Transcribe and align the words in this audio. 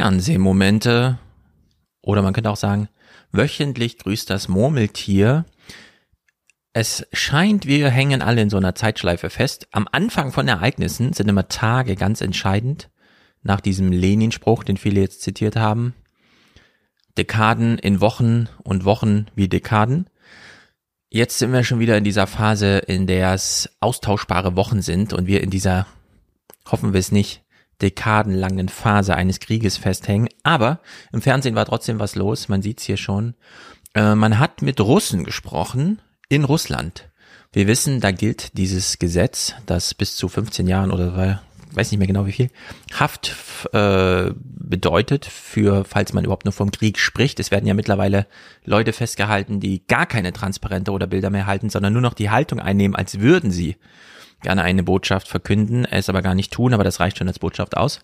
Fernsehmomente 0.00 1.18
oder 2.00 2.22
man 2.22 2.32
könnte 2.32 2.48
auch 2.48 2.56
sagen, 2.56 2.88
wöchentlich 3.32 3.98
grüßt 3.98 4.30
das 4.30 4.48
Murmeltier. 4.48 5.44
Es 6.72 7.06
scheint, 7.12 7.66
wir 7.66 7.90
hängen 7.90 8.22
alle 8.22 8.40
in 8.40 8.48
so 8.48 8.56
einer 8.56 8.74
Zeitschleife 8.74 9.28
fest. 9.28 9.68
Am 9.72 9.86
Anfang 9.92 10.32
von 10.32 10.48
Ereignissen 10.48 11.12
sind 11.12 11.28
immer 11.28 11.48
Tage 11.48 11.96
ganz 11.96 12.22
entscheidend. 12.22 12.88
Nach 13.42 13.60
diesem 13.60 13.92
Lenin-Spruch, 13.92 14.64
den 14.64 14.78
viele 14.78 15.02
jetzt 15.02 15.20
zitiert 15.20 15.56
haben. 15.56 15.92
Dekaden 17.18 17.76
in 17.76 18.00
Wochen 18.00 18.48
und 18.62 18.86
Wochen 18.86 19.26
wie 19.34 19.48
Dekaden. 19.48 20.08
Jetzt 21.10 21.38
sind 21.38 21.52
wir 21.52 21.62
schon 21.62 21.78
wieder 21.78 21.98
in 21.98 22.04
dieser 22.04 22.26
Phase, 22.26 22.78
in 22.78 23.06
der 23.06 23.34
es 23.34 23.68
austauschbare 23.80 24.56
Wochen 24.56 24.80
sind 24.80 25.12
und 25.12 25.26
wir 25.26 25.42
in 25.42 25.50
dieser, 25.50 25.86
hoffen 26.70 26.94
wir 26.94 27.00
es 27.00 27.12
nicht, 27.12 27.42
dekadenlangen 27.82 28.68
Phase 28.68 29.14
eines 29.14 29.40
Krieges 29.40 29.76
festhängen. 29.76 30.28
Aber 30.42 30.80
im 31.12 31.22
Fernsehen 31.22 31.54
war 31.54 31.66
trotzdem 31.66 31.98
was 31.98 32.14
los, 32.14 32.48
man 32.48 32.62
sieht's 32.62 32.84
hier 32.84 32.96
schon. 32.96 33.34
Äh, 33.94 34.14
man 34.14 34.38
hat 34.38 34.62
mit 34.62 34.80
Russen 34.80 35.24
gesprochen 35.24 36.00
in 36.28 36.44
Russland. 36.44 37.08
Wir 37.52 37.66
wissen, 37.66 38.00
da 38.00 38.12
gilt 38.12 38.56
dieses 38.56 38.98
Gesetz, 38.98 39.54
das 39.66 39.94
bis 39.94 40.16
zu 40.16 40.28
15 40.28 40.68
Jahren 40.68 40.92
oder 40.92 41.40
weiß 41.72 41.90
nicht 41.90 41.98
mehr 41.98 42.06
genau 42.06 42.26
wie 42.26 42.32
viel, 42.32 42.50
Haft 42.92 43.36
äh, 43.72 44.30
bedeutet 44.34 45.24
für, 45.24 45.84
falls 45.84 46.12
man 46.12 46.24
überhaupt 46.24 46.44
nur 46.44 46.52
vom 46.52 46.70
Krieg 46.70 46.98
spricht. 46.98 47.40
Es 47.40 47.50
werden 47.50 47.66
ja 47.66 47.74
mittlerweile 47.74 48.26
Leute 48.64 48.92
festgehalten, 48.92 49.60
die 49.60 49.86
gar 49.86 50.06
keine 50.06 50.32
Transparente 50.32 50.92
oder 50.92 51.06
Bilder 51.06 51.30
mehr 51.30 51.46
halten, 51.46 51.70
sondern 51.70 51.92
nur 51.92 52.02
noch 52.02 52.14
die 52.14 52.30
Haltung 52.30 52.60
einnehmen, 52.60 52.96
als 52.96 53.20
würden 53.20 53.50
sie 53.50 53.76
gerne 54.40 54.62
eine 54.62 54.82
Botschaft 54.82 55.28
verkünden, 55.28 55.84
es 55.84 56.08
aber 56.08 56.22
gar 56.22 56.34
nicht 56.34 56.52
tun, 56.52 56.74
aber 56.74 56.84
das 56.84 57.00
reicht 57.00 57.18
schon 57.18 57.28
als 57.28 57.38
Botschaft 57.38 57.76
aus. 57.76 58.00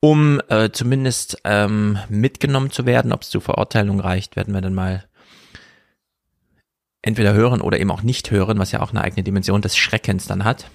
Um 0.00 0.40
äh, 0.48 0.70
zumindest 0.70 1.38
ähm, 1.44 1.98
mitgenommen 2.08 2.70
zu 2.70 2.86
werden, 2.86 3.12
ob 3.12 3.22
es 3.22 3.30
zu 3.30 3.40
Verurteilung 3.40 4.00
reicht, 4.00 4.36
werden 4.36 4.54
wir 4.54 4.60
dann 4.60 4.74
mal 4.74 5.04
entweder 7.02 7.34
hören 7.34 7.60
oder 7.60 7.78
eben 7.78 7.90
auch 7.90 8.02
nicht 8.02 8.30
hören, 8.30 8.58
was 8.58 8.72
ja 8.72 8.80
auch 8.80 8.90
eine 8.90 9.02
eigene 9.02 9.22
Dimension 9.22 9.62
des 9.62 9.76
Schreckens 9.76 10.26
dann 10.26 10.44
hat. 10.44 10.70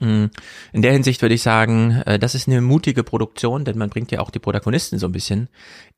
Mm. 0.00 0.26
In 0.72 0.82
der 0.82 0.92
Hinsicht 0.92 1.20
würde 1.20 1.34
ich 1.34 1.42
sagen, 1.42 2.02
äh, 2.06 2.18
das 2.18 2.34
ist 2.34 2.48
eine 2.48 2.60
mutige 2.60 3.04
Produktion, 3.04 3.64
denn 3.64 3.76
man 3.76 3.90
bringt 3.90 4.12
ja 4.12 4.20
auch 4.20 4.30
die 4.30 4.38
Protagonisten 4.38 4.98
so 4.98 5.06
ein 5.06 5.12
bisschen 5.12 5.48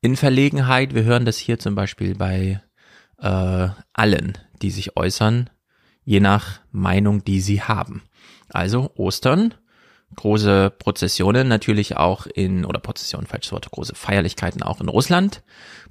in 0.01 0.15
Verlegenheit. 0.15 0.95
Wir 0.95 1.03
hören 1.03 1.25
das 1.25 1.37
hier 1.37 1.59
zum 1.59 1.75
Beispiel 1.75 2.15
bei 2.15 2.61
äh, 3.19 3.67
allen, 3.93 4.37
die 4.61 4.71
sich 4.71 4.97
äußern, 4.97 5.49
je 6.05 6.19
nach 6.19 6.59
Meinung, 6.71 7.23
die 7.25 7.41
sie 7.41 7.61
haben. 7.61 8.03
Also 8.49 8.91
Ostern, 8.95 9.53
große 10.15 10.71
Prozessionen 10.77 11.47
natürlich 11.47 11.97
auch 11.97 12.25
in, 12.27 12.63
oder 12.63 12.79
Prozessionen, 12.79 13.27
falsches 13.27 13.51
Wort, 13.51 13.69
große 13.69 13.95
Feierlichkeiten 13.95 14.63
auch 14.63 14.79
in 14.79 14.87
Russland. 14.87 15.43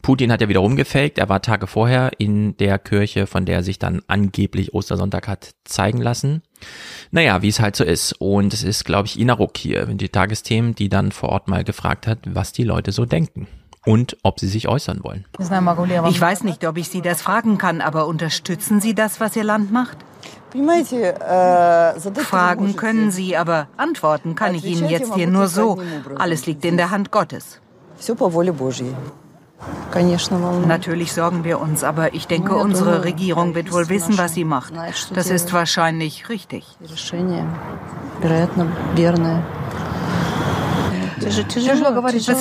Putin 0.03 0.31
hat 0.31 0.41
ja 0.41 0.48
wieder 0.48 0.61
rumgefaked, 0.61 1.19
er 1.19 1.29
war 1.29 1.43
Tage 1.43 1.67
vorher 1.67 2.12
in 2.19 2.56
der 2.59 2.79
Kirche, 2.79 3.27
von 3.27 3.45
der 3.45 3.56
er 3.56 3.62
sich 3.62 3.79
dann 3.79 4.03
angeblich 4.06 4.73
Ostersonntag 4.73 5.29
hat 5.29 5.55
zeigen 5.65 6.01
lassen. 6.01 6.43
Naja, 7.11 7.43
wie 7.43 7.49
es 7.49 7.61
halt 7.61 7.75
so 7.75 7.84
ist. 7.84 8.12
Und 8.12 8.55
es 8.55 8.62
ist, 8.62 8.84
glaube 8.84 9.09
ich, 9.09 9.19
Inaruk 9.19 9.56
hier, 9.56 9.87
die 9.87 10.09
Tagesthemen, 10.09 10.75
die 10.75 10.89
dann 10.89 11.11
vor 11.11 11.31
Ort 11.31 11.49
mal 11.49 11.65
gefragt 11.65 12.06
hat, 12.06 12.19
was 12.27 12.53
die 12.53 12.65
Leute 12.65 12.93
so 12.93 13.05
denken 13.05 13.49
und 13.85 14.17
ob 14.23 14.41
sie 14.41 14.49
sich 14.49 14.69
äußern 14.69 15.03
wollen. 15.03 15.25
Ich 16.09 16.21
weiß 16.21 16.45
nicht, 16.45 16.67
ob 16.67 16.77
ich 16.77 16.89
Sie 16.89 17.03
das 17.03 17.23
fragen 17.23 17.59
kann, 17.59 17.81
aber 17.81 18.07
unterstützen 18.07 18.81
Sie 18.81 18.95
das, 18.95 19.21
was 19.21 19.37
Ihr 19.37 19.45
Land 19.45 19.73
macht? 19.73 19.99
Fragen 22.25 22.77
können 22.77 23.11
Sie, 23.11 23.37
aber 23.37 23.69
antworten 23.77 24.35
kann 24.35 24.55
ich 24.55 24.65
Ihnen 24.65 24.89
jetzt 24.89 25.15
hier 25.15 25.27
nur 25.27 25.49
so. 25.49 25.81
Alles 26.17 26.47
liegt 26.47 26.65
in 26.65 26.77
der 26.77 26.91
Hand 26.91 27.11
Gottes. 27.11 27.61
Natürlich 30.67 31.12
sorgen 31.12 31.45
wir 31.45 31.61
uns, 31.61 31.85
aber 31.85 32.15
ich 32.15 32.27
denke, 32.27 32.55
unsere 32.57 33.05
Regierung 33.05 33.55
wird 33.55 33.73
wohl 33.73 33.89
wissen, 33.89 34.19
was 34.19 34.35
sie 34.35 34.45
macht. 34.45 34.75
Das 35.15 35.31
ist 35.31 35.53
wahrscheinlich 35.53 36.28
richtig. 36.28 36.67
Es 36.81 36.91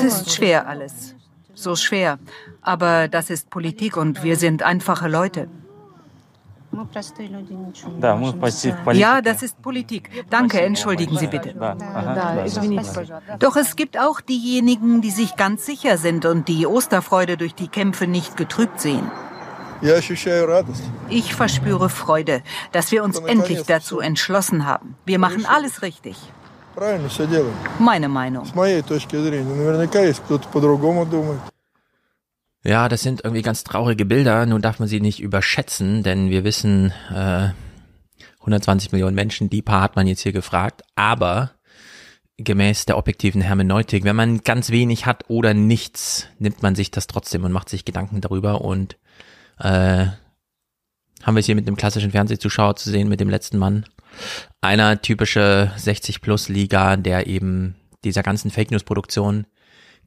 ist 0.03 0.31
schwer 0.35 0.67
alles. 0.67 1.15
So 1.55 1.75
schwer. 1.75 2.19
Aber 2.61 3.07
das 3.07 3.29
ist 3.29 3.49
Politik 3.49 3.97
und 3.97 4.23
wir 4.23 4.37
sind 4.37 4.63
einfache 4.63 5.07
Leute. 5.07 5.49
Ja, 8.93 9.21
das 9.21 9.43
ist 9.43 9.61
Politik. 9.61 10.09
Danke, 10.29 10.61
entschuldigen 10.61 11.17
Sie 11.17 11.27
bitte. 11.27 11.53
Doch 13.39 13.55
es 13.55 13.75
gibt 13.75 13.99
auch 13.99 14.21
diejenigen, 14.21 15.01
die 15.01 15.11
sich 15.11 15.35
ganz 15.35 15.65
sicher 15.65 15.97
sind 15.97 16.25
und 16.25 16.47
die 16.47 16.65
Osterfreude 16.65 17.37
durch 17.37 17.53
die 17.53 17.67
Kämpfe 17.67 18.07
nicht 18.07 18.37
getrübt 18.37 18.79
sehen. 18.79 19.11
Ich 21.09 21.35
verspüre 21.35 21.89
Freude, 21.89 22.41
dass 22.71 22.91
wir 22.91 23.03
uns 23.03 23.19
endlich 23.19 23.63
dazu 23.63 23.99
entschlossen 23.99 24.65
haben. 24.65 24.95
Wir 25.05 25.19
machen 25.19 25.45
alles 25.45 25.81
richtig. 25.81 26.17
Meine 27.79 28.09
Meinung. 28.09 28.47
Ja, 32.63 32.87
das 32.87 33.01
sind 33.01 33.21
irgendwie 33.23 33.41
ganz 33.41 33.63
traurige 33.63 34.05
Bilder. 34.05 34.45
Nun 34.45 34.61
darf 34.61 34.79
man 34.79 34.87
sie 34.87 35.01
nicht 35.01 35.19
überschätzen, 35.19 36.01
denn 36.01 36.29
wir 36.29 36.43
wissen, 36.43 36.93
äh, 37.13 37.49
120 38.39 38.91
Millionen 38.91 39.15
Menschen, 39.15 39.49
die 39.49 39.61
paar 39.61 39.81
hat 39.81 39.95
man 39.95 40.07
jetzt 40.07 40.21
hier 40.21 40.31
gefragt. 40.31 40.81
Aber 40.95 41.51
gemäß 42.37 42.85
der 42.85 42.97
objektiven 42.97 43.41
Hermeneutik, 43.41 44.03
wenn 44.03 44.15
man 44.15 44.39
ganz 44.39 44.69
wenig 44.69 45.05
hat 45.05 45.25
oder 45.27 45.53
nichts, 45.53 46.27
nimmt 46.39 46.63
man 46.63 46.75
sich 46.75 46.89
das 46.89 47.07
trotzdem 47.07 47.43
und 47.43 47.51
macht 47.51 47.69
sich 47.69 47.85
Gedanken 47.85 48.21
darüber. 48.21 48.61
Und 48.61 48.97
äh, 49.59 50.07
haben 51.23 51.35
wir 51.35 51.39
es 51.39 51.45
hier 51.45 51.55
mit 51.55 51.67
einem 51.67 51.77
klassischen 51.77 52.11
Fernsehzuschauer 52.11 52.75
zu 52.77 52.89
sehen, 52.89 53.09
mit 53.09 53.19
dem 53.19 53.29
letzten 53.29 53.57
Mann. 53.57 53.85
Einer 54.61 55.01
typische 55.01 55.71
60-Plus-Liga, 55.77 56.97
der 56.97 57.27
eben 57.27 57.75
dieser 58.03 58.23
ganzen 58.23 58.51
Fake 58.51 58.71
News-Produktion 58.71 59.45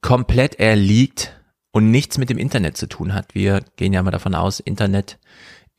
komplett 0.00 0.58
erliegt 0.58 1.32
und 1.72 1.90
nichts 1.90 2.18
mit 2.18 2.30
dem 2.30 2.38
Internet 2.38 2.76
zu 2.76 2.88
tun 2.88 3.14
hat. 3.14 3.34
Wir 3.34 3.62
gehen 3.76 3.92
ja 3.92 4.02
mal 4.02 4.10
davon 4.10 4.34
aus, 4.34 4.60
Internet 4.60 5.18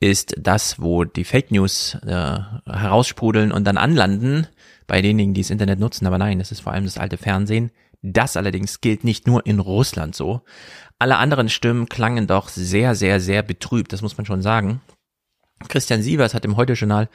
ist 0.00 0.34
das, 0.38 0.80
wo 0.80 1.04
die 1.04 1.24
Fake 1.24 1.50
News 1.50 1.96
äh, 2.06 2.38
heraussprudeln 2.66 3.50
und 3.50 3.64
dann 3.64 3.78
anlanden 3.78 4.46
bei 4.86 5.02
denjenigen, 5.02 5.34
die 5.34 5.42
das 5.42 5.50
Internet 5.50 5.80
nutzen. 5.80 6.06
Aber 6.06 6.18
nein, 6.18 6.38
das 6.38 6.52
ist 6.52 6.60
vor 6.60 6.72
allem 6.72 6.84
das 6.84 6.98
alte 6.98 7.16
Fernsehen. 7.16 7.70
Das 8.00 8.36
allerdings 8.36 8.80
gilt 8.80 9.02
nicht 9.02 9.26
nur 9.26 9.44
in 9.44 9.58
Russland 9.58 10.14
so. 10.14 10.42
Alle 11.00 11.16
anderen 11.16 11.48
Stimmen 11.48 11.88
klangen 11.88 12.26
doch 12.26 12.48
sehr, 12.48 12.94
sehr, 12.94 13.18
sehr 13.18 13.42
betrübt, 13.42 13.92
das 13.92 14.02
muss 14.02 14.16
man 14.16 14.24
schon 14.24 14.42
sagen. 14.42 14.80
Christian 15.68 16.02
Sievers 16.02 16.34
hat 16.34 16.44
im 16.44 16.56
Heute-Journal 16.56 17.08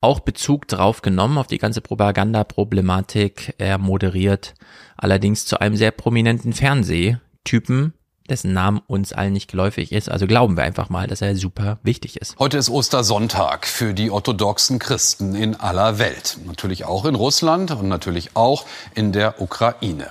auch 0.00 0.20
Bezug 0.20 0.68
drauf 0.68 1.02
genommen, 1.02 1.38
auf 1.38 1.46
die 1.46 1.58
ganze 1.58 1.80
Propaganda-Problematik. 1.80 3.54
Er 3.58 3.78
moderiert 3.78 4.54
allerdings 4.96 5.46
zu 5.46 5.60
einem 5.60 5.76
sehr 5.76 5.90
prominenten 5.90 6.52
Fernsehtypen, 6.52 7.94
dessen 8.28 8.52
Namen 8.52 8.80
uns 8.86 9.12
allen 9.12 9.32
nicht 9.32 9.50
geläufig 9.50 9.92
ist. 9.92 10.10
Also 10.10 10.26
glauben 10.26 10.56
wir 10.56 10.64
einfach 10.64 10.90
mal, 10.90 11.06
dass 11.06 11.22
er 11.22 11.34
super 11.34 11.78
wichtig 11.82 12.20
ist. 12.20 12.38
Heute 12.38 12.58
ist 12.58 12.70
Ostersonntag 12.70 13.66
für 13.66 13.94
die 13.94 14.10
orthodoxen 14.10 14.78
Christen 14.78 15.34
in 15.34 15.56
aller 15.56 15.98
Welt. 15.98 16.38
Natürlich 16.46 16.84
auch 16.84 17.04
in 17.04 17.14
Russland 17.14 17.70
und 17.70 17.88
natürlich 17.88 18.36
auch 18.36 18.66
in 18.94 19.12
der 19.12 19.40
Ukraine. 19.40 20.10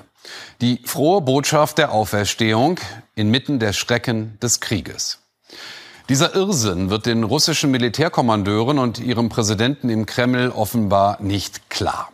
Die 0.60 0.82
frohe 0.84 1.22
Botschaft 1.22 1.78
der 1.78 1.94
Auferstehung 1.94 2.80
inmitten 3.16 3.60
der 3.60 3.72
Schrecken 3.72 4.38
des 4.42 4.60
Krieges. 4.60 5.20
Dieser 6.10 6.36
Irrsinn 6.36 6.90
wird 6.90 7.06
den 7.06 7.26
russischen 7.26 7.70
Militärkommandeuren 7.70 8.80
und 8.80 8.98
ihrem 8.98 9.28
Präsidenten 9.28 9.90
im 9.90 10.06
Kreml 10.06 10.52
offenbar 10.52 11.22
nicht 11.22 11.70
klar. 11.70 12.10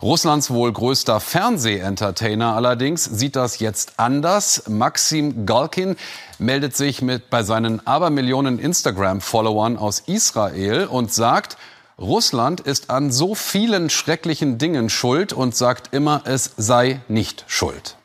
Russlands 0.00 0.50
wohl 0.50 0.72
größter 0.72 1.18
Fernsehentertainer 1.18 2.54
allerdings 2.54 3.04
sieht 3.04 3.34
das 3.34 3.58
jetzt 3.58 3.94
anders. 3.96 4.68
Maxim 4.68 5.44
Galkin 5.44 5.96
meldet 6.38 6.76
sich 6.76 7.02
mit 7.02 7.30
bei 7.30 7.42
seinen 7.42 7.84
Abermillionen 7.84 8.60
Instagram-Followern 8.60 9.76
aus 9.76 10.04
Israel 10.06 10.84
und 10.84 11.12
sagt, 11.12 11.56
Russland 11.98 12.60
ist 12.60 12.90
an 12.90 13.10
so 13.10 13.34
vielen 13.34 13.90
schrecklichen 13.90 14.58
Dingen 14.58 14.88
schuld 14.88 15.32
und 15.32 15.56
sagt 15.56 15.92
immer, 15.92 16.22
es 16.26 16.52
sei 16.56 17.00
nicht 17.08 17.44
schuld. 17.48 17.96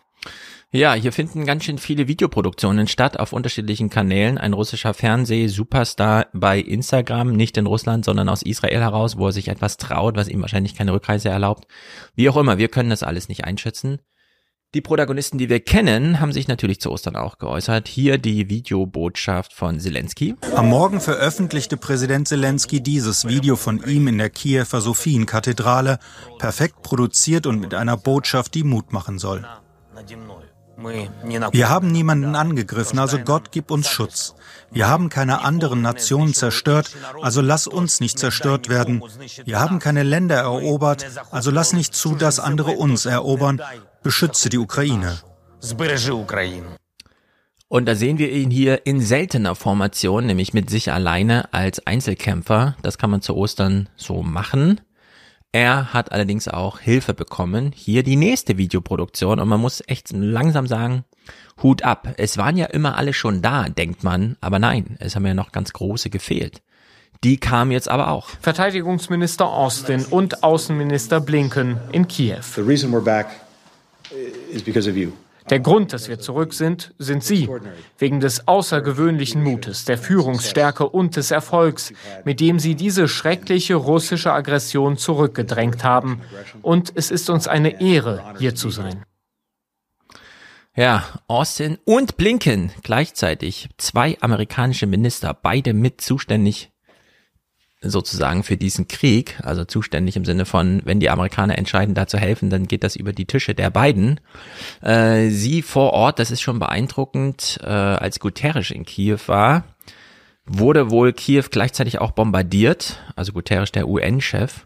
Ja, 0.77 0.93
hier 0.93 1.11
finden 1.11 1.47
ganz 1.47 1.63
schön 1.63 1.79
viele 1.79 2.07
Videoproduktionen 2.07 2.87
statt 2.87 3.19
auf 3.19 3.33
unterschiedlichen 3.33 3.89
Kanälen. 3.89 4.37
Ein 4.37 4.53
russischer 4.53 4.93
Fernseh-Superstar 4.93 6.27
bei 6.33 6.59
Instagram, 6.59 7.31
nicht 7.31 7.57
in 7.57 7.65
Russland, 7.65 8.05
sondern 8.05 8.29
aus 8.29 8.43
Israel 8.43 8.81
heraus, 8.81 9.17
wo 9.17 9.25
er 9.25 9.31
sich 9.31 9.47
etwas 9.47 9.77
traut, 9.77 10.15
was 10.17 10.27
ihm 10.27 10.39
wahrscheinlich 10.39 10.75
keine 10.75 10.93
Rückreise 10.93 11.29
erlaubt. 11.29 11.65
Wie 12.13 12.29
auch 12.29 12.37
immer, 12.37 12.59
wir 12.59 12.67
können 12.67 12.91
das 12.91 13.01
alles 13.01 13.27
nicht 13.27 13.43
einschätzen. 13.43 14.01
Die 14.75 14.81
Protagonisten, 14.81 15.39
die 15.39 15.49
wir 15.49 15.61
kennen, 15.61 16.19
haben 16.19 16.31
sich 16.31 16.47
natürlich 16.47 16.79
zu 16.79 16.91
Ostern 16.91 17.15
auch 17.15 17.39
geäußert. 17.39 17.87
Hier 17.87 18.19
die 18.19 18.47
Videobotschaft 18.47 19.53
von 19.53 19.79
Zelensky. 19.79 20.35
Am 20.55 20.69
Morgen 20.69 21.01
veröffentlichte 21.01 21.77
Präsident 21.77 22.27
Zelensky 22.27 22.81
dieses 22.81 23.27
Video 23.27 23.55
von 23.55 23.83
ihm 23.83 24.07
in 24.07 24.19
der 24.19 24.29
Kiewer 24.29 24.65
Sophienkathedrale, 24.65 25.97
perfekt 26.37 26.83
produziert 26.83 27.47
und 27.47 27.59
mit 27.59 27.73
einer 27.73 27.97
Botschaft, 27.97 28.53
die 28.53 28.63
Mut 28.63 28.93
machen 28.93 29.17
soll. 29.17 29.43
Wir 30.77 31.69
haben 31.69 31.91
niemanden 31.91 32.35
angegriffen, 32.35 32.99
also 32.99 33.17
Gott 33.17 33.51
gib 33.51 33.71
uns 33.71 33.89
Schutz. 33.89 34.35
Wir 34.71 34.87
haben 34.87 35.09
keine 35.09 35.41
anderen 35.41 35.81
Nationen 35.81 36.33
zerstört, 36.35 36.95
also 37.21 37.41
lass 37.41 37.65
uns 37.65 37.99
nicht 37.99 38.19
zerstört 38.19 38.69
werden. 38.69 39.03
Wir 39.45 39.59
haben 39.59 39.79
keine 39.79 40.03
Länder 40.03 40.35
erobert, 40.35 41.05
also 41.31 41.49
lass 41.49 41.73
nicht 41.73 41.95
zu, 41.95 42.15
dass 42.15 42.39
andere 42.39 42.71
uns 42.71 43.05
erobern. 43.05 43.59
Beschütze 44.03 44.49
die 44.49 44.59
Ukraine. 44.59 45.17
Und 47.69 47.85
da 47.85 47.95
sehen 47.95 48.17
wir 48.17 48.31
ihn 48.31 48.51
hier 48.51 48.85
in 48.85 49.01
seltener 49.01 49.55
Formation, 49.55 50.25
nämlich 50.27 50.53
mit 50.53 50.69
sich 50.69 50.91
alleine 50.91 51.53
als 51.53 51.85
Einzelkämpfer. 51.85 52.77
Das 52.81 52.97
kann 52.97 53.09
man 53.09 53.21
zu 53.21 53.35
Ostern 53.35 53.89
so 53.97 54.21
machen. 54.21 54.79
Er 55.51 55.93
hat 55.93 56.11
allerdings 56.11 56.47
auch 56.47 56.79
Hilfe 56.79 57.13
bekommen. 57.13 57.71
Hier 57.73 58.03
die 58.03 58.15
nächste 58.15 58.57
Videoproduktion 58.57 59.39
und 59.39 59.47
man 59.47 59.61
muss 59.61 59.81
echt 59.87 60.11
langsam 60.11 60.67
sagen, 60.67 61.03
Hut 61.63 61.83
ab. 61.83 62.13
Es 62.17 62.37
waren 62.37 62.57
ja 62.57 62.67
immer 62.67 62.97
alle 62.97 63.13
schon 63.13 63.41
da, 63.41 63.69
denkt 63.69 64.03
man, 64.03 64.37
aber 64.41 64.59
nein, 64.59 64.97
es 64.99 65.15
haben 65.15 65.25
ja 65.25 65.33
noch 65.33 65.51
ganz 65.51 65.73
große 65.73 66.09
gefehlt. 66.09 66.61
Die 67.23 67.37
kamen 67.37 67.71
jetzt 67.71 67.89
aber 67.89 68.11
auch. 68.11 68.29
Verteidigungsminister 68.41 69.47
Austin 69.47 70.05
und 70.05 70.43
Außenminister 70.43 71.19
Blinken 71.19 71.79
in 71.91 72.07
Kiew. 72.07 72.41
The 72.55 72.61
reason 72.61 72.91
we're 72.91 73.01
back 73.01 73.27
is 74.51 74.61
because 74.61 74.89
of 74.89 74.95
you. 74.95 75.11
Der 75.49 75.59
Grund, 75.59 75.93
dass 75.93 76.09
wir 76.09 76.19
zurück 76.19 76.53
sind, 76.53 76.93
sind 76.97 77.23
Sie, 77.23 77.49
wegen 77.97 78.19
des 78.19 78.47
außergewöhnlichen 78.47 79.41
Mutes, 79.43 79.85
der 79.85 79.97
Führungsstärke 79.97 80.87
und 80.87 81.15
des 81.15 81.31
Erfolgs, 81.31 81.93
mit 82.25 82.39
dem 82.39 82.59
Sie 82.59 82.75
diese 82.75 83.07
schreckliche 83.07 83.75
russische 83.75 84.33
Aggression 84.33 84.97
zurückgedrängt 84.97 85.83
haben. 85.83 86.21
Und 86.61 86.91
es 86.95 87.11
ist 87.11 87.29
uns 87.29 87.47
eine 87.47 87.81
Ehre, 87.81 88.33
hier 88.39 88.55
zu 88.55 88.69
sein. 88.69 89.05
Ja, 90.75 91.03
Austin 91.27 91.79
und 91.85 92.17
Blinken 92.17 92.71
gleichzeitig, 92.83 93.69
zwei 93.77 94.17
amerikanische 94.21 94.85
Minister, 94.85 95.33
beide 95.33 95.73
mit 95.73 96.01
zuständig 96.01 96.71
sozusagen 97.81 98.43
für 98.43 98.57
diesen 98.57 98.87
Krieg, 98.87 99.39
also 99.43 99.63
zuständig 99.63 100.15
im 100.15 100.25
Sinne 100.25 100.45
von, 100.45 100.81
wenn 100.85 100.99
die 100.99 101.09
Amerikaner 101.09 101.57
entscheiden, 101.57 101.93
da 101.93 102.07
zu 102.07 102.17
helfen, 102.17 102.49
dann 102.49 102.67
geht 102.67 102.83
das 102.83 102.95
über 102.95 103.13
die 103.13 103.25
Tische 103.25 103.53
der 103.53 103.69
beiden. 103.69 104.19
Äh, 104.81 105.29
sie 105.29 105.61
vor 105.61 105.93
Ort, 105.93 106.19
das 106.19 106.31
ist 106.31 106.41
schon 106.41 106.59
beeindruckend, 106.59 107.59
äh, 107.61 107.67
als 107.67 108.19
Guterres 108.19 108.71
in 108.71 108.85
Kiew 108.85 109.19
war, 109.27 109.63
wurde 110.45 110.89
wohl 110.89 111.13
Kiew 111.13 111.45
gleichzeitig 111.51 111.99
auch 111.99 112.11
bombardiert, 112.11 112.99
also 113.15 113.31
Guterres 113.31 113.71
der 113.71 113.87
UN-Chef, 113.87 114.65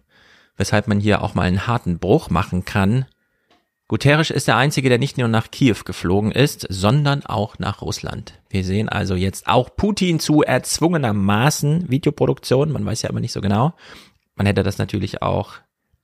weshalb 0.56 0.88
man 0.88 1.00
hier 1.00 1.22
auch 1.22 1.36
mal 1.36 1.44
einen 1.44 1.68
harten 1.68 2.00
Bruch 2.00 2.30
machen 2.30 2.64
kann 2.64 3.06
Guterres 3.92 4.30
ist 4.30 4.48
der 4.48 4.56
Einzige, 4.56 4.88
der 4.88 5.00
nicht 5.00 5.18
nur 5.18 5.28
nach 5.28 5.52
Kiew 5.52 5.76
geflogen 5.84 6.32
ist, 6.32 6.66
sondern 6.70 7.26
auch 7.26 7.60
nach 7.60 7.82
Russland. 7.82 8.40
Wir 8.50 8.64
sehen 8.64 8.88
also 8.88 9.16
jetzt 9.16 9.48
auch 9.48 9.76
Putin 9.76 10.22
zu 10.22 10.44
erzwungenermaßen 10.44 11.90
Videoproduktion, 11.92 12.72
man 12.72 12.86
weiß 12.86 13.02
ja 13.02 13.10
aber 13.10 13.20
nicht 13.20 13.34
so 13.34 13.42
genau. 13.42 13.74
Man 14.36 14.48
hätte 14.48 14.64
das 14.64 14.78
natürlich 14.78 15.22
auch 15.22 15.56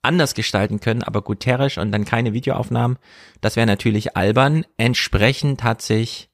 anders 0.01 0.35
gestalten 0.35 0.81
können, 0.81 1.01
aber 1.01 1.21
Guterres 1.21 1.77
und 1.77 1.93
dann 1.93 2.03
keine 2.03 2.33
Videoaufnahmen, 2.33 2.97
das 3.39 3.55
wäre 3.55 3.67
natürlich 3.67 4.17
albern. 4.17 4.65
Entsprechend 4.75 5.63
hat 5.63 5.81
sich 5.81 6.29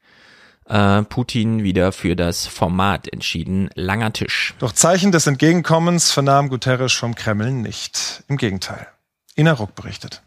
äh, 0.65 1.03
Putin 1.03 1.61
wieder 1.63 1.91
für 1.91 2.15
das 2.15 2.47
Format 2.47 3.07
entschieden. 3.07 3.69
Langer 3.75 4.11
Tisch. 4.11 4.55
Doch 4.57 4.71
Zeichen 4.71 5.11
des 5.11 5.27
Entgegenkommens 5.27 6.11
vernahm 6.11 6.49
Guterres 6.49 6.93
vom 6.93 7.13
Kreml 7.13 7.51
nicht. 7.51 8.23
Im 8.27 8.37
Gegenteil. 8.37 8.87
Ina 9.35 9.53
Ruck 9.53 9.75
berichtet. 9.75 10.23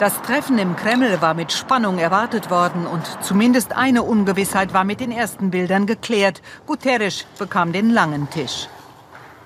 Das 0.00 0.22
Treffen 0.22 0.56
im 0.56 0.76
Kreml 0.76 1.20
war 1.20 1.34
mit 1.34 1.52
Spannung 1.52 1.98
erwartet 1.98 2.50
worden 2.50 2.86
und 2.86 3.02
zumindest 3.20 3.76
eine 3.76 4.02
Ungewissheit 4.02 4.72
war 4.72 4.82
mit 4.82 4.98
den 4.98 5.12
ersten 5.12 5.50
Bildern 5.50 5.84
geklärt. 5.84 6.40
Guterres 6.66 7.26
bekam 7.38 7.74
den 7.74 7.90
langen 7.90 8.30
Tisch. 8.30 8.68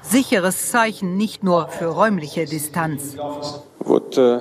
Sicheres 0.00 0.70
Zeichen 0.70 1.16
nicht 1.16 1.42
nur 1.42 1.66
für 1.70 1.86
räumliche 1.86 2.44
Distanz. 2.44 3.16
Э, 4.16 4.38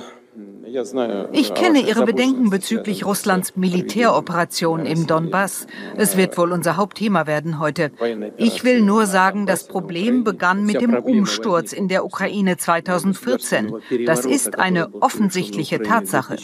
ich 1.33 1.53
kenne 1.53 1.79
Ihre 1.81 2.05
Bedenken 2.05 2.49
bezüglich 2.49 3.05
Russlands 3.05 3.57
Militäroperation 3.57 4.85
im 4.85 5.07
Donbass. 5.07 5.67
Es 5.97 6.15
wird 6.15 6.37
wohl 6.37 6.53
unser 6.53 6.77
Hauptthema 6.77 7.27
werden 7.27 7.59
heute. 7.59 7.91
Ich 8.37 8.63
will 8.63 8.81
nur 8.81 9.05
sagen, 9.05 9.45
das 9.45 9.67
Problem 9.67 10.23
begann 10.23 10.65
mit 10.65 10.79
dem 10.79 10.93
Umsturz 10.93 11.73
in 11.73 11.89
der 11.89 12.05
Ukraine 12.05 12.55
2014. 12.55 13.73
Das 14.05 14.25
ist 14.25 14.57
eine 14.57 14.93
offensichtliche 15.01 15.81
Tatsache. 15.81 16.37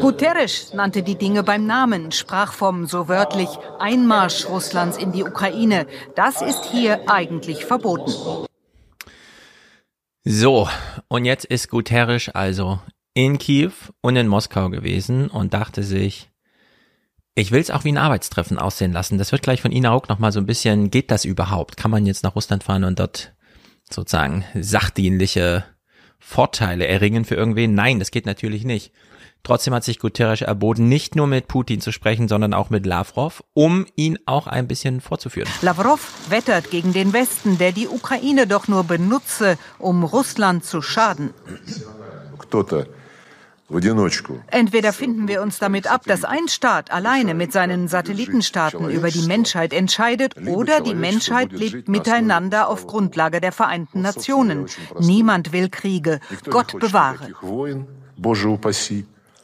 Guterres 0.00 0.72
nannte 0.72 1.02
die 1.02 1.16
Dinge 1.16 1.42
beim 1.42 1.66
Namen, 1.66 2.10
sprach 2.10 2.54
vom 2.54 2.86
so 2.86 3.08
wörtlich 3.08 3.50
Einmarsch 3.78 4.48
Russlands 4.48 4.96
in 4.96 5.12
die 5.12 5.24
Ukraine. 5.24 5.86
Das 6.14 6.40
ist 6.40 6.64
hier 6.64 7.00
eigentlich 7.10 7.66
verboten. 7.66 8.12
So, 10.24 10.68
und 11.08 11.24
jetzt 11.24 11.44
ist 11.44 11.68
Guterres 11.68 12.28
also 12.28 12.80
in 13.12 13.38
Kiew 13.38 13.72
und 14.02 14.14
in 14.14 14.28
Moskau 14.28 14.70
gewesen 14.70 15.28
und 15.28 15.52
dachte 15.52 15.82
sich, 15.82 16.30
ich 17.34 17.50
will 17.50 17.60
es 17.60 17.72
auch 17.72 17.82
wie 17.82 17.90
ein 17.90 17.98
Arbeitstreffen 17.98 18.56
aussehen 18.56 18.92
lassen. 18.92 19.18
Das 19.18 19.32
wird 19.32 19.42
gleich 19.42 19.60
von 19.60 19.72
Ina 19.72 19.90
auch 19.90 20.06
nochmal 20.06 20.30
so 20.30 20.38
ein 20.38 20.46
bisschen, 20.46 20.90
geht 20.90 21.10
das 21.10 21.24
überhaupt? 21.24 21.76
Kann 21.76 21.90
man 21.90 22.06
jetzt 22.06 22.22
nach 22.22 22.36
Russland 22.36 22.62
fahren 22.62 22.84
und 22.84 23.00
dort 23.00 23.34
sozusagen 23.90 24.44
sachdienliche 24.54 25.64
Vorteile 26.20 26.86
erringen 26.86 27.24
für 27.24 27.34
irgendwen? 27.34 27.74
Nein, 27.74 27.98
das 27.98 28.12
geht 28.12 28.26
natürlich 28.26 28.62
nicht. 28.64 28.92
Trotzdem 29.44 29.74
hat 29.74 29.82
sich 29.82 29.98
Guterres 29.98 30.40
erboten, 30.40 30.88
nicht 30.88 31.16
nur 31.16 31.26
mit 31.26 31.48
Putin 31.48 31.80
zu 31.80 31.90
sprechen, 31.90 32.28
sondern 32.28 32.54
auch 32.54 32.70
mit 32.70 32.86
Lavrov, 32.86 33.42
um 33.54 33.86
ihn 33.96 34.18
auch 34.24 34.46
ein 34.46 34.68
bisschen 34.68 35.00
vorzuführen. 35.00 35.48
Lavrov 35.62 36.12
wettert 36.28 36.70
gegen 36.70 36.92
den 36.92 37.12
Westen, 37.12 37.58
der 37.58 37.72
die 37.72 37.88
Ukraine 37.88 38.46
doch 38.46 38.68
nur 38.68 38.84
benutze, 38.84 39.58
um 39.78 40.04
Russland 40.04 40.64
zu 40.64 40.80
schaden. 40.80 41.30
Entweder 44.48 44.92
finden 44.92 45.28
wir 45.28 45.42
uns 45.42 45.58
damit 45.58 45.90
ab, 45.90 46.02
dass 46.04 46.24
ein 46.24 46.48
Staat 46.48 46.92
alleine 46.92 47.34
mit 47.34 47.52
seinen 47.52 47.88
Satellitenstaaten 47.88 48.90
über 48.90 49.10
die 49.10 49.22
Menschheit 49.22 49.72
entscheidet, 49.72 50.36
oder 50.46 50.82
die 50.82 50.94
Menschheit 50.94 51.52
lebt 51.52 51.88
miteinander 51.88 52.68
auf 52.68 52.86
Grundlage 52.86 53.40
der 53.40 53.52
Vereinten 53.52 54.02
Nationen. 54.02 54.66
Niemand 55.00 55.52
will 55.52 55.70
Kriege. 55.70 56.20
Gott 56.50 56.78
bewahre. 56.78 57.32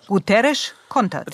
Guterres 0.09 0.75
kontert. 0.88 1.29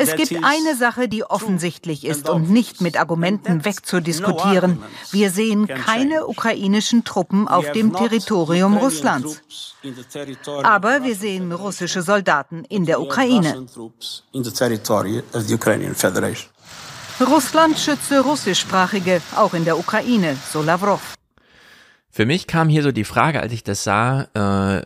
Es 0.00 0.14
gibt 0.14 0.32
eine 0.44 0.76
Sache, 0.76 1.08
die 1.08 1.24
offensichtlich 1.24 2.06
ist 2.06 2.28
und 2.28 2.50
nicht 2.50 2.80
mit 2.80 2.98
Argumenten 2.98 3.64
wegzudiskutieren. 3.64 4.80
Wir 5.10 5.30
sehen 5.30 5.66
keine 5.66 6.28
ukrainischen 6.28 7.02
Truppen 7.02 7.48
auf 7.48 7.72
dem 7.72 7.92
Territorium 7.92 8.76
Russlands. 8.76 9.42
Aber 10.62 11.02
wir 11.02 11.16
sehen 11.16 11.50
russische 11.50 12.02
Soldaten 12.02 12.64
in 12.68 12.86
der 12.86 13.00
Ukraine. 13.00 13.66
Russland 17.20 17.78
schütze 17.78 18.20
russischsprachige, 18.20 19.20
auch 19.34 19.54
in 19.54 19.64
der 19.64 19.76
Ukraine, 19.78 20.36
so 20.52 20.62
Lavrov. 20.62 21.14
Für 22.10 22.26
mich 22.26 22.46
kam 22.46 22.68
hier 22.68 22.84
so 22.84 22.92
die 22.92 23.04
Frage, 23.04 23.40
als 23.40 23.52
ich 23.52 23.64
das 23.64 23.82
sah, 23.82 24.28
äh, 24.34 24.82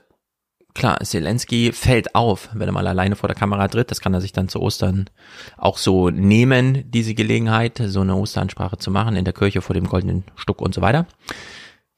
klar, 0.74 0.98
Zelensky 1.00 1.72
fällt 1.72 2.14
auf, 2.14 2.48
wenn 2.54 2.68
er 2.68 2.72
mal 2.72 2.86
alleine 2.86 3.16
vor 3.16 3.28
der 3.28 3.36
Kamera 3.36 3.68
tritt. 3.68 3.90
Das 3.90 4.00
kann 4.00 4.14
er 4.14 4.20
sich 4.20 4.32
dann 4.32 4.48
zu 4.48 4.60
Ostern 4.60 5.10
auch 5.56 5.78
so 5.78 6.10
nehmen, 6.10 6.90
diese 6.90 7.14
Gelegenheit, 7.14 7.82
so 7.84 8.00
eine 8.00 8.16
Osteransprache 8.16 8.78
zu 8.78 8.90
machen 8.90 9.16
in 9.16 9.24
der 9.24 9.34
Kirche 9.34 9.60
vor 9.60 9.74
dem 9.74 9.86
goldenen 9.86 10.24
Stuck 10.36 10.60
und 10.60 10.74
so 10.74 10.80
weiter. 10.80 11.06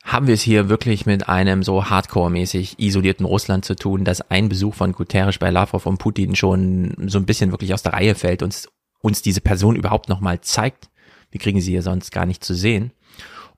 Haben 0.04 0.26
wir 0.26 0.34
es 0.34 0.42
hier 0.42 0.68
wirklich 0.68 1.06
mit 1.06 1.28
einem 1.28 1.62
so 1.62 1.84
hardcore-mäßig 1.84 2.78
isolierten 2.78 3.24
Russland 3.24 3.64
zu 3.64 3.74
tun, 3.74 4.04
dass 4.04 4.30
ein 4.30 4.50
Besuch 4.50 4.74
von 4.74 4.92
Guterres 4.92 5.38
bei 5.38 5.50
Lavrov 5.50 5.86
und 5.86 5.98
Putin 5.98 6.36
schon 6.36 6.94
so 7.06 7.18
ein 7.18 7.26
bisschen 7.26 7.52
wirklich 7.52 7.72
aus 7.72 7.82
der 7.82 7.94
Reihe 7.94 8.14
fällt 8.14 8.42
und 8.42 8.68
uns 9.00 9.22
diese 9.22 9.40
Person 9.40 9.76
überhaupt 9.76 10.08
nochmal 10.08 10.40
zeigt. 10.42 10.90
Wir 11.30 11.40
kriegen 11.40 11.60
sie 11.60 11.72
hier 11.72 11.82
sonst 11.82 12.12
gar 12.12 12.26
nicht 12.26 12.44
zu 12.44 12.54
sehen. 12.54 12.92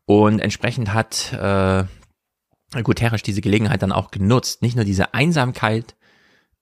Und 0.04 0.38
entsprechend 0.38 0.94
hat 0.94 1.32
äh, 1.32 1.84
Guterres 2.82 3.22
diese 3.22 3.40
Gelegenheit 3.40 3.82
dann 3.82 3.92
auch 3.92 4.10
genutzt, 4.10 4.62
nicht 4.62 4.76
nur 4.76 4.84
diese 4.84 5.14
Einsamkeit 5.14 5.94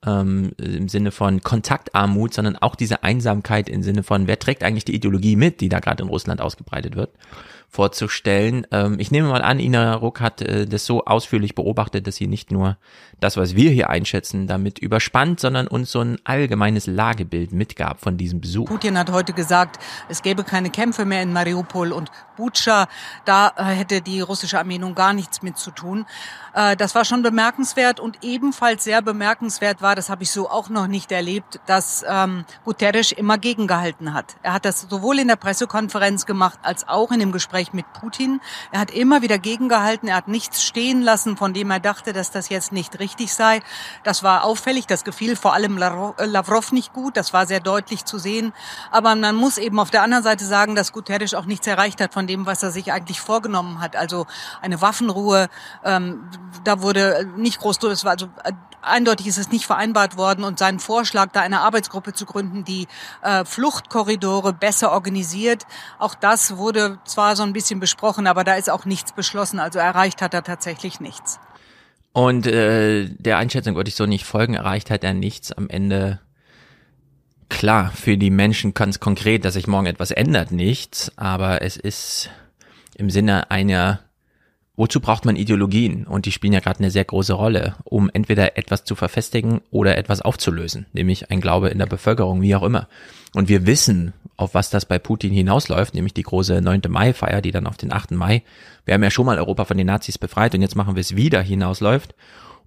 ähm, 0.04 0.52
im 0.58 0.88
Sinne 0.88 1.10
von 1.10 1.42
Kontaktarmut, 1.42 2.34
sondern 2.34 2.56
auch 2.56 2.76
diese 2.76 3.02
Einsamkeit 3.02 3.68
im 3.68 3.82
Sinne 3.82 4.02
von, 4.02 4.26
wer 4.26 4.38
trägt 4.38 4.62
eigentlich 4.62 4.84
die 4.84 4.94
Ideologie 4.94 5.36
mit, 5.36 5.60
die 5.60 5.68
da 5.68 5.80
gerade 5.80 6.02
in 6.02 6.08
Russland 6.08 6.40
ausgebreitet 6.40 6.96
wird 6.96 7.10
vorzustellen. 7.74 8.66
Ähm, 8.70 8.96
ich 9.00 9.10
nehme 9.10 9.28
mal 9.28 9.42
an, 9.42 9.58
Ina 9.58 9.94
Ruck 9.96 10.20
hat 10.20 10.40
äh, 10.40 10.64
das 10.64 10.86
so 10.86 11.04
ausführlich 11.04 11.56
beobachtet, 11.56 12.06
dass 12.06 12.14
sie 12.14 12.28
nicht 12.28 12.52
nur 12.52 12.78
das, 13.18 13.36
was 13.36 13.56
wir 13.56 13.70
hier 13.70 13.90
einschätzen, 13.90 14.46
damit 14.46 14.78
überspannt, 14.78 15.40
sondern 15.40 15.66
uns 15.66 15.90
so 15.90 16.00
ein 16.00 16.18
allgemeines 16.22 16.86
Lagebild 16.86 17.52
mitgab 17.52 18.00
von 18.00 18.16
diesem 18.16 18.40
Besuch. 18.40 18.66
Putin 18.66 18.96
hat 18.96 19.10
heute 19.10 19.32
gesagt, 19.32 19.80
es 20.08 20.22
gäbe 20.22 20.44
keine 20.44 20.70
Kämpfe 20.70 21.04
mehr 21.04 21.22
in 21.22 21.32
Mariupol 21.32 21.92
und 21.92 22.12
Butscha. 22.36 22.86
Da 23.24 23.52
äh, 23.56 23.64
hätte 23.64 24.00
die 24.00 24.20
russische 24.20 24.58
Armee 24.58 24.78
nun 24.78 24.94
gar 24.94 25.12
nichts 25.12 25.42
mit 25.42 25.58
zu 25.58 25.70
tun. 25.70 26.06
Äh, 26.54 26.76
das 26.76 26.94
war 26.94 27.04
schon 27.04 27.22
bemerkenswert 27.22 28.00
und 28.00 28.18
ebenfalls 28.22 28.84
sehr 28.84 29.02
bemerkenswert 29.02 29.82
war, 29.82 29.94
das 29.94 30.10
habe 30.10 30.22
ich 30.22 30.30
so 30.30 30.48
auch 30.48 30.68
noch 30.68 30.86
nicht 30.86 31.10
erlebt, 31.12 31.60
dass 31.66 32.04
ähm, 32.08 32.44
Guterres 32.64 33.12
immer 33.12 33.38
gegengehalten 33.38 34.14
hat. 34.14 34.36
Er 34.42 34.54
hat 34.54 34.64
das 34.64 34.86
sowohl 34.88 35.18
in 35.18 35.28
der 35.28 35.36
Pressekonferenz 35.36 36.26
gemacht 36.26 36.58
als 36.62 36.86
auch 36.88 37.10
in 37.10 37.20
dem 37.20 37.32
Gespräch 37.32 37.63
mit 37.72 37.92
Putin. 37.92 38.40
Er 38.72 38.80
hat 38.80 38.90
immer 38.90 39.22
wieder 39.22 39.38
gegengehalten, 39.38 40.08
er 40.08 40.16
hat 40.16 40.28
nichts 40.28 40.62
stehen 40.62 41.02
lassen, 41.02 41.36
von 41.36 41.54
dem 41.54 41.70
er 41.70 41.80
dachte, 41.80 42.12
dass 42.12 42.30
das 42.30 42.48
jetzt 42.48 42.72
nicht 42.72 42.98
richtig 42.98 43.32
sei. 43.32 43.62
Das 44.02 44.22
war 44.22 44.44
auffällig, 44.44 44.86
das 44.86 45.04
gefiel 45.04 45.36
vor 45.36 45.54
allem 45.54 45.78
äh, 45.78 46.26
Lavrov 46.26 46.72
nicht 46.72 46.92
gut, 46.92 47.16
das 47.16 47.32
war 47.32 47.46
sehr 47.46 47.60
deutlich 47.60 48.04
zu 48.04 48.18
sehen. 48.18 48.52
Aber 48.90 49.14
man 49.14 49.34
muss 49.34 49.58
eben 49.58 49.78
auf 49.78 49.90
der 49.90 50.02
anderen 50.02 50.24
Seite 50.24 50.44
sagen, 50.44 50.74
dass 50.74 50.92
Guterres 50.92 51.34
auch 51.34 51.46
nichts 51.46 51.66
erreicht 51.66 52.00
hat 52.00 52.12
von 52.12 52.26
dem, 52.26 52.46
was 52.46 52.62
er 52.62 52.70
sich 52.70 52.92
eigentlich 52.92 53.20
vorgenommen 53.20 53.80
hat. 53.80 53.96
Also 53.96 54.26
eine 54.60 54.80
Waffenruhe, 54.80 55.48
ähm, 55.84 56.28
da 56.64 56.82
wurde 56.82 57.28
nicht 57.36 57.60
groß, 57.60 57.82
es 57.84 58.04
war 58.04 58.12
also 58.12 58.26
äh, 58.44 58.52
eindeutig 58.86 59.26
ist 59.26 59.38
es 59.38 59.50
nicht 59.50 59.66
vereinbart 59.66 60.16
worden 60.16 60.44
und 60.44 60.58
sein 60.58 60.78
Vorschlag, 60.78 61.30
da 61.32 61.40
eine 61.40 61.60
Arbeitsgruppe 61.60 62.12
zu 62.12 62.26
gründen, 62.26 62.64
die 62.64 62.86
äh, 63.22 63.44
Fluchtkorridore 63.44 64.52
besser 64.52 64.92
organisiert, 64.92 65.64
auch 65.98 66.14
das 66.14 66.56
wurde 66.56 66.98
zwar 67.04 67.36
so 67.36 67.42
ein 67.42 67.52
bisschen 67.52 67.80
besprochen, 67.80 68.26
aber 68.26 68.44
da 68.44 68.54
ist 68.54 68.70
auch 68.70 68.84
nichts 68.84 69.12
beschlossen. 69.12 69.58
Also 69.58 69.78
erreicht 69.78 70.22
hat 70.22 70.34
er 70.34 70.42
tatsächlich 70.42 71.00
nichts. 71.00 71.38
Und 72.12 72.46
äh, 72.46 73.08
der 73.08 73.38
Einschätzung 73.38 73.74
würde 73.74 73.88
ich 73.88 73.96
so 73.96 74.06
nicht 74.06 74.24
folgen. 74.24 74.54
Erreicht 74.54 74.88
hat 74.90 75.02
er 75.02 75.14
nichts. 75.14 75.50
Am 75.50 75.68
Ende 75.68 76.20
klar 77.48 77.90
für 77.90 78.16
die 78.16 78.30
Menschen 78.30 78.72
ganz 78.72 79.00
konkret, 79.00 79.44
dass 79.44 79.54
sich 79.54 79.66
morgen 79.66 79.86
etwas 79.86 80.12
ändert, 80.12 80.52
nichts. 80.52 81.10
Aber 81.16 81.62
es 81.62 81.76
ist 81.76 82.30
im 82.94 83.10
Sinne 83.10 83.50
einer 83.50 84.03
wozu 84.76 85.00
braucht 85.00 85.24
man 85.24 85.36
Ideologien? 85.36 86.06
Und 86.06 86.26
die 86.26 86.32
spielen 86.32 86.52
ja 86.52 86.60
gerade 86.60 86.80
eine 86.80 86.90
sehr 86.90 87.04
große 87.04 87.32
Rolle, 87.32 87.76
um 87.84 88.10
entweder 88.12 88.58
etwas 88.58 88.84
zu 88.84 88.94
verfestigen 88.94 89.60
oder 89.70 89.96
etwas 89.96 90.20
aufzulösen, 90.20 90.86
nämlich 90.92 91.30
ein 91.30 91.40
Glaube 91.40 91.68
in 91.68 91.78
der 91.78 91.86
Bevölkerung, 91.86 92.42
wie 92.42 92.54
auch 92.54 92.62
immer. 92.62 92.88
Und 93.34 93.48
wir 93.48 93.66
wissen, 93.66 94.12
auf 94.36 94.54
was 94.54 94.70
das 94.70 94.86
bei 94.86 94.98
Putin 94.98 95.32
hinausläuft, 95.32 95.94
nämlich 95.94 96.14
die 96.14 96.22
große 96.22 96.60
9. 96.60 96.82
Mai-Feier, 96.88 97.40
die 97.40 97.52
dann 97.52 97.66
auf 97.66 97.76
den 97.76 97.92
8. 97.92 98.12
Mai, 98.12 98.42
wir 98.84 98.94
haben 98.94 99.02
ja 99.02 99.10
schon 99.10 99.26
mal 99.26 99.38
Europa 99.38 99.64
von 99.64 99.76
den 99.76 99.86
Nazis 99.86 100.18
befreit 100.18 100.54
und 100.54 100.62
jetzt 100.62 100.76
machen 100.76 100.96
wir 100.96 101.00
es 101.00 101.16
wieder, 101.16 101.40
hinausläuft. 101.40 102.14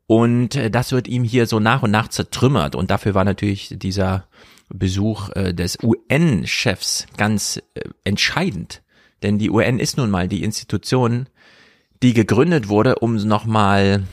Und 0.08 0.56
äh, 0.56 0.72
das 0.72 0.94
wird 0.94 1.08
ihm 1.08 1.24
hier 1.24 1.48
so 1.48 1.60
nach 1.60 1.84
und 1.84 1.92
nach 1.92 2.08
zertrümmert. 2.08 2.76
Und 2.76 2.90
dafür 2.90 3.14
war 3.14 3.26
natürlich 3.26 3.76
dieser 3.78 4.26
Besuch 4.70 5.30
äh, 5.36 5.54
des 5.54 5.78
UN-Chefs 5.84 7.08
ganz 7.18 7.62
äh, 7.74 7.82
entscheidend. 8.06 8.82
Denn 9.24 9.38
die 9.38 9.50
UN 9.50 9.80
ist 9.80 9.98
nun 9.98 10.10
mal 10.10 10.28
die 10.28 10.44
Institution, 10.44 11.28
die 12.04 12.14
gegründet 12.14 12.70
wurde, 12.70 12.96
um 13.00 13.16
nochmal 13.16 14.04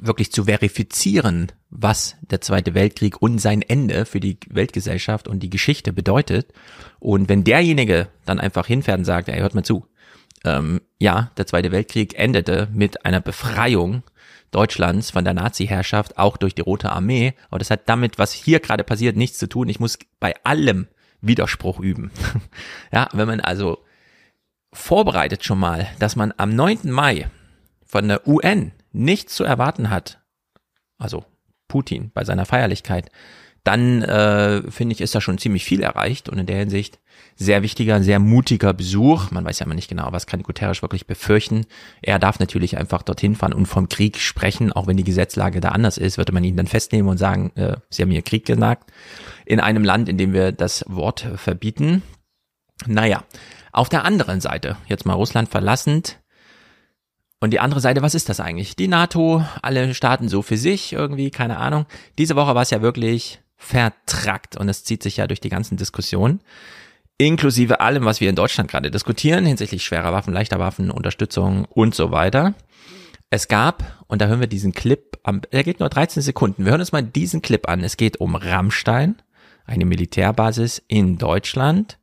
wirklich 0.00 0.32
zu 0.32 0.44
verifizieren, 0.44 1.52
was 1.70 2.16
der 2.22 2.40
Zweite 2.40 2.74
Weltkrieg 2.74 3.20
und 3.20 3.38
sein 3.38 3.62
Ende 3.62 4.06
für 4.06 4.20
die 4.20 4.38
Weltgesellschaft 4.48 5.28
und 5.28 5.40
die 5.40 5.50
Geschichte 5.50 5.92
bedeutet. 5.92 6.52
Und 6.98 7.28
wenn 7.28 7.44
derjenige 7.44 8.08
dann 8.24 8.40
einfach 8.40 8.66
hinfährt 8.66 8.98
und 8.98 9.04
sagt, 9.04 9.28
ey, 9.28 9.40
hört 9.40 9.54
mal 9.54 9.64
zu, 9.64 9.86
ähm, 10.44 10.80
ja, 10.98 11.30
der 11.36 11.46
Zweite 11.46 11.72
Weltkrieg 11.72 12.18
endete 12.18 12.68
mit 12.72 13.04
einer 13.04 13.20
Befreiung 13.20 14.02
Deutschlands 14.50 15.10
von 15.10 15.24
der 15.24 15.34
Nazi-Herrschaft, 15.34 16.18
auch 16.18 16.36
durch 16.36 16.54
die 16.54 16.62
Rote 16.62 16.90
Armee. 16.90 17.34
Aber 17.50 17.58
das 17.58 17.70
hat 17.70 17.88
damit, 17.88 18.18
was 18.18 18.32
hier 18.32 18.60
gerade 18.60 18.84
passiert, 18.84 19.16
nichts 19.16 19.38
zu 19.38 19.48
tun. 19.48 19.68
Ich 19.68 19.80
muss 19.80 19.98
bei 20.20 20.34
allem 20.44 20.86
Widerspruch 21.20 21.80
üben. 21.80 22.10
ja, 22.92 23.08
wenn 23.12 23.26
man 23.26 23.40
also 23.40 23.84
vorbereitet 24.72 25.44
schon 25.44 25.58
mal, 25.58 25.88
dass 25.98 26.16
man 26.16 26.32
am 26.36 26.54
9. 26.54 26.90
Mai 26.90 27.28
von 27.84 28.08
der 28.08 28.26
UN 28.26 28.72
nichts 28.92 29.34
zu 29.34 29.44
erwarten 29.44 29.90
hat, 29.90 30.20
also 30.98 31.24
Putin 31.68 32.10
bei 32.14 32.24
seiner 32.24 32.46
Feierlichkeit, 32.46 33.10
dann 33.66 34.02
äh, 34.02 34.62
finde 34.70 34.94
ich, 34.94 35.00
ist 35.00 35.16
da 35.16 35.20
schon 35.20 35.38
ziemlich 35.38 35.64
viel 35.64 35.82
erreicht 35.82 36.28
und 36.28 36.38
in 36.38 36.46
der 36.46 36.58
Hinsicht 36.58 37.00
sehr 37.34 37.64
wichtiger, 37.64 38.00
sehr 38.00 38.20
mutiger 38.20 38.72
Besuch. 38.72 39.32
Man 39.32 39.44
weiß 39.44 39.58
ja 39.58 39.66
immer 39.66 39.74
nicht 39.74 39.88
genau, 39.88 40.06
was 40.12 40.28
kann 40.28 40.44
Guterres 40.44 40.82
wirklich 40.82 41.08
befürchten. 41.08 41.66
Er 42.00 42.20
darf 42.20 42.38
natürlich 42.38 42.78
einfach 42.78 43.02
dorthin 43.02 43.34
fahren 43.34 43.52
und 43.52 43.66
vom 43.66 43.88
Krieg 43.88 44.18
sprechen, 44.18 44.72
auch 44.72 44.86
wenn 44.86 44.96
die 44.96 45.02
Gesetzlage 45.02 45.60
da 45.60 45.70
anders 45.70 45.98
ist, 45.98 46.16
würde 46.16 46.32
man 46.32 46.44
ihn 46.44 46.56
dann 46.56 46.68
festnehmen 46.68 47.08
und 47.08 47.18
sagen, 47.18 47.50
äh, 47.56 47.76
sie 47.90 48.02
haben 48.02 48.12
hier 48.12 48.22
Krieg 48.22 48.46
gesagt. 48.46 48.92
In 49.44 49.58
einem 49.58 49.82
Land, 49.82 50.08
in 50.08 50.16
dem 50.16 50.32
wir 50.32 50.52
das 50.52 50.84
Wort 50.86 51.26
verbieten. 51.34 52.02
Naja, 52.86 53.24
auf 53.76 53.88
der 53.88 54.04
anderen 54.04 54.40
Seite, 54.40 54.76
jetzt 54.88 55.06
mal 55.06 55.14
Russland 55.14 55.48
verlassend, 55.48 56.18
und 57.38 57.50
die 57.50 57.60
andere 57.60 57.80
Seite, 57.80 58.00
was 58.00 58.14
ist 58.14 58.30
das 58.30 58.40
eigentlich? 58.40 58.76
Die 58.76 58.88
NATO, 58.88 59.44
alle 59.60 59.92
Staaten 59.94 60.28
so 60.28 60.40
für 60.40 60.56
sich 60.56 60.94
irgendwie, 60.94 61.30
keine 61.30 61.58
Ahnung. 61.58 61.84
Diese 62.16 62.34
Woche 62.34 62.54
war 62.54 62.62
es 62.62 62.70
ja 62.70 62.80
wirklich 62.80 63.40
vertrackt 63.56 64.56
und 64.56 64.70
es 64.70 64.84
zieht 64.84 65.02
sich 65.02 65.18
ja 65.18 65.26
durch 65.26 65.40
die 65.40 65.50
ganzen 65.50 65.76
Diskussionen, 65.76 66.40
inklusive 67.18 67.80
allem, 67.80 68.06
was 68.06 68.22
wir 68.22 68.30
in 68.30 68.36
Deutschland 68.36 68.70
gerade 68.70 68.90
diskutieren, 68.90 69.44
hinsichtlich 69.44 69.84
schwerer 69.84 70.12
Waffen, 70.12 70.32
leichter 70.32 70.58
Waffen, 70.58 70.90
Unterstützung 70.90 71.66
und 71.66 71.94
so 71.94 72.10
weiter. 72.10 72.54
Es 73.28 73.48
gab, 73.48 74.04
und 74.06 74.22
da 74.22 74.28
hören 74.28 74.40
wir 74.40 74.46
diesen 74.46 74.72
Clip, 74.72 75.18
der 75.52 75.64
geht 75.64 75.80
nur 75.80 75.90
13 75.90 76.22
Sekunden. 76.22 76.64
Wir 76.64 76.70
hören 76.70 76.80
uns 76.80 76.92
mal 76.92 77.02
diesen 77.02 77.42
Clip 77.42 77.68
an. 77.68 77.84
Es 77.84 77.98
geht 77.98 78.18
um 78.18 78.34
Rammstein, 78.34 79.16
eine 79.66 79.84
Militärbasis 79.84 80.82
in 80.88 81.18
Deutschland 81.18 81.98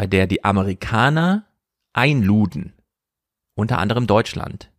bei 0.00 0.06
der 0.06 0.26
die 0.26 0.44
Amerikaner 0.44 1.44
einluden, 1.92 2.72
unter 3.54 3.76
anderem 3.76 4.06
Deutschland, 4.06 4.70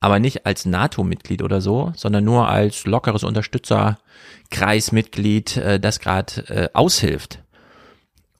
aber 0.00 0.18
nicht 0.18 0.44
als 0.44 0.66
NATO-Mitglied 0.66 1.40
oder 1.40 1.62
so, 1.62 1.94
sondern 1.96 2.24
nur 2.24 2.46
als 2.46 2.84
lockeres 2.84 3.24
Unterstützerkreismitglied, 3.24 5.56
äh, 5.56 5.80
das 5.80 5.98
gerade 5.98 6.46
äh, 6.48 6.68
aushilft. 6.74 7.42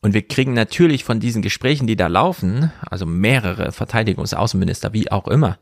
Und 0.03 0.13
wir 0.13 0.29
kriegen 0.29 0.53
natürlich 0.53 1.05
von 1.05 1.21
diesen 1.21 1.41
Gesprächen, 1.41 1.87
die 1.87 1.97
da 1.97 2.09
laufen, 2.09 2.71
also 2.83 3.07
mehrere 3.07 3.73
Verteidigungsaußenminister, 3.73 4.93
wie 4.93 5.11
auch 5.11 5.27
immer, 5.27 5.57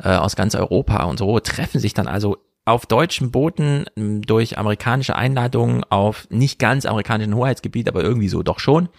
äh, 0.00 0.10
aus 0.10 0.36
ganz 0.36 0.54
Europa 0.54 1.02
und 1.06 1.18
so, 1.18 1.40
treffen 1.40 1.80
sich 1.80 1.92
dann 1.92 2.06
also 2.06 2.36
auf 2.66 2.86
deutschen 2.86 3.32
Booten 3.32 3.86
durch 3.96 4.58
amerikanische 4.58 5.16
Einladungen 5.16 5.82
auf 5.82 6.28
nicht 6.30 6.60
ganz 6.60 6.86
amerikanischen 6.86 7.34
Hoheitsgebiet, 7.34 7.88
aber 7.88 8.04
irgendwie 8.04 8.28
so 8.28 8.44
doch 8.44 8.60
schon 8.60 8.90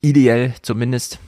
ideell 0.00 0.54
zumindest. 0.62 1.18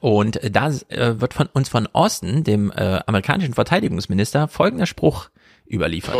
Und 0.00 0.38
da 0.42 0.68
äh, 0.88 1.20
wird 1.20 1.32
von 1.32 1.46
uns 1.46 1.68
von 1.68 1.86
Austin, 1.92 2.44
dem 2.44 2.70
äh, 2.70 3.00
amerikanischen 3.06 3.54
Verteidigungsminister, 3.54 4.46
folgender 4.48 4.86
Spruch 4.86 5.30
überliefert. 5.70 6.14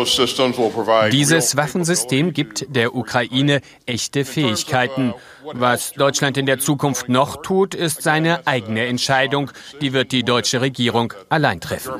Dieses 1.12 1.56
Waffensystem 1.56 2.32
gibt 2.32 2.74
der 2.74 2.94
Ukraine 2.94 3.60
echte 3.86 4.24
Fähigkeiten. 4.24 5.14
Was 5.44 5.92
Deutschland 5.92 6.36
in 6.36 6.46
der 6.46 6.58
Zukunft 6.58 7.08
noch 7.08 7.42
tut, 7.42 7.74
ist 7.74 8.02
seine 8.02 8.46
eigene 8.46 8.86
Entscheidung. 8.86 9.50
Die 9.80 9.92
wird 9.92 10.12
die 10.12 10.22
deutsche 10.22 10.60
Regierung 10.60 11.12
allein 11.28 11.60
treffen. 11.60 11.92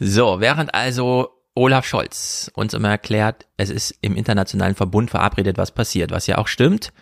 So, 0.00 0.40
während 0.40 0.74
also 0.74 1.30
Olaf 1.54 1.86
Scholz 1.86 2.50
uns 2.54 2.72
immer 2.72 2.90
erklärt, 2.90 3.46
es 3.56 3.70
ist 3.70 3.94
im 4.00 4.14
internationalen 4.14 4.74
Verbund 4.74 5.10
verabredet, 5.10 5.58
was 5.58 5.72
passiert, 5.72 6.12
was 6.12 6.26
ja 6.26 6.38
auch 6.38 6.48
stimmt. 6.48 6.92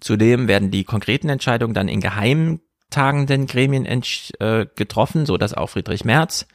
Zudem 0.00 0.48
werden 0.48 0.70
die 0.70 0.84
konkreten 0.84 1.28
Entscheidungen 1.28 1.74
dann 1.74 1.88
in 1.88 2.00
geheimen 2.00 2.60
tagenden 2.90 3.46
Gremien 3.46 3.86
äh, 3.86 4.66
getroffen, 4.74 5.26
so 5.26 5.36
dass 5.36 5.54
auch 5.54 5.70
Friedrich 5.70 6.04
Merz 6.04 6.46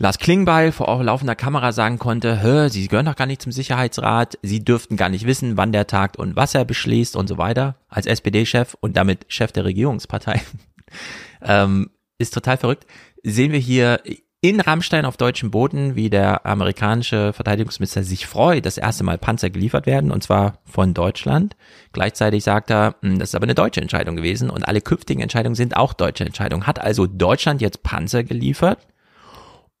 Lars 0.00 0.18
Klingbeil 0.18 0.72
vor 0.72 1.04
laufender 1.04 1.34
Kamera 1.34 1.72
sagen 1.72 1.98
konnte, 1.98 2.42
Hö, 2.42 2.70
Sie 2.70 2.88
gehören 2.88 3.04
doch 3.04 3.16
gar 3.16 3.26
nicht 3.26 3.42
zum 3.42 3.52
Sicherheitsrat, 3.52 4.38
Sie 4.40 4.64
dürften 4.64 4.96
gar 4.96 5.10
nicht 5.10 5.26
wissen, 5.26 5.58
wann 5.58 5.72
der 5.72 5.86
tagt 5.86 6.16
und 6.16 6.36
was 6.36 6.54
er 6.54 6.64
beschließt 6.64 7.16
und 7.16 7.26
so 7.26 7.36
weiter, 7.36 7.76
als 7.86 8.06
SPD-Chef 8.06 8.74
und 8.80 8.96
damit 8.96 9.26
Chef 9.28 9.52
der 9.52 9.66
Regierungspartei. 9.66 10.40
ähm, 11.42 11.90
ist 12.16 12.32
total 12.32 12.56
verrückt. 12.56 12.86
Sehen 13.22 13.52
wir 13.52 13.58
hier 13.58 14.00
in 14.42 14.60
Rammstein 14.60 15.04
auf 15.04 15.18
deutschem 15.18 15.50
Boden, 15.50 15.96
wie 15.96 16.08
der 16.08 16.46
amerikanische 16.46 17.34
Verteidigungsminister 17.34 18.02
sich 18.02 18.26
freut, 18.26 18.64
dass 18.64 18.78
erste 18.78 19.04
Mal 19.04 19.18
Panzer 19.18 19.50
geliefert 19.50 19.84
werden, 19.84 20.10
und 20.10 20.22
zwar 20.22 20.58
von 20.64 20.94
Deutschland. 20.94 21.56
Gleichzeitig 21.92 22.42
sagt 22.42 22.70
er, 22.70 22.94
hm, 23.02 23.18
das 23.18 23.30
ist 23.30 23.34
aber 23.34 23.44
eine 23.44 23.54
deutsche 23.54 23.82
Entscheidung 23.82 24.16
gewesen 24.16 24.48
und 24.48 24.66
alle 24.66 24.80
künftigen 24.80 25.20
Entscheidungen 25.20 25.54
sind 25.54 25.76
auch 25.76 25.92
deutsche 25.92 26.24
Entscheidungen. 26.24 26.66
Hat 26.66 26.80
also 26.80 27.06
Deutschland 27.06 27.60
jetzt 27.60 27.82
Panzer 27.82 28.24
geliefert? 28.24 28.86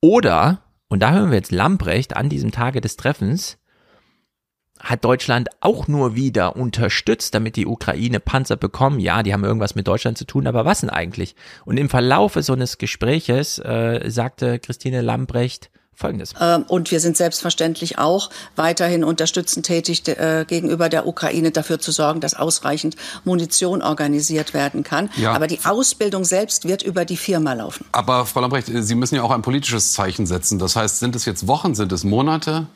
Oder, 0.02 0.62
Und 0.88 1.00
da 1.00 1.12
hören 1.12 1.30
wir 1.30 1.36
jetzt 1.36 1.52
Lamprecht 1.52 2.16
an 2.16 2.28
diesem 2.28 2.50
Tage 2.50 2.80
des 2.80 2.96
Treffens, 2.96 3.59
hat 4.80 5.04
Deutschland 5.04 5.48
auch 5.60 5.88
nur 5.88 6.14
wieder 6.14 6.56
unterstützt, 6.56 7.34
damit 7.34 7.56
die 7.56 7.66
Ukraine 7.66 8.20
Panzer 8.20 8.56
bekommen. 8.56 9.00
Ja, 9.00 9.22
die 9.22 9.32
haben 9.32 9.44
irgendwas 9.44 9.74
mit 9.74 9.86
Deutschland 9.86 10.18
zu 10.18 10.24
tun, 10.24 10.46
aber 10.46 10.64
was 10.64 10.80
denn 10.80 10.90
eigentlich? 10.90 11.36
Und 11.64 11.76
im 11.76 11.88
Verlaufe 11.88 12.42
so 12.42 12.52
eines 12.52 12.78
Gespräches 12.78 13.58
äh, 13.58 14.10
sagte 14.10 14.58
Christine 14.58 15.02
Lambrecht, 15.02 15.70
Folgendes. 16.00 16.32
Ähm, 16.40 16.64
und 16.66 16.90
wir 16.90 16.98
sind 16.98 17.16
selbstverständlich 17.16 17.98
auch 17.98 18.30
weiterhin 18.56 19.04
unterstützend 19.04 19.66
tätig 19.66 20.08
äh, 20.08 20.46
gegenüber 20.48 20.88
der 20.88 21.06
Ukraine 21.06 21.50
dafür 21.50 21.78
zu 21.78 21.92
sorgen, 21.92 22.20
dass 22.20 22.32
ausreichend 22.32 22.96
Munition 23.24 23.82
organisiert 23.82 24.54
werden 24.54 24.82
kann. 24.82 25.10
Ja. 25.16 25.32
Aber 25.34 25.46
die 25.46 25.60
Ausbildung 25.62 26.24
selbst 26.24 26.66
wird 26.66 26.82
über 26.82 27.04
die 27.04 27.18
Firma 27.18 27.52
laufen. 27.52 27.84
Aber 27.92 28.24
Frau 28.24 28.40
Lambrecht, 28.40 28.68
Sie 28.72 28.94
müssen 28.94 29.16
ja 29.16 29.22
auch 29.22 29.30
ein 29.30 29.42
politisches 29.42 29.92
Zeichen 29.92 30.24
setzen. 30.24 30.58
Das 30.58 30.74
heißt, 30.74 31.00
sind 31.00 31.14
es 31.14 31.26
jetzt 31.26 31.46
Wochen, 31.46 31.74
sind 31.74 31.92
es 31.92 32.02
Monate? 32.02 32.66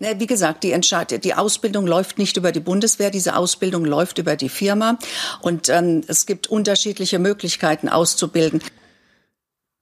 Ne, 0.00 0.14
wie 0.18 0.26
gesagt, 0.28 0.62
die, 0.62 0.70
Entscheid 0.70 1.24
die 1.24 1.34
Ausbildung 1.34 1.86
läuft 1.86 2.18
nicht 2.18 2.36
über 2.36 2.52
die 2.52 2.60
Bundeswehr, 2.60 3.10
diese 3.10 3.36
Ausbildung 3.36 3.84
läuft 3.84 4.18
über 4.18 4.36
die 4.36 4.48
Firma. 4.48 4.96
Und 5.40 5.68
ähm, 5.68 6.02
es 6.06 6.24
gibt 6.24 6.46
unterschiedliche 6.46 7.18
Möglichkeiten 7.18 7.88
auszubilden. 7.88 8.62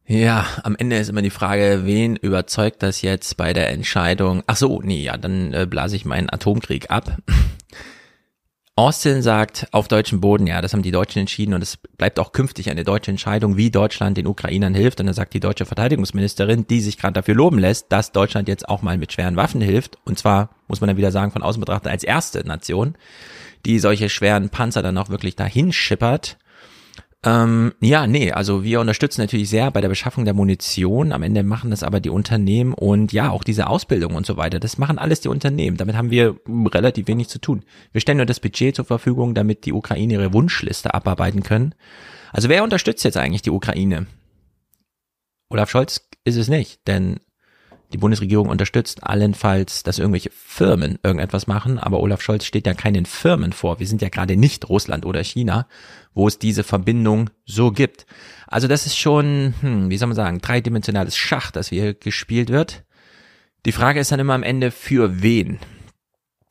Ja, 0.06 0.46
am 0.62 0.76
Ende 0.76 0.96
ist 0.96 1.08
immer 1.08 1.20
die 1.20 1.30
Frage, 1.30 1.80
wen 1.82 2.16
überzeugt 2.16 2.82
das 2.82 3.02
jetzt 3.02 3.36
bei 3.36 3.52
der 3.52 3.70
Entscheidung? 3.70 4.42
Ach 4.46 4.56
so, 4.56 4.80
nee, 4.80 5.02
ja, 5.02 5.16
dann 5.16 5.52
äh, 5.52 5.66
blase 5.68 5.96
ich 5.96 6.04
meinen 6.04 6.32
Atomkrieg 6.32 6.90
ab. 6.90 7.16
Austin 8.78 9.22
sagt 9.22 9.68
auf 9.72 9.88
deutschem 9.88 10.20
Boden, 10.20 10.46
ja, 10.46 10.60
das 10.60 10.74
haben 10.74 10.82
die 10.82 10.90
Deutschen 10.90 11.20
entschieden 11.20 11.54
und 11.54 11.62
es 11.62 11.78
bleibt 11.78 12.20
auch 12.20 12.32
künftig 12.32 12.68
eine 12.68 12.84
deutsche 12.84 13.10
Entscheidung, 13.10 13.56
wie 13.56 13.70
Deutschland 13.70 14.18
den 14.18 14.26
Ukrainern 14.26 14.74
hilft. 14.74 15.00
Und 15.00 15.06
dann 15.06 15.14
sagt 15.14 15.32
die 15.32 15.40
deutsche 15.40 15.64
Verteidigungsministerin, 15.64 16.66
die 16.66 16.82
sich 16.82 16.98
gerade 16.98 17.14
dafür 17.14 17.34
loben 17.34 17.58
lässt, 17.58 17.86
dass 17.90 18.12
Deutschland 18.12 18.48
jetzt 18.48 18.68
auch 18.68 18.82
mal 18.82 18.98
mit 18.98 19.14
schweren 19.14 19.36
Waffen 19.36 19.62
hilft. 19.62 19.96
Und 20.04 20.18
zwar, 20.18 20.50
muss 20.68 20.82
man 20.82 20.88
dann 20.88 20.98
wieder 20.98 21.10
sagen, 21.10 21.32
von 21.32 21.40
außen 21.40 21.58
betrachtet 21.58 21.90
als 21.90 22.04
erste 22.04 22.46
Nation, 22.46 22.96
die 23.64 23.78
solche 23.78 24.10
schweren 24.10 24.50
Panzer 24.50 24.82
dann 24.82 24.98
auch 24.98 25.08
wirklich 25.08 25.36
dahin 25.36 25.72
schippert. 25.72 26.36
Ähm, 27.26 27.72
ja, 27.80 28.06
nee, 28.06 28.30
also 28.30 28.62
wir 28.62 28.78
unterstützen 28.78 29.20
natürlich 29.20 29.50
sehr 29.50 29.72
bei 29.72 29.80
der 29.80 29.88
Beschaffung 29.88 30.24
der 30.24 30.32
Munition. 30.32 31.10
Am 31.10 31.24
Ende 31.24 31.42
machen 31.42 31.70
das 31.70 31.82
aber 31.82 31.98
die 31.98 32.08
Unternehmen 32.08 32.72
und 32.72 33.12
ja, 33.12 33.30
auch 33.30 33.42
diese 33.42 33.66
Ausbildung 33.66 34.14
und 34.14 34.24
so 34.24 34.36
weiter. 34.36 34.60
Das 34.60 34.78
machen 34.78 34.96
alles 34.96 35.22
die 35.22 35.28
Unternehmen. 35.28 35.76
Damit 35.76 35.96
haben 35.96 36.12
wir 36.12 36.36
relativ 36.46 37.08
wenig 37.08 37.28
zu 37.28 37.40
tun. 37.40 37.64
Wir 37.90 38.00
stellen 38.00 38.18
nur 38.18 38.26
das 38.26 38.38
Budget 38.38 38.76
zur 38.76 38.84
Verfügung, 38.84 39.34
damit 39.34 39.66
die 39.66 39.72
Ukraine 39.72 40.14
ihre 40.14 40.32
Wunschliste 40.32 40.94
abarbeiten 40.94 41.42
können. 41.42 41.74
Also 42.32 42.48
wer 42.48 42.62
unterstützt 42.62 43.02
jetzt 43.02 43.16
eigentlich 43.16 43.42
die 43.42 43.50
Ukraine? 43.50 44.06
Olaf 45.50 45.68
Scholz 45.68 46.08
ist 46.22 46.36
es 46.36 46.46
nicht, 46.46 46.86
denn 46.86 47.18
die 47.92 47.98
Bundesregierung 47.98 48.48
unterstützt 48.48 49.04
allenfalls, 49.04 49.82
dass 49.82 49.98
irgendwelche 49.98 50.30
Firmen 50.30 50.98
irgendetwas 51.02 51.46
machen, 51.46 51.78
aber 51.78 52.00
Olaf 52.00 52.20
Scholz 52.20 52.44
steht 52.44 52.66
ja 52.66 52.74
keinen 52.74 53.06
Firmen 53.06 53.52
vor. 53.52 53.78
Wir 53.78 53.86
sind 53.86 54.02
ja 54.02 54.08
gerade 54.08 54.36
nicht 54.36 54.68
Russland 54.68 55.06
oder 55.06 55.22
China, 55.22 55.66
wo 56.14 56.26
es 56.26 56.38
diese 56.38 56.64
Verbindung 56.64 57.30
so 57.44 57.70
gibt. 57.70 58.06
Also 58.46 58.68
das 58.68 58.86
ist 58.86 58.96
schon, 58.96 59.54
hm, 59.60 59.90
wie 59.90 59.96
soll 59.96 60.08
man 60.08 60.16
sagen, 60.16 60.40
dreidimensionales 60.40 61.16
Schach, 61.16 61.50
das 61.50 61.68
hier 61.68 61.94
gespielt 61.94 62.50
wird. 62.50 62.84
Die 63.64 63.72
Frage 63.72 64.00
ist 64.00 64.12
dann 64.12 64.20
immer 64.20 64.34
am 64.34 64.42
Ende, 64.42 64.70
für 64.70 65.22
wen? 65.22 65.58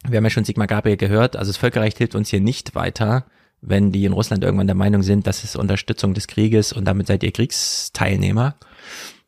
Wir 0.08 0.18
haben 0.18 0.24
ja 0.26 0.30
schon 0.30 0.46
Sigmar 0.46 0.68
Gabriel 0.68 0.98
gehört, 0.98 1.36
also 1.36 1.50
das 1.50 1.58
Völkerrecht 1.58 1.98
hilft 1.98 2.16
uns 2.16 2.30
hier 2.30 2.42
nicht 2.42 2.76
weiter, 2.76 3.26
wenn 3.62 3.92
die 3.92 4.06
in 4.06 4.14
Russland 4.14 4.44
irgendwann 4.44 4.68
der 4.68 4.76
Meinung 4.76 5.02
sind, 5.02 5.26
das 5.26 5.44
ist 5.44 5.56
Unterstützung 5.56 6.14
des 6.14 6.28
Krieges 6.28 6.72
und 6.72 6.86
damit 6.86 7.08
seid 7.08 7.24
ihr 7.24 7.32
Kriegsteilnehmer. 7.32 8.56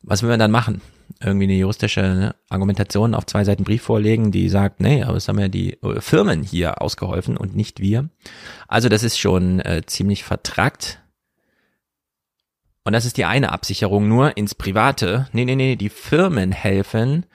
Was 0.02 0.22
will 0.22 0.30
man 0.30 0.38
dann 0.38 0.50
machen? 0.50 0.80
Irgendwie 1.20 1.44
eine 1.44 1.54
juristische 1.54 2.34
Argumentation 2.48 3.14
auf 3.14 3.26
zwei 3.26 3.44
Seiten 3.44 3.64
Brief 3.64 3.82
vorlegen, 3.82 4.30
die 4.30 4.48
sagt, 4.48 4.80
nee, 4.80 5.02
aber 5.02 5.16
es 5.16 5.28
haben 5.28 5.38
ja 5.38 5.48
die 5.48 5.74
äh, 5.82 6.00
Firmen 6.00 6.42
hier 6.42 6.80
ausgeholfen 6.80 7.36
und 7.36 7.56
nicht 7.56 7.80
wir. 7.80 8.08
Also 8.68 8.88
das 8.88 9.02
ist 9.02 9.18
schon 9.18 9.60
äh, 9.60 9.82
ziemlich 9.86 10.24
vertrackt. 10.24 11.00
Und 12.84 12.92
das 12.92 13.04
ist 13.04 13.16
die 13.16 13.24
eine 13.24 13.52
Absicherung 13.52 14.08
nur 14.08 14.36
ins 14.36 14.54
Private. 14.54 15.28
Nee, 15.32 15.44
nee, 15.44 15.56
nee, 15.56 15.76
die 15.76 15.90
Firmen 15.90 16.52
helfen. 16.52 17.26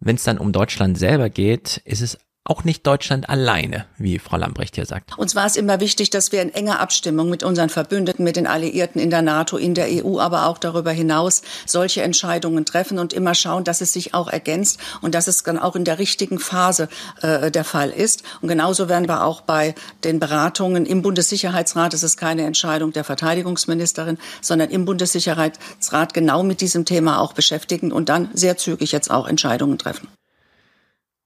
Wenn 0.00 0.16
es 0.16 0.24
dann 0.24 0.38
um 0.38 0.52
Deutschland 0.52 0.96
selber 0.96 1.30
geht, 1.30 1.78
ist 1.84 2.02
es 2.02 2.18
auch 2.46 2.64
nicht 2.64 2.86
Deutschland 2.86 3.28
alleine, 3.28 3.86
wie 3.98 4.18
Frau 4.18 4.36
Lambrecht 4.36 4.76
hier 4.76 4.86
sagt. 4.86 5.16
Uns 5.18 5.34
war 5.34 5.46
es 5.46 5.56
immer 5.56 5.80
wichtig, 5.80 6.10
dass 6.10 6.32
wir 6.32 6.42
in 6.42 6.54
enger 6.54 6.80
Abstimmung 6.80 7.28
mit 7.28 7.42
unseren 7.42 7.68
Verbündeten, 7.68 8.24
mit 8.24 8.36
den 8.36 8.46
Alliierten 8.46 9.00
in 9.00 9.10
der 9.10 9.22
NATO, 9.22 9.56
in 9.56 9.74
der 9.74 9.86
EU, 9.88 10.20
aber 10.20 10.46
auch 10.46 10.58
darüber 10.58 10.92
hinaus 10.92 11.42
solche 11.66 12.02
Entscheidungen 12.02 12.64
treffen 12.64 12.98
und 12.98 13.12
immer 13.12 13.34
schauen, 13.34 13.64
dass 13.64 13.80
es 13.80 13.92
sich 13.92 14.14
auch 14.14 14.28
ergänzt 14.28 14.78
und 15.02 15.14
dass 15.14 15.26
es 15.26 15.42
dann 15.42 15.58
auch 15.58 15.76
in 15.76 15.84
der 15.84 15.98
richtigen 15.98 16.38
Phase 16.38 16.88
äh, 17.22 17.50
der 17.50 17.64
Fall 17.64 17.90
ist. 17.90 18.22
Und 18.40 18.48
genauso 18.48 18.88
werden 18.88 19.08
wir 19.08 19.24
auch 19.24 19.40
bei 19.40 19.74
den 20.04 20.20
Beratungen 20.20 20.86
im 20.86 21.02
Bundessicherheitsrat, 21.02 21.94
es 21.94 22.02
ist 22.02 22.16
keine 22.16 22.44
Entscheidung 22.44 22.92
der 22.92 23.04
Verteidigungsministerin, 23.04 24.18
sondern 24.40 24.70
im 24.70 24.84
Bundessicherheitsrat 24.84 26.14
genau 26.14 26.42
mit 26.42 26.60
diesem 26.60 26.84
Thema 26.84 27.20
auch 27.20 27.32
beschäftigen 27.32 27.92
und 27.92 28.08
dann 28.08 28.30
sehr 28.34 28.56
zügig 28.56 28.92
jetzt 28.92 29.10
auch 29.10 29.26
Entscheidungen 29.26 29.78
treffen. 29.78 30.08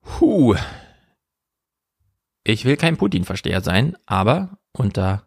Puh, 0.03 0.57
ich 2.51 2.65
will 2.65 2.77
kein 2.77 2.97
Putin-Versteher 2.97 3.61
sein, 3.61 3.97
aber 4.07 4.59
unter 4.73 5.27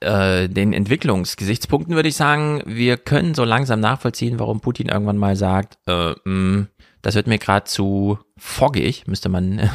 äh, 0.00 0.48
den 0.48 0.72
Entwicklungsgesichtspunkten 0.72 1.94
würde 1.94 2.08
ich 2.08 2.16
sagen, 2.16 2.62
wir 2.66 2.96
können 2.96 3.34
so 3.34 3.44
langsam 3.44 3.80
nachvollziehen, 3.80 4.38
warum 4.38 4.60
Putin 4.60 4.88
irgendwann 4.88 5.16
mal 5.16 5.36
sagt, 5.36 5.78
äh, 5.86 6.10
mh, 6.10 6.16
mm, 6.24 6.68
das 7.02 7.14
wird 7.14 7.26
mir 7.26 7.38
gerade 7.38 7.64
zu 7.64 8.18
foggig, 8.36 9.06
müsste 9.06 9.28
man 9.28 9.58
äh, 9.58 9.68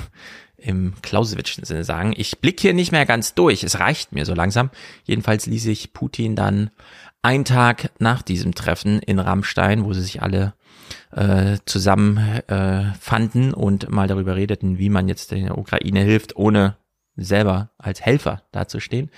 im 0.57 0.93
Clausewitschen 1.01 1.63
Sinne 1.63 1.83
sagen. 1.83 2.13
Ich 2.17 2.39
blicke 2.39 2.61
hier 2.61 2.73
nicht 2.73 2.91
mehr 2.91 3.05
ganz 3.05 3.33
durch, 3.33 3.63
es 3.63 3.79
reicht 3.79 4.11
mir 4.11 4.25
so 4.25 4.33
langsam. 4.33 4.71
Jedenfalls 5.03 5.45
ließ 5.45 5.63
sich 5.63 5.93
Putin 5.93 6.35
dann 6.35 6.69
einen 7.21 7.45
Tag 7.45 7.91
nach 7.99 8.21
diesem 8.21 8.55
Treffen 8.55 8.99
in 8.99 9.19
Rammstein, 9.19 9.85
wo 9.85 9.93
sie 9.93 10.01
sich 10.01 10.21
alle 10.21 10.53
äh, 11.11 11.57
zusammen 11.65 12.17
äh, 12.47 12.93
fanden 12.99 13.53
und 13.53 13.89
mal 13.89 14.07
darüber 14.07 14.35
redeten, 14.35 14.77
wie 14.77 14.89
man 14.89 15.07
jetzt 15.07 15.31
der 15.31 15.57
Ukraine 15.57 16.01
hilft, 16.01 16.35
ohne 16.35 16.75
selber 17.15 17.71
als 17.77 18.01
Helfer 18.01 18.43
dazustehen. 18.51 19.09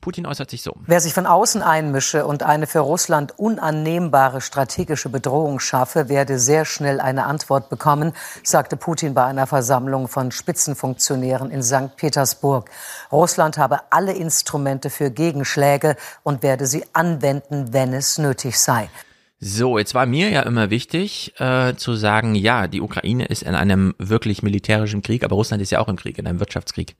Putin 0.00 0.26
äußert 0.26 0.50
sich 0.50 0.62
so. 0.62 0.74
Wer 0.86 1.00
sich 1.00 1.14
von 1.14 1.26
außen 1.26 1.62
einmische 1.62 2.26
und 2.26 2.42
eine 2.42 2.66
für 2.66 2.80
Russland 2.80 3.38
unannehmbare 3.38 4.40
strategische 4.40 5.08
Bedrohung 5.08 5.58
schaffe, 5.58 6.08
werde 6.08 6.38
sehr 6.38 6.64
schnell 6.64 7.00
eine 7.00 7.26
Antwort 7.26 7.70
bekommen, 7.70 8.12
sagte 8.44 8.76
Putin 8.76 9.14
bei 9.14 9.24
einer 9.24 9.46
Versammlung 9.46 10.06
von 10.06 10.30
Spitzenfunktionären 10.30 11.50
in 11.50 11.62
St. 11.62 11.96
Petersburg. 11.96 12.70
Russland 13.10 13.58
habe 13.58 13.80
alle 13.90 14.12
Instrumente 14.12 14.90
für 14.90 15.10
Gegenschläge 15.10 15.96
und 16.22 16.42
werde 16.42 16.66
sie 16.66 16.84
anwenden, 16.92 17.72
wenn 17.72 17.92
es 17.92 18.18
nötig 18.18 18.60
sei. 18.60 18.88
So, 19.38 19.76
jetzt 19.78 19.94
war 19.94 20.06
mir 20.06 20.30
ja 20.30 20.42
immer 20.42 20.70
wichtig 20.70 21.34
äh, 21.38 21.74
zu 21.74 21.94
sagen, 21.94 22.34
ja, 22.34 22.68
die 22.68 22.80
Ukraine 22.80 23.26
ist 23.26 23.42
in 23.42 23.54
einem 23.54 23.94
wirklich 23.98 24.42
militärischen 24.42 25.02
Krieg, 25.02 25.24
aber 25.24 25.36
Russland 25.36 25.62
ist 25.62 25.70
ja 25.70 25.80
auch 25.80 25.88
im 25.88 25.96
Krieg, 25.96 26.18
in 26.18 26.26
einem 26.26 26.40
Wirtschaftskrieg. 26.40 26.96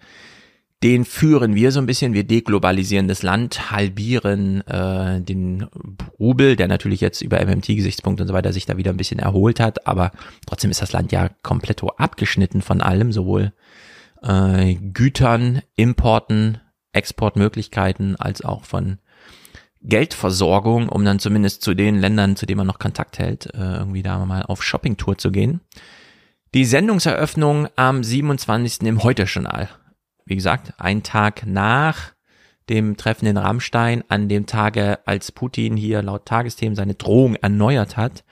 Den 0.82 1.06
führen 1.06 1.54
wir 1.54 1.72
so 1.72 1.80
ein 1.80 1.86
bisschen, 1.86 2.12
wir 2.12 2.24
deglobalisieren 2.24 3.08
das 3.08 3.22
Land, 3.22 3.70
halbieren 3.70 4.60
äh, 4.66 5.22
den 5.22 5.66
Rubel, 6.18 6.56
der 6.56 6.68
natürlich 6.68 7.00
jetzt 7.00 7.22
über 7.22 7.42
MMT-Gesichtspunkte 7.42 8.24
und 8.24 8.28
so 8.28 8.34
weiter 8.34 8.52
sich 8.52 8.66
da 8.66 8.76
wieder 8.76 8.90
ein 8.90 8.98
bisschen 8.98 9.18
erholt 9.18 9.58
hat, 9.58 9.86
aber 9.86 10.12
trotzdem 10.46 10.70
ist 10.70 10.82
das 10.82 10.92
Land 10.92 11.12
ja 11.12 11.30
komplett 11.42 11.82
abgeschnitten 11.96 12.60
von 12.60 12.82
allem, 12.82 13.12
sowohl 13.12 13.54
äh, 14.22 14.74
Gütern, 14.74 15.62
Importen, 15.76 16.60
Exportmöglichkeiten 16.92 18.16
als 18.16 18.44
auch 18.44 18.64
von 18.64 18.98
Geldversorgung, 19.86 20.88
um 20.88 21.04
dann 21.04 21.18
zumindest 21.18 21.62
zu 21.62 21.74
den 21.74 21.96
Ländern, 21.96 22.36
zu 22.36 22.44
denen 22.46 22.58
man 22.58 22.66
noch 22.66 22.78
Kontakt 22.78 23.18
hält, 23.18 23.46
äh, 23.54 23.76
irgendwie 23.78 24.02
da 24.02 24.24
mal 24.24 24.42
auf 24.42 24.62
Shoppingtour 24.62 25.16
zu 25.18 25.30
gehen. 25.30 25.60
Die 26.54 26.64
Sendungseröffnung 26.64 27.68
am 27.76 28.02
27. 28.02 28.82
im 28.82 29.02
Heute-Journal. 29.02 29.68
Wie 30.24 30.34
gesagt, 30.34 30.74
ein 30.78 31.02
Tag 31.02 31.46
nach 31.46 32.12
dem 32.68 32.96
Treffen 32.96 33.26
in 33.26 33.36
Rammstein, 33.36 34.02
an 34.08 34.28
dem 34.28 34.46
Tage, 34.46 34.98
als 35.06 35.30
Putin 35.30 35.76
hier 35.76 36.02
laut 36.02 36.26
Tagesthemen 36.26 36.74
seine 36.74 36.94
Drohung 36.94 37.36
erneuert 37.36 37.96
hat. 37.96 38.24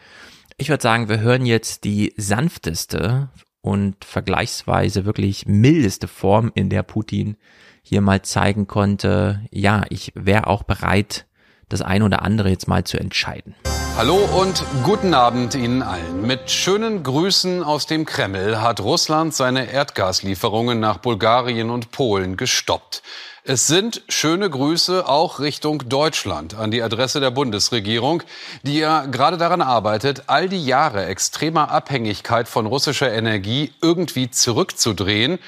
Ich 0.56 0.68
würde 0.68 0.82
sagen, 0.82 1.08
wir 1.08 1.20
hören 1.20 1.46
jetzt 1.46 1.84
die 1.84 2.14
sanfteste 2.16 3.28
und 3.60 4.04
vergleichsweise 4.04 5.04
wirklich 5.04 5.46
mildeste 5.46 6.08
Form, 6.08 6.50
in 6.54 6.68
der 6.68 6.82
Putin 6.82 7.36
hier 7.82 8.00
mal 8.00 8.22
zeigen 8.22 8.66
konnte, 8.66 9.42
ja, 9.50 9.84
ich 9.90 10.12
wäre 10.14 10.46
auch 10.46 10.62
bereit, 10.62 11.26
das 11.68 11.82
eine 11.82 12.04
oder 12.04 12.22
andere 12.22 12.50
jetzt 12.50 12.68
mal 12.68 12.84
zu 12.84 12.98
entscheiden. 12.98 13.54
Hallo 13.96 14.16
und 14.16 14.64
guten 14.82 15.14
Abend 15.14 15.54
Ihnen 15.54 15.82
allen. 15.82 16.26
Mit 16.26 16.50
schönen 16.50 17.04
Grüßen 17.04 17.62
aus 17.62 17.86
dem 17.86 18.04
Kreml 18.04 18.60
hat 18.60 18.80
Russland 18.80 19.34
seine 19.34 19.70
Erdgaslieferungen 19.70 20.80
nach 20.80 20.98
Bulgarien 20.98 21.70
und 21.70 21.92
Polen 21.92 22.36
gestoppt. 22.36 23.02
Es 23.44 23.66
sind 23.66 24.02
schöne 24.08 24.48
Grüße 24.48 25.06
auch 25.06 25.38
Richtung 25.38 25.86
Deutschland 25.88 26.54
an 26.54 26.70
die 26.70 26.82
Adresse 26.82 27.20
der 27.20 27.30
Bundesregierung, 27.30 28.22
die 28.62 28.78
ja 28.78 29.04
gerade 29.04 29.36
daran 29.36 29.60
arbeitet, 29.60 30.24
all 30.28 30.48
die 30.48 30.64
Jahre 30.64 31.04
extremer 31.04 31.70
Abhängigkeit 31.70 32.48
von 32.48 32.64
russischer 32.64 33.12
Energie 33.12 33.72
irgendwie 33.82 34.30
zurückzudrehen. 34.30 35.38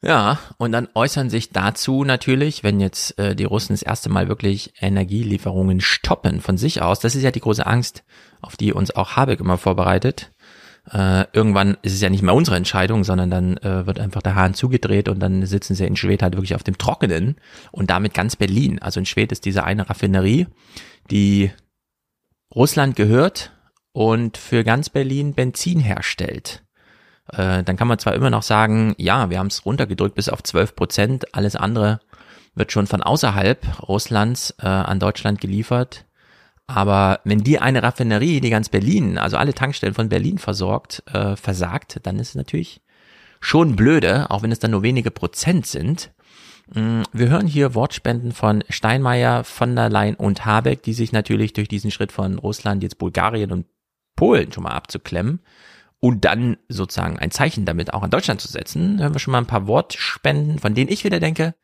Ja, 0.00 0.38
und 0.58 0.70
dann 0.70 0.88
äußern 0.94 1.28
sich 1.28 1.50
dazu 1.50 2.04
natürlich, 2.04 2.62
wenn 2.62 2.78
jetzt 2.78 3.18
äh, 3.18 3.34
die 3.34 3.44
Russen 3.44 3.72
das 3.72 3.82
erste 3.82 4.08
Mal 4.08 4.28
wirklich 4.28 4.72
Energielieferungen 4.80 5.80
stoppen 5.80 6.40
von 6.40 6.56
sich 6.56 6.82
aus, 6.82 7.00
das 7.00 7.16
ist 7.16 7.22
ja 7.24 7.32
die 7.32 7.40
große 7.40 7.66
Angst, 7.66 8.04
auf 8.40 8.56
die 8.56 8.72
uns 8.72 8.94
auch 8.94 9.16
Habeck 9.16 9.40
immer 9.40 9.58
vorbereitet, 9.58 10.30
äh, 10.92 11.26
irgendwann 11.32 11.76
ist 11.82 11.94
es 11.94 12.00
ja 12.00 12.10
nicht 12.10 12.22
mehr 12.22 12.34
unsere 12.34 12.56
Entscheidung, 12.56 13.04
sondern 13.04 13.30
dann 13.30 13.56
äh, 13.58 13.86
wird 13.86 13.98
einfach 13.98 14.22
der 14.22 14.34
Hahn 14.34 14.54
zugedreht 14.54 15.08
und 15.08 15.20
dann 15.20 15.44
sitzen 15.44 15.74
sie 15.74 15.86
in 15.86 15.96
Schwedt 15.96 16.22
halt 16.22 16.34
wirklich 16.34 16.54
auf 16.54 16.62
dem 16.62 16.78
Trockenen 16.78 17.36
und 17.72 17.90
damit 17.90 18.14
ganz 18.14 18.36
Berlin. 18.36 18.80
Also 18.80 19.00
in 19.00 19.06
Schwedt 19.06 19.32
ist 19.32 19.44
diese 19.44 19.64
eine 19.64 19.90
Raffinerie, 19.90 20.46
die 21.10 21.50
Russland 22.54 22.96
gehört 22.96 23.52
und 23.92 24.38
für 24.38 24.64
ganz 24.64 24.88
Berlin 24.88 25.34
Benzin 25.34 25.80
herstellt. 25.80 26.62
Äh, 27.32 27.62
dann 27.62 27.76
kann 27.76 27.88
man 27.88 27.98
zwar 27.98 28.14
immer 28.14 28.30
noch 28.30 28.42
sagen, 28.42 28.94
ja, 28.98 29.30
wir 29.30 29.38
haben 29.38 29.48
es 29.48 29.64
runtergedrückt 29.64 30.14
bis 30.14 30.28
auf 30.28 30.42
12 30.42 30.74
Prozent, 30.74 31.34
alles 31.34 31.56
andere 31.56 32.00
wird 32.54 32.72
schon 32.72 32.86
von 32.86 33.02
außerhalb 33.02 33.88
Russlands 33.88 34.54
äh, 34.60 34.66
an 34.66 34.98
Deutschland 34.98 35.40
geliefert. 35.40 36.04
Aber 36.66 37.20
wenn 37.24 37.44
die 37.44 37.58
eine 37.58 37.82
Raffinerie, 37.82 38.40
die 38.40 38.50
ganz 38.50 38.68
Berlin, 38.68 39.16
also 39.16 39.36
alle 39.36 39.54
Tankstellen 39.54 39.94
von 39.94 40.08
Berlin 40.08 40.38
versorgt, 40.38 41.02
äh, 41.12 41.36
versagt, 41.36 42.00
dann 42.02 42.18
ist 42.18 42.30
es 42.30 42.34
natürlich 42.34 42.82
schon 43.40 43.76
blöde, 43.76 44.30
auch 44.30 44.42
wenn 44.42 44.52
es 44.52 44.58
dann 44.58 44.72
nur 44.72 44.82
wenige 44.82 45.10
Prozent 45.10 45.66
sind. 45.66 46.10
Mm, 46.74 47.02
wir 47.12 47.28
hören 47.28 47.46
hier 47.46 47.74
Wortspenden 47.74 48.32
von 48.32 48.64
Steinmeier, 48.68 49.44
von 49.44 49.76
der 49.76 49.88
Leyen 49.88 50.16
und 50.16 50.44
Habeck, 50.44 50.82
die 50.82 50.92
sich 50.92 51.12
natürlich 51.12 51.54
durch 51.54 51.68
diesen 51.68 51.90
Schritt 51.90 52.12
von 52.12 52.38
Russland, 52.38 52.82
jetzt 52.82 52.98
Bulgarien 52.98 53.52
und 53.52 53.66
Polen 54.16 54.52
schon 54.52 54.64
mal 54.64 54.72
abzuklemmen 54.72 55.40
und 56.00 56.24
dann 56.24 56.56
sozusagen 56.68 57.18
ein 57.18 57.30
Zeichen 57.30 57.64
damit 57.64 57.92
auch 57.92 58.02
an 58.02 58.10
Deutschland 58.10 58.40
zu 58.40 58.48
setzen, 58.48 59.00
hören 59.00 59.14
wir 59.14 59.18
schon 59.18 59.32
mal 59.32 59.38
ein 59.38 59.46
paar 59.46 59.66
Wortspenden, 59.66 60.58
von 60.58 60.74
denen 60.74 60.90
ich 60.90 61.04
wieder 61.04 61.20
denke, 61.20 61.54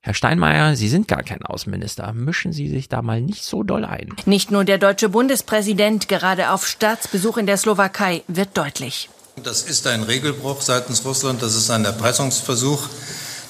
Herr 0.00 0.12
Steinmeier, 0.12 0.76
Sie 0.76 0.90
sind 0.90 1.08
gar 1.08 1.22
kein 1.22 1.42
Außenminister. 1.42 2.12
Mischen 2.12 2.52
Sie 2.52 2.68
sich 2.68 2.90
da 2.90 3.00
mal 3.00 3.22
nicht 3.22 3.42
so 3.42 3.62
doll 3.62 3.86
ein. 3.86 4.14
Nicht 4.26 4.50
nur 4.50 4.64
der 4.64 4.76
deutsche 4.76 5.08
Bundespräsident, 5.08 6.08
gerade 6.08 6.50
auf 6.50 6.66
Staatsbesuch 6.66 7.38
in 7.38 7.46
der 7.46 7.56
Slowakei, 7.56 8.22
wird 8.28 8.50
deutlich. 8.54 9.08
Das 9.42 9.62
ist 9.62 9.86
ein 9.86 10.02
Regelbruch 10.02 10.60
seitens 10.60 11.06
Russland, 11.06 11.42
das 11.42 11.56
ist 11.56 11.70
ein 11.70 11.86
Erpressungsversuch. 11.86 12.86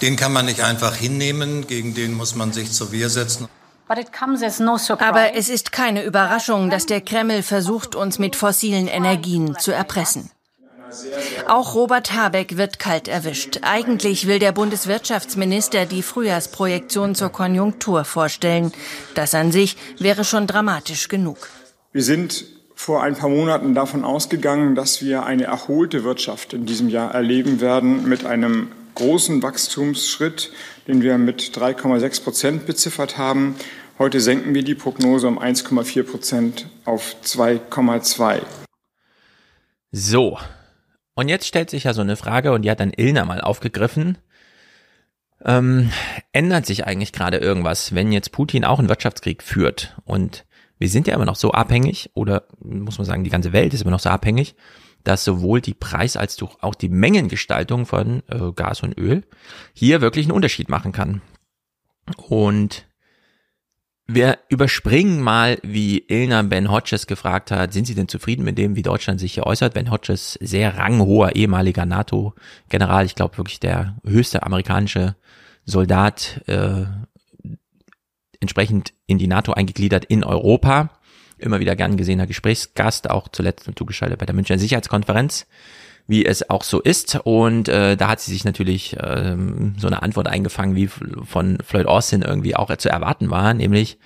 Den 0.01 0.15
kann 0.15 0.33
man 0.33 0.47
nicht 0.47 0.61
einfach 0.61 0.95
hinnehmen, 0.95 1.67
gegen 1.67 1.95
den 1.95 2.15
muss 2.15 2.37
man 2.37 2.53
sich 2.53 2.71
zur 2.71 2.93
Wehr 2.93 3.11
setzen. 3.11 3.49
Aber 3.87 5.35
es 5.35 5.49
ist 5.49 5.73
keine 5.73 6.05
Überraschung, 6.05 6.71
dass 6.71 6.87
der 6.87 7.01
Kreml 7.01 7.43
versucht, 7.43 7.95
uns 7.95 8.19
mit 8.19 8.37
fossilen 8.37 8.87
Energien 8.89 9.57
zu 9.59 9.73
erpressen. 9.73 10.31
Auch 11.49 11.75
Robert 11.75 12.13
Habeck 12.13 12.57
wird 12.57 12.79
kalt 12.79 13.09
erwischt. 13.09 13.61
Eigentlich 13.63 14.27
will 14.27 14.39
der 14.39 14.53
Bundeswirtschaftsminister 14.53 15.87
die 15.87 16.03
Frühjahrsprojektion 16.03 17.15
zur 17.15 17.31
Konjunktur 17.31 18.05
vorstellen. 18.05 18.73
Das 19.15 19.35
an 19.35 19.53
sich 19.53 19.77
wäre 19.99 20.25
schon 20.25 20.47
dramatisch 20.47 21.09
genug. 21.09 21.49
Wir 21.93 22.03
sind 22.03 22.45
vor 22.75 23.03
ein 23.03 23.17
paar 23.17 23.31
Monaten 23.31 23.75
davon 23.75 24.05
ausgegangen, 24.05 24.75
dass 24.75 25.03
wir 25.03 25.25
eine 25.25 25.45
erholte 25.45 26.05
Wirtschaft 26.05 26.53
in 26.53 26.67
diesem 26.67 26.89
Jahr 26.89 27.15
erleben 27.15 27.61
werden 27.61 28.09
mit 28.09 28.27
einem 28.27 28.73
großen 28.95 29.43
Wachstumsschritt, 29.43 30.51
den 30.87 31.03
wir 31.03 31.19
mit 31.19 31.43
3,6 31.43 32.23
Prozent 32.23 32.67
beziffert 32.67 33.19
haben. 33.19 33.57
Heute 33.99 34.21
senken 34.21 34.55
wir 34.55 34.65
die 34.65 34.75
Prognose 34.75 35.29
um 35.29 35.39
1,4 35.39 36.03
Prozent 36.03 36.67
auf 36.85 37.17
2,2. 37.25 38.41
So, 39.93 40.39
und 41.15 41.29
jetzt 41.29 41.47
stellt 41.47 41.71
sich 41.71 41.85
ja 41.85 41.95
so 41.95 42.01
eine 42.01 42.17
Frage, 42.17 42.53
und 42.53 42.63
die 42.63 42.71
hat 42.71 42.81
dann 42.81 42.93
Ilna 42.95 43.25
mal 43.25 43.41
aufgegriffen. 43.41 44.19
Ähm, 45.45 45.91
ändert 46.33 46.67
sich 46.67 46.87
eigentlich 46.87 47.13
gerade 47.13 47.39
irgendwas, 47.39 47.95
wenn 47.95 48.13
jetzt 48.13 48.33
Putin 48.33 48.65
auch 48.65 48.79
einen 48.79 48.89
Wirtschaftskrieg 48.89 49.43
führt? 49.43 49.97
Und 50.05 50.45
wir 50.79 50.89
sind 50.89 51.07
ja 51.07 51.15
immer 51.15 51.25
noch 51.25 51.37
so 51.37 51.53
abhängig, 51.53 52.11
oder 52.15 52.45
muss 52.61 52.99
man 52.99 53.05
sagen, 53.05 53.25
die 53.25 53.31
ganze 53.31 53.53
Welt 53.53 53.73
ist 53.75 53.83
immer 53.83 53.93
noch 53.93 54.01
so 54.01 54.11
abhängig, 54.11 54.57
dass 55.05 55.25
sowohl 55.25 55.61
die 55.61 55.75
Preis- 55.75 56.17
als 56.17 56.43
auch 56.43 56.75
die 56.75 56.89
Mengengestaltung 56.89 57.87
von 57.87 58.23
äh, 58.29 58.53
Gas 58.55 58.83
und 58.83 58.99
Öl 58.99 59.23
hier 59.73 60.01
wirklich 60.01 60.27
einen 60.27 60.33
Unterschied 60.33 60.69
machen 60.69 60.93
kann. 60.93 61.23
Und 62.17 62.87
wir 64.07 64.39
überspringen 64.51 65.21
mal, 65.23 65.59
wie 65.63 65.99
Ilna 66.09 66.43
Ben 66.43 66.71
Hodges 66.71 67.07
gefragt 67.07 67.51
hat, 67.51 67.73
sind 67.73 67.87
Sie 67.87 67.95
denn 67.95 68.09
zufrieden 68.09 68.45
mit 68.45 68.59
dem, 68.59 68.77
wie 68.77 68.83
Deutschland 68.83 69.19
sich 69.19 69.33
hier 69.33 69.47
äußert? 69.47 69.73
Ben 69.73 69.91
Hodges, 69.91 70.39
sehr 70.43 70.77
ranghoher 70.77 71.35
ehemaliger 71.35 71.87
NATO-General, 71.87 73.07
ich 73.07 73.15
glaube 73.15 73.39
wirklich 73.39 73.61
der 73.61 73.97
höchste 74.05 74.43
amerikanische 74.43 75.17
Soldat, 75.65 76.43
äh, 76.47 76.85
entsprechend 78.41 78.93
in 79.07 79.17
die 79.17 79.27
NATO 79.27 79.53
eingegliedert 79.55 80.05
in 80.05 80.23
Europa. 80.23 80.91
Immer 81.39 81.61
wieder 81.61 81.77
gern 81.77 81.97
gesehener 81.97 82.27
Gesprächsgast, 82.27 83.11
auch 83.11 83.29
zuletzt 83.29 83.69
zugeschaltet 83.77 84.19
bei 84.19 84.27
der 84.27 84.35
Münchner 84.35 84.59
Sicherheitskonferenz 84.59 85.47
wie 86.07 86.25
es 86.27 86.49
auch 86.51 86.63
so 86.63 86.81
ist. 86.81 87.19
Und 87.25 87.69
äh, 87.69 87.97
da 87.97 88.09
hat 88.09 88.21
sie 88.21 88.33
sich 88.33 88.45
natürlich 88.45 88.97
ähm, 89.01 89.75
so 89.79 89.87
eine 89.87 90.03
Antwort 90.03 90.29
eingefangen, 90.29 90.77
wie 90.77 90.87
von 90.87 91.59
Floyd 91.65 91.87
Austin 91.87 92.23
irgendwie 92.23 92.57
auch 92.57 92.75
zu 92.77 92.89
erwarten 92.89 93.31
war, 93.31 93.55
nämlich 93.55 93.99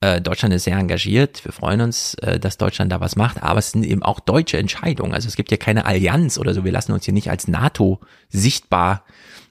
äh, 0.00 0.20
Deutschland 0.20 0.54
ist 0.54 0.64
sehr 0.64 0.76
engagiert. 0.76 1.44
Wir 1.44 1.52
freuen 1.52 1.80
uns, 1.80 2.14
äh, 2.14 2.38
dass 2.38 2.56
Deutschland 2.56 2.92
da 2.92 3.00
was 3.00 3.16
macht, 3.16 3.42
aber 3.42 3.58
es 3.58 3.72
sind 3.72 3.84
eben 3.84 4.02
auch 4.02 4.20
deutsche 4.20 4.58
Entscheidungen. 4.58 5.12
Also 5.12 5.28
es 5.28 5.36
gibt 5.36 5.50
ja 5.50 5.56
keine 5.56 5.86
Allianz 5.86 6.38
oder 6.38 6.54
so. 6.54 6.64
Wir 6.64 6.72
lassen 6.72 6.92
uns 6.92 7.04
hier 7.04 7.14
nicht 7.14 7.30
als 7.30 7.48
NATO 7.48 8.00
sichtbar 8.28 9.04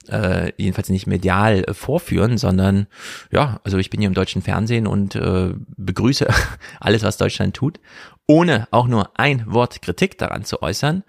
äh, 0.10 0.54
jedenfalls 0.58 0.90
nicht 0.90 1.08
medial 1.08 1.66
vorführen, 1.72 2.38
sondern 2.38 2.88
ja, 3.32 3.60
also 3.64 3.78
ich 3.78 3.90
bin 3.90 4.00
hier 4.00 4.08
im 4.08 4.14
deutschen 4.14 4.42
Fernsehen 4.42 4.88
und 4.88 5.16
äh, 5.16 5.54
begrüße 5.76 6.28
alles, 6.80 7.04
was 7.04 7.18
Deutschland 7.18 7.56
tut, 7.56 7.80
ohne 8.26 8.68
auch 8.72 8.88
nur 8.88 9.20
ein 9.20 9.44
Wort 9.48 9.82
Kritik 9.82 10.18
daran 10.18 10.46
zu 10.46 10.62
äußern. 10.62 11.04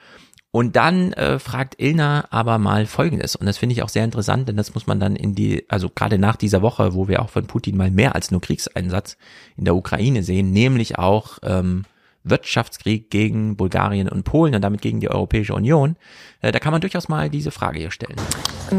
Und 0.51 0.77
dann 0.77 1.13
äh, 1.13 1.39
fragt 1.39 1.79
Ilna 1.79 2.27
aber 2.31 2.59
mal 2.59 2.87
Folgendes, 2.87 3.37
und 3.37 3.45
das 3.45 3.59
finde 3.59 3.75
ich 3.75 3.83
auch 3.83 3.91
sehr 3.91 4.05
interessant, 4.05 4.49
denn 4.49 4.57
das 4.57 4.73
muss 4.73 4.87
man 4.87 4.99
dann 4.99 5.15
in 5.15 5.35
die, 5.35 5.67
also 5.69 5.91
gerade 5.91 6.19
nach 6.19 6.37
dieser 6.37 6.63
Woche, 6.63 6.95
wo 6.95 7.07
wir 7.07 7.21
auch 7.21 7.29
von 7.29 7.47
Putin 7.47 7.77
mal 7.77 7.91
mehr 7.91 8.15
als 8.15 8.31
nur 8.31 8.41
Kriegseinsatz 8.41 9.19
in 9.57 9.67
der 9.67 9.77
Ukraine 9.77 10.23
sehen, 10.23 10.51
nämlich 10.51 10.99
auch 10.99 11.39
ähm, 11.43 11.85
Wirtschaftskrieg 12.31 13.11
gegen 13.11 13.57
Bulgarien 13.57 14.09
und 14.09 14.25
Polen 14.25 14.55
und 14.55 14.63
damit 14.63 14.83
gegen 14.83 15.01
die 15.01 15.11
Europäische 15.11 15.55
Union, 15.55 15.97
äh, 16.41 16.53
da 16.53 16.59
kann 16.59 16.73
man 16.73 16.81
durchaus 16.81 17.09
mal 17.09 17.31
diese 17.31 17.51
Frage 17.51 17.79
hier 17.79 17.91
stellen. 17.91 18.17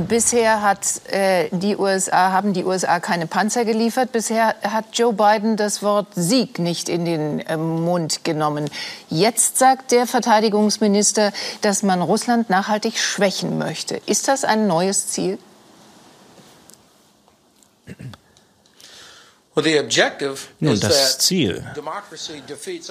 Bisher 0.07 0.61
hat 0.61 1.01
äh, 1.11 1.49
die 1.51 1.75
USA, 1.75 2.31
haben 2.31 2.53
die 2.53 2.63
USA 2.63 2.99
keine 2.99 3.27
Panzer 3.27 3.65
geliefert. 3.65 4.11
Bisher 4.11 4.55
hat 4.61 4.85
Joe 4.93 5.13
Biden 5.13 5.57
das 5.57 5.81
Wort 5.81 6.07
Sieg 6.15 6.59
nicht 6.59 6.89
in 6.89 7.05
den 7.05 7.39
äh, 7.39 7.57
Mund 7.57 8.23
genommen. 8.23 8.69
Jetzt 9.09 9.57
sagt 9.57 9.91
der 9.91 10.05
Verteidigungsminister, 10.05 11.31
dass 11.61 11.83
man 11.83 12.01
Russland 12.01 12.49
nachhaltig 12.49 12.97
schwächen 12.97 13.57
möchte. 13.57 13.99
Ist 14.05 14.27
das 14.27 14.45
ein 14.45 14.67
neues 14.67 15.07
Ziel? 15.07 15.39
Nun, 20.59 20.79
das 20.79 21.19
Ziel 21.19 21.63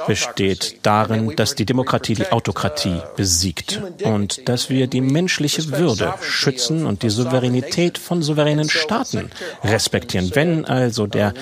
besteht 0.07 0.79
darin, 0.83 1.35
dass 1.37 1.55
die 1.55 1.65
Demokratie 1.65 2.15
die 2.15 2.31
Autokratie 2.31 3.01
besiegt 3.17 3.81
und 4.03 4.49
dass 4.49 4.71
wir 4.71 4.87
die 4.87 5.01
menschliche 5.01 5.71
Würde 5.71 6.15
schützen 6.21 6.87
und 6.87 7.03
die 7.03 7.11
Souveränität 7.11 7.99
von 7.99 8.23
souveränen 8.23 8.69
Staaten 8.69 9.31
respektieren. 9.65 10.31
Wenn 10.35 10.65
also 10.65 11.07
der 11.07 11.35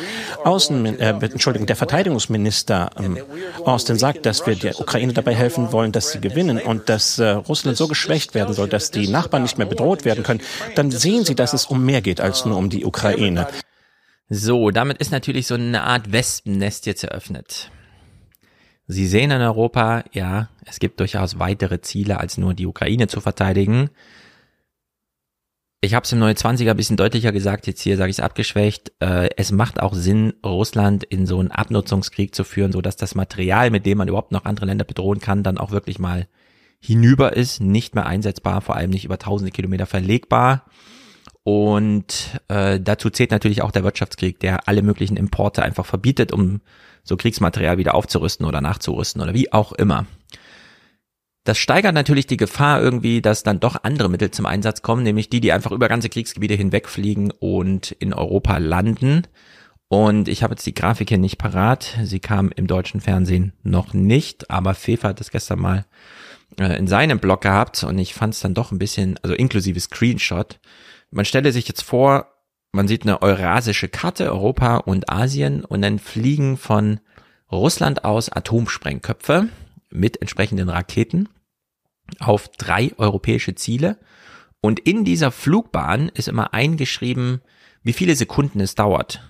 Außen, 0.44 0.98
äh, 0.98 1.10
Entschuldigung, 1.10 1.66
der 1.66 1.76
Verteidigungsminister 1.76 2.90
ähm, 2.98 3.18
Austin 3.64 3.98
sagt, 3.98 4.26
dass 4.26 4.46
wir 4.46 4.56
der 4.56 4.80
Ukraine 4.80 5.12
dabei 5.12 5.34
helfen 5.34 5.72
wollen, 5.72 5.92
dass 5.92 6.12
sie 6.12 6.20
gewinnen 6.20 6.58
und 6.58 6.88
dass 6.88 7.18
äh, 7.18 7.28
Russland 7.30 7.76
so 7.76 7.88
geschwächt 7.88 8.34
werden 8.34 8.54
soll, 8.54 8.68
dass 8.68 8.90
die 8.90 9.08
Nachbarn 9.08 9.42
nicht 9.42 9.58
mehr 9.58 9.66
bedroht 9.66 10.04
werden 10.04 10.24
können, 10.24 10.40
dann 10.74 10.90
sehen 10.90 11.24
Sie, 11.24 11.34
dass 11.34 11.52
es 11.52 11.66
um 11.66 11.84
mehr 11.84 12.02
geht 12.02 12.20
als 12.20 12.44
nur 12.44 12.56
um 12.56 12.70
die 12.70 12.84
Ukraine. 12.84 13.46
So, 14.28 14.70
damit 14.70 14.98
ist 14.98 15.12
natürlich 15.12 15.46
so 15.46 15.54
eine 15.54 15.82
Art 15.82 16.10
Wespennest 16.12 16.86
jetzt 16.86 17.04
eröffnet. 17.04 17.70
Sie 18.88 19.06
sehen 19.06 19.30
in 19.30 19.40
Europa, 19.40 20.04
ja, 20.12 20.48
es 20.64 20.78
gibt 20.78 21.00
durchaus 21.00 21.38
weitere 21.38 21.80
Ziele, 21.80 22.18
als 22.18 22.38
nur 22.38 22.54
die 22.54 22.66
Ukraine 22.66 23.08
zu 23.08 23.20
verteidigen. 23.20 23.90
Ich 25.80 25.94
habe 25.94 26.04
es 26.04 26.12
im 26.12 26.18
Neue 26.18 26.34
20er 26.34 26.70
ein 26.70 26.76
bisschen 26.76 26.96
deutlicher 26.96 27.30
gesagt, 27.30 27.66
jetzt 27.66 27.80
hier 27.82 27.96
sage 27.96 28.10
ich 28.10 28.16
es 28.16 28.24
abgeschwächt. 28.24 28.92
Äh, 29.00 29.28
es 29.36 29.52
macht 29.52 29.80
auch 29.80 29.94
Sinn, 29.94 30.34
Russland 30.44 31.04
in 31.04 31.26
so 31.26 31.38
einen 31.38 31.50
Abnutzungskrieg 31.50 32.34
zu 32.34 32.44
führen, 32.44 32.72
so 32.72 32.80
dass 32.80 32.96
das 32.96 33.14
Material, 33.14 33.70
mit 33.70 33.86
dem 33.86 33.98
man 33.98 34.08
überhaupt 34.08 34.32
noch 34.32 34.44
andere 34.44 34.66
Länder 34.66 34.84
bedrohen 34.84 35.20
kann, 35.20 35.42
dann 35.44 35.58
auch 35.58 35.70
wirklich 35.70 35.98
mal 35.98 36.26
hinüber 36.80 37.36
ist, 37.36 37.60
nicht 37.60 37.94
mehr 37.94 38.06
einsetzbar, 38.06 38.60
vor 38.60 38.76
allem 38.76 38.90
nicht 38.90 39.04
über 39.04 39.18
tausende 39.18 39.52
Kilometer 39.52 39.86
verlegbar. 39.86 40.64
Und 41.46 42.40
äh, 42.48 42.80
dazu 42.80 43.08
zählt 43.08 43.30
natürlich 43.30 43.62
auch 43.62 43.70
der 43.70 43.84
Wirtschaftskrieg, 43.84 44.40
der 44.40 44.66
alle 44.66 44.82
möglichen 44.82 45.16
Importe 45.16 45.62
einfach 45.62 45.86
verbietet, 45.86 46.32
um 46.32 46.60
so 47.04 47.16
Kriegsmaterial 47.16 47.78
wieder 47.78 47.94
aufzurüsten 47.94 48.44
oder 48.44 48.60
nachzurüsten 48.60 49.22
oder 49.22 49.32
wie 49.32 49.52
auch 49.52 49.70
immer. 49.70 50.06
Das 51.44 51.56
steigert 51.56 51.94
natürlich 51.94 52.26
die 52.26 52.36
Gefahr 52.36 52.82
irgendwie, 52.82 53.22
dass 53.22 53.44
dann 53.44 53.60
doch 53.60 53.84
andere 53.84 54.08
Mittel 54.10 54.32
zum 54.32 54.44
Einsatz 54.44 54.82
kommen, 54.82 55.04
nämlich 55.04 55.28
die, 55.28 55.40
die 55.40 55.52
einfach 55.52 55.70
über 55.70 55.86
ganze 55.86 56.08
Kriegsgebiete 56.08 56.54
hinwegfliegen 56.54 57.30
und 57.30 57.92
in 57.92 58.12
Europa 58.12 58.58
landen. 58.58 59.22
Und 59.86 60.26
ich 60.26 60.42
habe 60.42 60.54
jetzt 60.54 60.66
die 60.66 60.74
Grafik 60.74 61.10
hier 61.10 61.18
nicht 61.18 61.38
parat. 61.38 61.96
Sie 62.02 62.18
kam 62.18 62.50
im 62.56 62.66
deutschen 62.66 63.00
Fernsehen 63.00 63.52
noch 63.62 63.94
nicht, 63.94 64.50
aber 64.50 64.74
Fefa 64.74 65.10
hat 65.10 65.20
das 65.20 65.30
gestern 65.30 65.60
mal 65.60 65.86
äh, 66.58 66.76
in 66.76 66.88
seinem 66.88 67.20
Blog 67.20 67.42
gehabt 67.42 67.84
und 67.84 68.00
ich 68.00 68.14
fand 68.14 68.34
es 68.34 68.40
dann 68.40 68.54
doch 68.54 68.72
ein 68.72 68.80
bisschen, 68.80 69.16
also 69.22 69.36
inklusive 69.36 69.78
Screenshot. 69.78 70.58
Man 71.16 71.24
stelle 71.24 71.50
sich 71.50 71.66
jetzt 71.66 71.80
vor, 71.80 72.26
man 72.72 72.88
sieht 72.88 73.04
eine 73.04 73.22
eurasische 73.22 73.88
Karte, 73.88 74.30
Europa 74.30 74.76
und 74.76 75.08
Asien 75.08 75.64
und 75.64 75.80
dann 75.80 75.98
fliegen 75.98 76.58
von 76.58 77.00
Russland 77.50 78.04
aus 78.04 78.28
Atomsprengköpfe 78.28 79.48
mit 79.88 80.20
entsprechenden 80.20 80.68
Raketen 80.68 81.30
auf 82.18 82.48
drei 82.48 82.92
europäische 82.98 83.54
Ziele. 83.54 83.96
Und 84.60 84.78
in 84.78 85.06
dieser 85.06 85.30
Flugbahn 85.30 86.10
ist 86.10 86.28
immer 86.28 86.52
eingeschrieben, 86.52 87.40
wie 87.82 87.94
viele 87.94 88.14
Sekunden 88.14 88.60
es 88.60 88.74
dauert. 88.74 89.22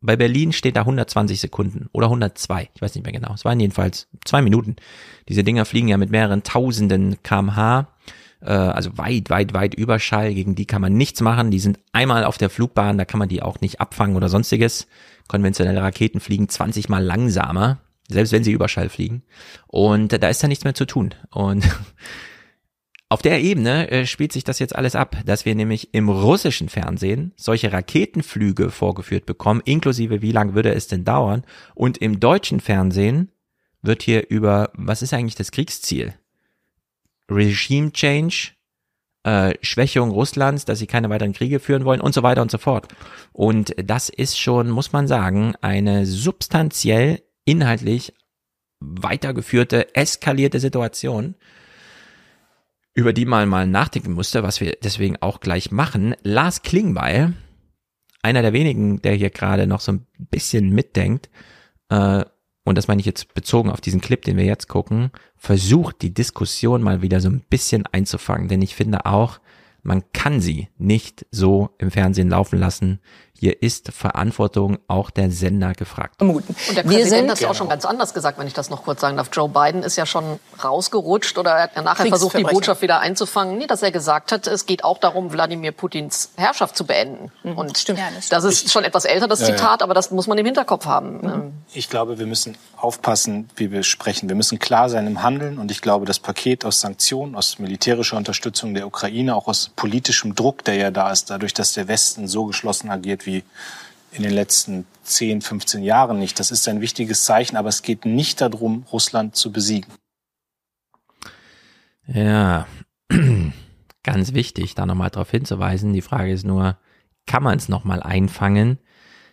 Bei 0.00 0.14
Berlin 0.14 0.52
steht 0.52 0.76
da 0.76 0.82
120 0.82 1.40
Sekunden 1.40 1.88
oder 1.90 2.06
102, 2.06 2.70
ich 2.72 2.80
weiß 2.80 2.94
nicht 2.94 3.02
mehr 3.02 3.12
genau. 3.12 3.34
Es 3.34 3.44
waren 3.44 3.58
jedenfalls 3.58 4.06
zwei 4.24 4.40
Minuten. 4.40 4.76
Diese 5.28 5.42
Dinger 5.42 5.64
fliegen 5.64 5.88
ja 5.88 5.96
mit 5.96 6.10
mehreren 6.10 6.44
Tausenden 6.44 7.20
kmh, 7.24 7.88
äh, 8.44 8.50
also 8.50 8.96
weit, 8.98 9.30
weit, 9.30 9.54
weit 9.54 9.74
Überschall. 9.74 10.34
Gegen 10.34 10.54
die 10.54 10.66
kann 10.66 10.82
man 10.82 10.94
nichts 10.94 11.20
machen. 11.20 11.50
Die 11.50 11.60
sind 11.60 11.78
einmal 11.92 12.24
auf 12.24 12.38
der 12.38 12.50
Flugbahn, 12.50 12.98
da 12.98 13.04
kann 13.04 13.18
man 13.18 13.28
die 13.28 13.42
auch 13.42 13.60
nicht 13.60 13.80
abfangen 13.80 14.16
oder 14.16 14.28
sonstiges. 14.28 14.86
Konventionelle 15.28 15.82
Raketen 15.82 16.20
fliegen 16.20 16.48
20 16.48 16.88
mal 16.88 17.02
langsamer, 17.02 17.78
selbst 18.08 18.32
wenn 18.32 18.44
sie 18.44 18.52
Überschall 18.52 18.88
fliegen. 18.88 19.22
Und 19.66 20.22
da 20.22 20.28
ist 20.28 20.42
da 20.42 20.48
nichts 20.48 20.64
mehr 20.64 20.74
zu 20.74 20.86
tun. 20.86 21.14
Und 21.30 21.64
Auf 23.14 23.22
der 23.22 23.42
Ebene 23.42 23.90
äh, 23.92 24.06
spielt 24.06 24.32
sich 24.32 24.42
das 24.42 24.58
jetzt 24.58 24.74
alles 24.74 24.96
ab, 24.96 25.16
dass 25.24 25.44
wir 25.44 25.54
nämlich 25.54 25.94
im 25.94 26.08
russischen 26.08 26.68
Fernsehen 26.68 27.32
solche 27.36 27.70
Raketenflüge 27.70 28.70
vorgeführt 28.70 29.24
bekommen, 29.24 29.62
inklusive 29.64 30.20
wie 30.20 30.32
lang 30.32 30.54
würde 30.54 30.74
es 30.74 30.88
denn 30.88 31.04
dauern. 31.04 31.44
Und 31.76 31.98
im 31.98 32.18
deutschen 32.18 32.58
Fernsehen 32.58 33.30
wird 33.82 34.02
hier 34.02 34.30
über, 34.30 34.70
was 34.74 35.02
ist 35.02 35.14
eigentlich 35.14 35.36
das 35.36 35.52
Kriegsziel? 35.52 36.14
Regime 37.30 37.92
Change, 37.92 38.52
äh, 39.24 39.54
Schwächung 39.62 40.10
Russlands, 40.10 40.64
dass 40.64 40.78
sie 40.78 40.86
keine 40.86 41.10
weiteren 41.10 41.32
Kriege 41.32 41.60
führen 41.60 41.84
wollen 41.84 42.00
und 42.00 42.14
so 42.14 42.22
weiter 42.22 42.42
und 42.42 42.50
so 42.50 42.58
fort. 42.58 42.88
Und 43.32 43.74
das 43.82 44.08
ist 44.08 44.38
schon, 44.38 44.70
muss 44.70 44.92
man 44.92 45.06
sagen, 45.06 45.54
eine 45.60 46.06
substanziell 46.06 47.22
inhaltlich 47.44 48.14
weitergeführte, 48.80 49.94
eskalierte 49.94 50.60
Situation 50.60 51.34
über 52.94 53.12
die 53.12 53.26
man 53.26 53.48
mal 53.48 53.66
nachdenken 53.66 54.12
musste, 54.12 54.42
was 54.42 54.60
wir 54.60 54.76
deswegen 54.82 55.16
auch 55.20 55.40
gleich 55.40 55.72
machen. 55.72 56.14
Lars 56.22 56.62
Klingbeil, 56.62 57.34
einer 58.22 58.40
der 58.40 58.52
wenigen, 58.52 59.02
der 59.02 59.14
hier 59.14 59.30
gerade 59.30 59.66
noch 59.66 59.80
so 59.80 59.92
ein 59.92 60.06
bisschen 60.16 60.70
mitdenkt, 60.70 61.28
äh, 61.88 62.24
und 62.64 62.78
das 62.78 62.88
meine 62.88 63.00
ich 63.00 63.06
jetzt 63.06 63.34
bezogen 63.34 63.70
auf 63.70 63.80
diesen 63.80 64.00
Clip, 64.00 64.22
den 64.22 64.36
wir 64.36 64.44
jetzt 64.44 64.68
gucken, 64.68 65.10
versucht 65.36 66.00
die 66.02 66.14
Diskussion 66.14 66.82
mal 66.82 67.02
wieder 67.02 67.20
so 67.20 67.28
ein 67.28 67.44
bisschen 67.48 67.86
einzufangen. 67.86 68.48
Denn 68.48 68.62
ich 68.62 68.74
finde 68.74 69.04
auch, 69.04 69.38
man 69.82 70.02
kann 70.12 70.40
sie 70.40 70.68
nicht 70.78 71.26
so 71.30 71.70
im 71.78 71.90
Fernsehen 71.90 72.30
laufen 72.30 72.58
lassen. 72.58 73.00
Hier 73.44 73.62
ist 73.62 73.92
Verantwortung 73.92 74.78
auch 74.88 75.10
der 75.10 75.30
Sender 75.30 75.74
gefragt. 75.74 76.22
Und 76.22 76.42
der 76.74 76.82
Präsident 76.82 77.30
hat 77.30 77.36
es 77.36 77.44
auch 77.44 77.54
schon 77.54 77.68
ganz 77.68 77.84
anders 77.84 78.14
gesagt, 78.14 78.38
wenn 78.38 78.46
ich 78.46 78.54
das 78.54 78.70
noch 78.70 78.84
kurz 78.84 79.02
sagen 79.02 79.18
darf. 79.18 79.28
Joe 79.34 79.50
Biden 79.50 79.82
ist 79.82 79.96
ja 79.96 80.06
schon 80.06 80.40
rausgerutscht 80.64 81.36
oder 81.36 81.50
er 81.50 81.62
hat 81.64 81.76
ja 81.76 81.82
nachher 81.82 82.06
versucht, 82.06 82.38
die 82.38 82.42
Botschaft 82.42 82.80
wieder 82.80 83.00
einzufangen. 83.00 83.58
Nee, 83.58 83.66
dass 83.66 83.82
er 83.82 83.90
gesagt 83.90 84.32
hat, 84.32 84.46
es 84.46 84.64
geht 84.64 84.82
auch 84.82 84.96
darum, 84.96 85.30
Wladimir 85.30 85.72
Putins 85.72 86.30
Herrschaft 86.36 86.74
zu 86.74 86.86
beenden. 86.86 87.30
Mhm. 87.42 87.58
Und 87.58 87.76
Stimmt. 87.76 88.00
das 88.30 88.44
ist 88.44 88.72
schon 88.72 88.82
etwas 88.82 89.04
älter, 89.04 89.28
das 89.28 89.40
Zitat, 89.40 89.82
aber 89.82 89.92
das 89.92 90.10
muss 90.10 90.26
man 90.26 90.38
im 90.38 90.46
Hinterkopf 90.46 90.86
haben. 90.86 91.18
Mhm. 91.18 91.28
Ähm, 91.28 91.52
ich 91.74 91.90
glaube, 91.90 92.18
wir 92.18 92.24
müssen 92.24 92.56
aufpassen, 92.78 93.50
wie 93.56 93.70
wir 93.70 93.82
sprechen. 93.82 94.26
Wir 94.26 94.36
müssen 94.36 94.58
klar 94.58 94.88
sein 94.88 95.06
im 95.06 95.22
Handeln. 95.22 95.58
Und 95.58 95.70
ich 95.70 95.82
glaube, 95.82 96.06
das 96.06 96.18
Paket 96.18 96.64
aus 96.64 96.80
Sanktionen, 96.80 97.34
aus 97.34 97.58
militärischer 97.58 98.16
Unterstützung 98.16 98.72
der 98.72 98.86
Ukraine, 98.86 99.36
auch 99.36 99.48
aus 99.48 99.70
politischem 99.76 100.34
Druck, 100.34 100.64
der 100.64 100.76
ja 100.76 100.90
da 100.90 101.12
ist, 101.12 101.28
dadurch, 101.28 101.52
dass 101.52 101.74
der 101.74 101.88
Westen 101.88 102.26
so 102.26 102.46
geschlossen 102.46 102.88
agiert 102.88 103.26
wie 103.26 103.33
in 104.12 104.22
den 104.22 104.32
letzten 104.32 104.86
10, 105.02 105.42
15 105.42 105.82
Jahren 105.82 106.18
nicht. 106.18 106.38
Das 106.38 106.50
ist 106.50 106.68
ein 106.68 106.80
wichtiges 106.80 107.24
Zeichen, 107.24 107.56
aber 107.56 107.68
es 107.68 107.82
geht 107.82 108.04
nicht 108.04 108.40
darum, 108.40 108.84
Russland 108.92 109.34
zu 109.34 109.50
besiegen. 109.50 109.92
Ja, 112.06 112.66
ganz 114.02 114.34
wichtig, 114.34 114.74
da 114.74 114.86
nochmal 114.86 115.10
darauf 115.10 115.30
hinzuweisen. 115.30 115.92
Die 115.92 116.02
Frage 116.02 116.32
ist 116.32 116.44
nur, 116.44 116.78
kann 117.26 117.42
man 117.42 117.56
es 117.56 117.68
nochmal 117.68 118.02
einfangen? 118.02 118.78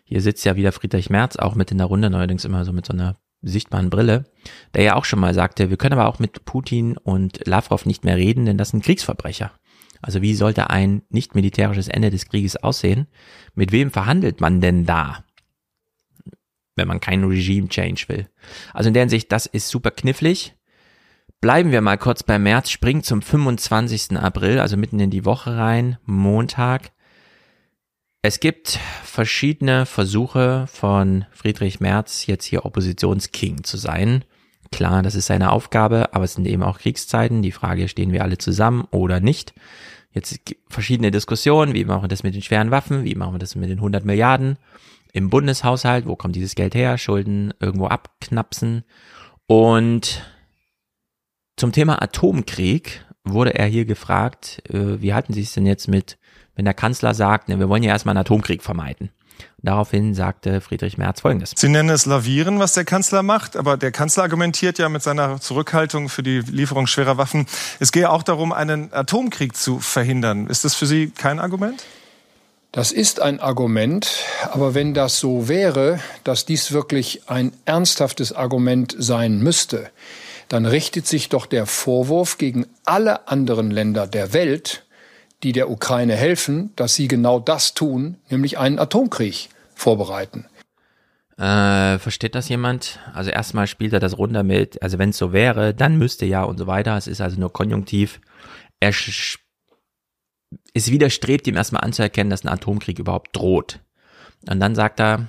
Hier 0.03 0.21
sitzt 0.21 0.45
ja 0.45 0.55
wieder 0.55 0.71
Friedrich 0.71 1.09
Merz, 1.09 1.35
auch 1.35 1.55
mit 1.55 1.71
in 1.71 1.77
der 1.77 1.87
Runde, 1.87 2.09
neuerdings 2.09 2.45
immer 2.45 2.65
so 2.65 2.73
mit 2.73 2.85
so 2.85 2.93
einer 2.93 3.17
sichtbaren 3.41 3.89
Brille, 3.89 4.25
der 4.73 4.83
ja 4.83 4.95
auch 4.95 5.05
schon 5.05 5.19
mal 5.19 5.33
sagte, 5.33 5.69
wir 5.69 5.77
können 5.77 5.97
aber 5.97 6.07
auch 6.07 6.19
mit 6.19 6.45
Putin 6.45 6.97
und 6.97 7.47
Lavrov 7.47 7.85
nicht 7.85 8.03
mehr 8.03 8.17
reden, 8.17 8.45
denn 8.45 8.57
das 8.57 8.69
sind 8.69 8.83
Kriegsverbrecher. 8.83 9.51
Also 10.01 10.21
wie 10.21 10.35
sollte 10.35 10.69
ein 10.69 11.03
nicht 11.09 11.35
militärisches 11.35 11.87
Ende 11.87 12.09
des 12.09 12.27
Krieges 12.27 12.57
aussehen? 12.57 13.07
Mit 13.55 13.71
wem 13.71 13.91
verhandelt 13.91 14.41
man 14.41 14.61
denn 14.61 14.85
da? 14.85 15.23
Wenn 16.75 16.87
man 16.87 16.99
keinen 16.99 17.25
Regime 17.25 17.67
Change 17.67 18.05
will. 18.07 18.29
Also 18.73 18.87
in 18.87 18.93
der 18.93 19.03
Hinsicht, 19.03 19.31
das 19.31 19.45
ist 19.45 19.69
super 19.69 19.91
knifflig. 19.91 20.55
Bleiben 21.41 21.71
wir 21.71 21.81
mal 21.81 21.97
kurz 21.97 22.23
bei 22.23 22.37
März, 22.37 22.69
springt 22.69 23.05
zum 23.05 23.21
25. 23.21 24.17
April, 24.17 24.59
also 24.59 24.77
mitten 24.77 24.99
in 24.99 25.09
die 25.09 25.25
Woche 25.25 25.57
rein, 25.57 25.97
Montag. 26.05 26.91
Es 28.21 28.39
gibt 28.39 28.79
verschiedene 29.03 29.87
Versuche 29.87 30.67
von 30.67 31.25
Friedrich 31.31 31.79
Merz, 31.79 32.27
jetzt 32.27 32.45
hier 32.45 32.65
Oppositionsking 32.65 33.63
zu 33.63 33.77
sein. 33.77 34.23
Klar, 34.71 35.03
das 35.03 35.15
ist 35.15 35.25
seine 35.25 35.51
Aufgabe, 35.51 36.13
aber 36.13 36.23
es 36.23 36.33
sind 36.33 36.47
eben 36.47 36.63
auch 36.63 36.79
Kriegszeiten. 36.79 37.41
Die 37.41 37.51
Frage, 37.51 37.87
stehen 37.87 38.13
wir 38.13 38.23
alle 38.23 38.37
zusammen 38.37 38.87
oder 38.91 39.19
nicht? 39.19 39.53
Jetzt 40.13 40.39
verschiedene 40.69 41.11
Diskussionen, 41.11 41.73
wie 41.73 41.85
machen 41.85 42.03
wir 42.03 42.07
das 42.07 42.23
mit 42.23 42.35
den 42.35 42.41
schweren 42.41 42.71
Waffen, 42.71 43.03
wie 43.03 43.15
machen 43.15 43.33
wir 43.33 43.39
das 43.39 43.55
mit 43.55 43.69
den 43.69 43.77
100 43.77 44.05
Milliarden 44.05 44.57
im 45.13 45.29
Bundeshaushalt, 45.29 46.05
wo 46.05 46.15
kommt 46.15 46.35
dieses 46.35 46.55
Geld 46.55 46.75
her, 46.75 46.97
Schulden 46.97 47.53
irgendwo 47.59 47.87
abknapsen. 47.87 48.83
Und 49.45 50.25
zum 51.57 51.71
Thema 51.71 52.01
Atomkrieg 52.01 53.05
wurde 53.23 53.53
er 53.53 53.67
hier 53.67 53.85
gefragt, 53.85 54.63
äh, 54.69 55.01
wie 55.01 55.13
halten 55.13 55.33
Sie 55.33 55.41
es 55.41 55.53
denn 55.53 55.65
jetzt 55.65 55.87
mit, 55.87 56.17
wenn 56.55 56.65
der 56.65 56.73
Kanzler 56.73 57.13
sagt, 57.13 57.49
ne, 57.49 57.59
wir 57.59 57.69
wollen 57.69 57.83
ja 57.83 57.91
erstmal 57.91 58.13
einen 58.13 58.21
Atomkrieg 58.21 58.63
vermeiden. 58.63 59.11
Daraufhin 59.63 60.13
sagte 60.15 60.61
Friedrich 60.61 60.97
Merz 60.97 61.21
Folgendes. 61.21 61.53
Sie 61.55 61.69
nennen 61.69 61.89
es 61.89 62.05
Lavieren, 62.05 62.59
was 62.59 62.73
der 62.73 62.85
Kanzler 62.85 63.23
macht, 63.23 63.55
aber 63.55 63.77
der 63.77 63.91
Kanzler 63.91 64.23
argumentiert 64.23 64.77
ja 64.77 64.89
mit 64.89 65.03
seiner 65.03 65.39
Zurückhaltung 65.39 66.09
für 66.09 66.23
die 66.23 66.39
Lieferung 66.39 66.87
schwerer 66.87 67.17
Waffen, 67.17 67.45
es 67.79 67.91
gehe 67.91 68.09
auch 68.09 68.23
darum, 68.23 68.53
einen 68.53 68.93
Atomkrieg 68.93 69.55
zu 69.55 69.79
verhindern. 69.79 70.47
Ist 70.47 70.65
das 70.65 70.75
für 70.75 70.85
Sie 70.85 71.11
kein 71.11 71.39
Argument? 71.39 71.83
Das 72.71 72.93
ist 72.93 73.21
ein 73.21 73.41
Argument, 73.41 74.09
aber 74.49 74.73
wenn 74.73 74.93
das 74.93 75.19
so 75.19 75.49
wäre, 75.49 75.99
dass 76.23 76.45
dies 76.45 76.71
wirklich 76.71 77.23
ein 77.27 77.51
ernsthaftes 77.65 78.31
Argument 78.31 78.95
sein 78.97 79.39
müsste, 79.39 79.89
dann 80.47 80.65
richtet 80.65 81.05
sich 81.05 81.27
doch 81.27 81.45
der 81.45 81.65
Vorwurf 81.65 82.37
gegen 82.37 82.65
alle 82.85 83.27
anderen 83.27 83.71
Länder 83.71 84.07
der 84.07 84.31
Welt, 84.31 84.83
die 85.43 85.51
der 85.51 85.69
Ukraine 85.69 86.15
helfen, 86.15 86.71
dass 86.75 86.95
sie 86.95 87.07
genau 87.07 87.39
das 87.39 87.73
tun, 87.73 88.17
nämlich 88.29 88.57
einen 88.57 88.79
Atomkrieg 88.79 89.49
vorbereiten. 89.73 90.45
Äh, 91.37 91.97
versteht 91.97 92.35
das 92.35 92.49
jemand? 92.49 92.99
Also 93.13 93.31
erstmal 93.31 93.65
spielt 93.65 93.93
er 93.93 93.99
das 93.99 94.17
runter 94.17 94.43
mit, 94.43 94.81
also 94.83 94.99
wenn 94.99 95.09
es 95.09 95.17
so 95.17 95.33
wäre, 95.33 95.73
dann 95.73 95.97
müsste 95.97 96.25
ja 96.25 96.43
und 96.43 96.57
so 96.57 96.67
weiter. 96.67 96.95
Es 96.97 97.07
ist 97.07 97.21
also 97.21 97.39
nur 97.39 97.51
konjunktiv. 97.51 98.21
Er 98.79 98.93
es 100.73 100.91
widerstrebt 100.91 101.47
ihm 101.47 101.55
erstmal 101.55 101.83
anzuerkennen, 101.83 102.29
dass 102.29 102.43
ein 102.43 102.49
Atomkrieg 102.49 102.99
überhaupt 102.99 103.35
droht. 103.35 103.79
Und 104.49 104.59
dann 104.59 104.75
sagt 104.75 104.99
er, 104.99 105.27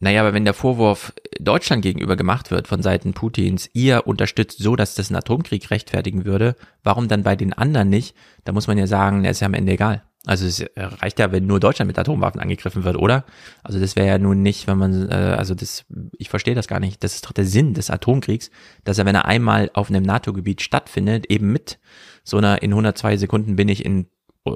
naja, 0.00 0.20
aber 0.20 0.32
wenn 0.32 0.44
der 0.44 0.54
Vorwurf 0.54 1.12
Deutschland 1.40 1.82
gegenüber 1.82 2.14
gemacht 2.14 2.50
wird 2.50 2.68
von 2.68 2.82
Seiten 2.82 3.14
Putins, 3.14 3.68
ihr 3.72 4.06
unterstützt 4.06 4.58
so, 4.58 4.76
dass 4.76 4.94
das 4.94 5.10
einen 5.10 5.16
Atomkrieg 5.16 5.70
rechtfertigen 5.70 6.24
würde, 6.24 6.54
warum 6.84 7.08
dann 7.08 7.24
bei 7.24 7.34
den 7.34 7.52
anderen 7.52 7.88
nicht? 7.88 8.14
Da 8.44 8.52
muss 8.52 8.68
man 8.68 8.78
ja 8.78 8.86
sagen, 8.86 9.24
ist 9.24 9.40
ja 9.40 9.46
am 9.46 9.54
Ende 9.54 9.72
egal. 9.72 10.04
Also 10.26 10.46
es 10.46 10.64
reicht 10.76 11.18
ja, 11.18 11.32
wenn 11.32 11.46
nur 11.46 11.58
Deutschland 11.58 11.86
mit 11.86 11.98
Atomwaffen 11.98 12.40
angegriffen 12.40 12.84
wird, 12.84 12.96
oder? 12.96 13.24
Also 13.62 13.80
das 13.80 13.96
wäre 13.96 14.06
ja 14.06 14.18
nun 14.18 14.42
nicht, 14.42 14.66
wenn 14.66 14.76
man, 14.76 15.10
äh, 15.10 15.14
also 15.14 15.54
das, 15.54 15.84
ich 16.18 16.28
verstehe 16.28 16.54
das 16.54 16.68
gar 16.68 16.80
nicht. 16.80 17.02
Das 17.02 17.14
ist 17.14 17.24
doch 17.24 17.32
der 17.32 17.46
Sinn 17.46 17.74
des 17.74 17.90
Atomkriegs, 17.90 18.50
dass 18.84 18.98
er, 18.98 19.06
wenn 19.06 19.14
er 19.14 19.24
einmal 19.24 19.70
auf 19.74 19.88
einem 19.88 20.02
NATO-Gebiet 20.02 20.60
stattfindet, 20.60 21.26
eben 21.30 21.50
mit 21.50 21.78
so 22.24 22.36
einer 22.36 22.62
in 22.62 22.72
102 22.72 23.16
Sekunden 23.16 23.56
bin 23.56 23.68
ich 23.68 23.84
in 23.84 24.06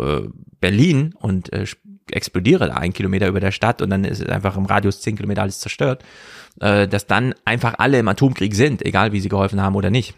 äh, 0.01 0.29
Berlin 0.61 1.15
und 1.19 1.53
äh, 1.53 1.67
explodiere 2.11 2.69
da 2.69 2.75
einen 2.75 2.93
Kilometer 2.93 3.29
über 3.29 3.41
der 3.41 3.53
Stadt 3.53 3.83
und 3.83 3.91
dann 3.91 4.05
ist 4.05 4.27
einfach 4.29 4.57
im 4.57 4.67
Radius 4.67 5.01
zehn 5.01 5.17
Kilometer 5.17 5.43
alles 5.43 5.61
zerstört, 5.61 6.05
äh, 6.61 6.89
dass 6.89 7.07
dann 7.07 7.35
einfach 7.45 7.75
alle 7.79 7.99
im 7.99 8.09
Atomkrieg 8.09 8.55
sind, 8.55 8.85
egal 8.85 9.13
wie 9.13 9.21
sie 9.21 9.29
geholfen 9.29 9.61
haben 9.61 9.77
oder 9.77 9.91
nicht. 9.91 10.15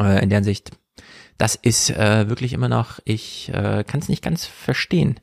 Äh, 0.00 0.22
in 0.22 0.30
der 0.30 0.44
Sicht, 0.44 0.72
das 1.38 1.54
ist 1.54 1.90
äh, 1.90 2.28
wirklich 2.28 2.52
immer 2.52 2.68
noch, 2.68 3.00
ich 3.04 3.50
äh, 3.52 3.84
kann 3.84 4.00
es 4.00 4.08
nicht 4.08 4.22
ganz 4.22 4.46
verstehen. 4.46 5.20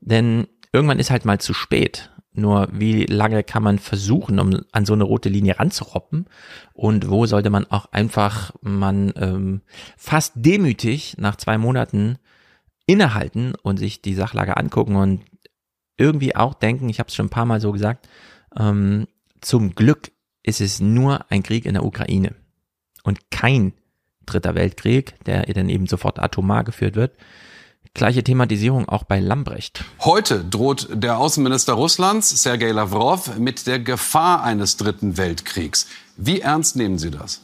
Denn 0.00 0.46
irgendwann 0.72 0.98
ist 0.98 1.10
halt 1.10 1.24
mal 1.24 1.38
zu 1.38 1.52
spät. 1.54 2.10
Nur 2.32 2.68
wie 2.72 3.06
lange 3.06 3.42
kann 3.42 3.62
man 3.62 3.78
versuchen, 3.78 4.38
um 4.38 4.60
an 4.70 4.86
so 4.86 4.92
eine 4.92 5.02
rote 5.02 5.28
Linie 5.28 5.58
ranzuroppen? 5.58 6.26
Und 6.72 7.10
wo 7.10 7.26
sollte 7.26 7.50
man 7.50 7.66
auch 7.70 7.86
einfach 7.92 8.52
man 8.62 9.12
ähm, 9.16 9.62
fast 9.96 10.34
demütig 10.36 11.16
nach 11.18 11.36
zwei 11.36 11.58
Monaten 11.58 12.18
innehalten 12.90 13.54
und 13.62 13.78
sich 13.78 14.02
die 14.02 14.14
Sachlage 14.14 14.56
angucken 14.56 14.96
und 14.96 15.22
irgendwie 15.96 16.34
auch 16.34 16.54
denken, 16.54 16.88
ich 16.88 16.98
habe 16.98 17.08
es 17.08 17.14
schon 17.14 17.26
ein 17.26 17.30
paar 17.30 17.46
Mal 17.46 17.60
so 17.60 17.72
gesagt, 17.72 18.08
ähm, 18.58 19.06
zum 19.40 19.74
Glück 19.74 20.10
ist 20.42 20.60
es 20.60 20.80
nur 20.80 21.30
ein 21.30 21.42
Krieg 21.42 21.66
in 21.66 21.74
der 21.74 21.84
Ukraine 21.84 22.34
und 23.04 23.30
kein 23.30 23.74
dritter 24.26 24.54
Weltkrieg, 24.54 25.14
der 25.24 25.42
dann 25.42 25.68
eben 25.68 25.86
sofort 25.86 26.18
atomar 26.18 26.64
geführt 26.64 26.96
wird. 26.96 27.16
Gleiche 27.94 28.22
Thematisierung 28.22 28.88
auch 28.88 29.04
bei 29.04 29.18
Lambrecht. 29.20 29.84
Heute 30.00 30.44
droht 30.44 30.88
der 30.92 31.18
Außenminister 31.18 31.72
Russlands, 31.72 32.42
Sergei 32.42 32.70
Lavrov, 32.70 33.36
mit 33.38 33.66
der 33.66 33.80
Gefahr 33.80 34.42
eines 34.44 34.76
dritten 34.76 35.16
Weltkriegs. 35.16 35.86
Wie 36.16 36.40
ernst 36.40 36.76
nehmen 36.76 36.98
Sie 36.98 37.10
das? 37.10 37.40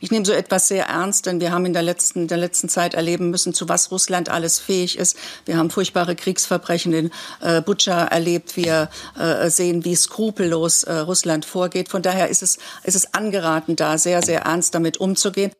Ich 0.00 0.10
nehme 0.10 0.24
so 0.24 0.32
etwas 0.32 0.68
sehr 0.68 0.86
ernst, 0.86 1.26
denn 1.26 1.40
wir 1.40 1.52
haben 1.52 1.66
in 1.66 1.72
der 1.72 1.82
letzten, 1.82 2.28
der 2.28 2.38
letzten 2.38 2.68
Zeit 2.68 2.94
erleben 2.94 3.30
müssen, 3.30 3.54
zu 3.54 3.68
was 3.68 3.90
Russland 3.90 4.28
alles 4.28 4.58
fähig 4.58 4.98
ist. 4.98 5.16
Wir 5.44 5.56
haben 5.56 5.70
furchtbare 5.70 6.14
Kriegsverbrechen 6.16 6.92
in 6.92 7.10
äh, 7.40 7.60
Butscha 7.60 8.04
erlebt. 8.04 8.56
Wir 8.56 8.90
äh, 9.18 9.48
sehen, 9.50 9.84
wie 9.84 9.96
skrupellos 9.96 10.84
äh, 10.84 10.92
Russland 10.92 11.44
vorgeht. 11.44 11.88
Von 11.88 12.02
daher 12.02 12.28
ist 12.28 12.42
es, 12.42 12.58
ist 12.84 12.96
es 12.96 13.14
angeraten, 13.14 13.76
da 13.76 13.98
sehr, 13.98 14.22
sehr 14.22 14.42
ernst 14.42 14.74
damit 14.74 14.98
umzugehen. 14.98 15.52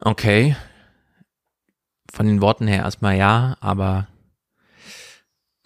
Okay. 0.00 0.56
Von 2.12 2.26
den 2.26 2.40
Worten 2.40 2.66
her 2.66 2.84
erstmal 2.84 3.16
ja, 3.16 3.56
aber 3.60 4.08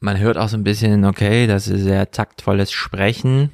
man 0.01 0.19
hört 0.19 0.37
auch 0.37 0.49
so 0.49 0.57
ein 0.57 0.65
bisschen, 0.65 1.05
okay, 1.05 1.47
das 1.47 1.67
ist 1.67 1.83
sehr 1.85 2.11
taktvolles 2.11 2.71
Sprechen. 2.71 3.51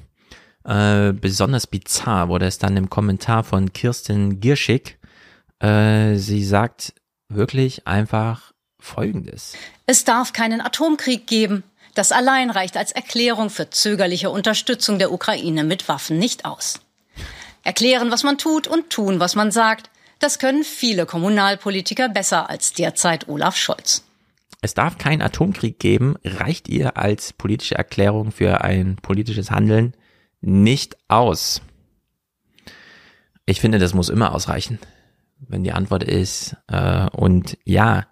Äh, 0.64 1.12
besonders 1.12 1.66
bizarr 1.66 2.28
wurde 2.28 2.46
es 2.46 2.58
dann 2.58 2.76
im 2.76 2.90
Kommentar 2.90 3.44
von 3.44 3.72
Kirsten 3.72 4.40
Gierschig. 4.40 4.98
Äh, 5.58 6.16
sie 6.16 6.44
sagt 6.44 6.94
wirklich 7.28 7.86
einfach 7.86 8.52
Folgendes. 8.78 9.54
Es 9.86 10.04
darf 10.04 10.32
keinen 10.32 10.60
Atomkrieg 10.60 11.26
geben. 11.26 11.62
Das 11.94 12.12
allein 12.12 12.50
reicht 12.50 12.76
als 12.76 12.92
Erklärung 12.92 13.50
für 13.50 13.70
zögerliche 13.70 14.30
Unterstützung 14.30 14.98
der 14.98 15.12
Ukraine 15.12 15.64
mit 15.64 15.88
Waffen 15.88 16.18
nicht 16.18 16.44
aus. 16.44 16.80
Erklären, 17.62 18.10
was 18.10 18.22
man 18.22 18.38
tut 18.38 18.66
und 18.66 18.90
tun, 18.90 19.20
was 19.20 19.34
man 19.34 19.50
sagt, 19.50 19.90
das 20.18 20.38
können 20.38 20.64
viele 20.64 21.06
Kommunalpolitiker 21.06 22.08
besser 22.08 22.48
als 22.48 22.72
derzeit 22.72 23.28
Olaf 23.28 23.56
Scholz. 23.56 24.04
Es 24.62 24.74
darf 24.74 24.98
keinen 24.98 25.22
Atomkrieg 25.22 25.78
geben, 25.78 26.16
reicht 26.22 26.68
ihr 26.68 26.96
als 26.96 27.32
politische 27.32 27.76
Erklärung 27.76 28.30
für 28.30 28.62
ein 28.62 28.96
politisches 28.96 29.50
Handeln 29.50 29.94
nicht 30.40 30.96
aus? 31.08 31.62
Ich 33.46 33.60
finde, 33.60 33.78
das 33.78 33.94
muss 33.94 34.08
immer 34.08 34.34
ausreichen. 34.34 34.78
Wenn 35.38 35.64
die 35.64 35.72
Antwort 35.72 36.04
ist, 36.04 36.56
äh, 36.68 37.08
und 37.10 37.58
ja, 37.64 38.06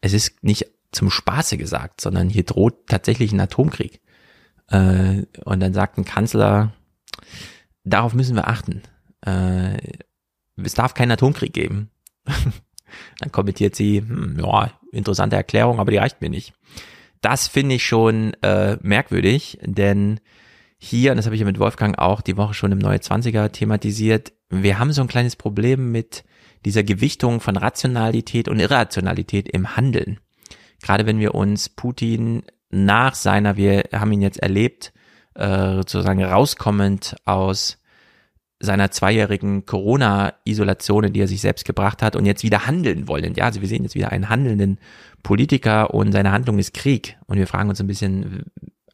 es 0.00 0.12
ist 0.12 0.42
nicht 0.42 0.66
zum 0.92 1.10
Spaße 1.10 1.58
gesagt, 1.58 2.00
sondern 2.00 2.28
hier 2.28 2.44
droht 2.44 2.86
tatsächlich 2.86 3.32
ein 3.32 3.40
Atomkrieg. 3.40 4.00
Äh, 4.68 5.24
und 5.44 5.60
dann 5.60 5.74
sagt 5.74 5.98
ein 5.98 6.04
Kanzler, 6.04 6.72
darauf 7.84 8.14
müssen 8.14 8.36
wir 8.36 8.48
achten. 8.48 8.82
Äh, 9.24 9.76
es 10.56 10.74
darf 10.74 10.94
keinen 10.94 11.12
Atomkrieg 11.12 11.52
geben. 11.52 11.90
dann 13.18 13.32
kommentiert 13.32 13.74
sie, 13.74 13.98
hm, 13.98 14.38
ja, 14.40 14.70
interessante 14.92 15.36
Erklärung, 15.36 15.80
aber 15.80 15.90
die 15.90 15.98
reicht 15.98 16.20
mir 16.20 16.30
nicht. 16.30 16.54
Das 17.20 17.48
finde 17.48 17.74
ich 17.74 17.86
schon 17.86 18.34
äh, 18.42 18.78
merkwürdig, 18.80 19.58
denn 19.62 20.20
hier, 20.78 21.10
und 21.10 21.16
das 21.16 21.26
habe 21.26 21.34
ich 21.34 21.40
ja 21.40 21.46
mit 21.46 21.58
Wolfgang 21.58 21.98
auch 21.98 22.20
die 22.20 22.36
Woche 22.36 22.54
schon 22.54 22.72
im 22.72 22.78
Neue 22.78 22.98
20er 22.98 23.50
thematisiert, 23.50 24.32
wir 24.48 24.78
haben 24.78 24.92
so 24.92 25.02
ein 25.02 25.08
kleines 25.08 25.36
Problem 25.36 25.90
mit 25.90 26.24
dieser 26.64 26.82
Gewichtung 26.82 27.40
von 27.40 27.56
Rationalität 27.56 28.48
und 28.48 28.60
Irrationalität 28.60 29.48
im 29.48 29.76
Handeln. 29.76 30.20
Gerade 30.80 31.06
wenn 31.06 31.18
wir 31.18 31.34
uns 31.34 31.68
Putin 31.68 32.42
nach 32.70 33.14
seiner, 33.14 33.56
wir 33.56 33.84
haben 33.92 34.12
ihn 34.12 34.22
jetzt 34.22 34.40
erlebt, 34.40 34.92
äh, 35.34 35.74
sozusagen 35.74 36.22
rauskommend 36.24 37.16
aus 37.24 37.78
seiner 38.60 38.90
zweijährigen 38.90 39.66
Corona-Isolation, 39.66 41.04
in 41.04 41.12
die 41.12 41.20
er 41.20 41.28
sich 41.28 41.40
selbst 41.40 41.64
gebracht 41.64 42.02
hat 42.02 42.16
und 42.16 42.26
jetzt 42.26 42.42
wieder 42.42 42.66
handeln 42.66 43.06
wollen. 43.06 43.34
Ja, 43.34 43.44
also 43.44 43.60
wir 43.60 43.68
sehen 43.68 43.84
jetzt 43.84 43.94
wieder 43.94 44.10
einen 44.10 44.28
handelnden 44.28 44.78
Politiker 45.22 45.94
und 45.94 46.12
seine 46.12 46.32
Handlung 46.32 46.58
ist 46.58 46.74
Krieg. 46.74 47.16
Und 47.26 47.38
wir 47.38 47.46
fragen 47.46 47.68
uns 47.68 47.80
ein 47.80 47.86
bisschen, 47.86 48.44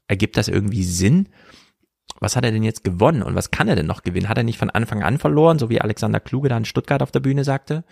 ergibt 0.06 0.36
das 0.36 0.48
irgendwie 0.48 0.84
Sinn? 0.84 1.28
Was 2.24 2.36
hat 2.36 2.44
er 2.44 2.52
denn 2.52 2.62
jetzt 2.62 2.82
gewonnen 2.82 3.22
und 3.22 3.34
was 3.34 3.50
kann 3.50 3.68
er 3.68 3.76
denn 3.76 3.86
noch 3.86 4.02
gewinnen? 4.02 4.28
Hat 4.28 4.38
er 4.38 4.44
nicht 4.44 4.58
von 4.58 4.70
Anfang 4.70 5.02
an 5.02 5.18
verloren, 5.18 5.58
so 5.58 5.68
wie 5.68 5.80
Alexander 5.80 6.20
Kluge 6.20 6.48
da 6.48 6.56
in 6.56 6.64
Stuttgart 6.64 7.02
auf 7.02 7.12
der 7.12 7.20
Bühne 7.20 7.44
sagte? 7.44 7.84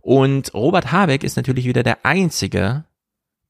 Und 0.00 0.54
Robert 0.54 0.92
Habeck 0.92 1.24
ist 1.24 1.36
natürlich 1.36 1.64
wieder 1.64 1.82
der 1.82 2.04
Einzige, 2.04 2.84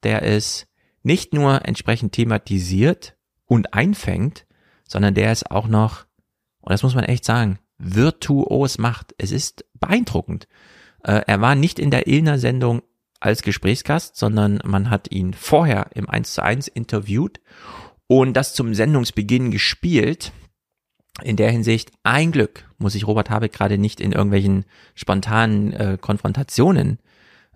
der 0.03 0.23
es 0.23 0.67
nicht 1.03 1.35
nur 1.35 1.67
entsprechend 1.67 2.13
thematisiert 2.13 3.17
und 3.47 3.75
einfängt, 3.75 4.47
sondern 4.87 5.15
der 5.15 5.33
es 5.33 5.45
auch 5.45 5.67
noch, 5.67 6.07
und 6.61 6.73
das 6.73 6.83
muss 6.83 6.95
man 6.95 7.05
echt 7.05 7.25
sagen, 7.25 7.59
virtuos 7.79 8.79
macht. 8.79 9.15
Es 9.19 9.33
ist 9.33 9.65
beeindruckend. 9.79 10.47
Äh, 11.03 11.23
er 11.27 11.41
war 11.41 11.55
nicht 11.55 11.79
in 11.79 11.91
der 11.91 12.07
Illner 12.07 12.39
Sendung 12.39 12.83
als 13.19 13.43
Gesprächsgast, 13.43 14.17
sondern 14.17 14.61
man 14.65 14.91
hat 14.91 15.11
ihn 15.11 15.35
vorher 15.35 15.91
im 15.95 16.09
1 16.09 16.35
zu 16.35 16.43
1 16.43 16.69
interviewt 16.69 17.41
und 18.11 18.35
das 18.35 18.55
zum 18.55 18.75
Sendungsbeginn 18.75 19.53
gespielt. 19.53 20.33
In 21.23 21.37
der 21.37 21.53
Hinsicht 21.53 21.93
ein 22.03 22.33
Glück 22.33 22.69
muss 22.77 22.97
ich 22.97 23.07
Robert 23.07 23.31
Habeck 23.31 23.53
gerade 23.53 23.79
nicht 23.79 24.01
in 24.01 24.11
irgendwelchen 24.11 24.65
spontanen 24.97 25.73
äh, 25.73 25.97
Konfrontationen 26.01 26.99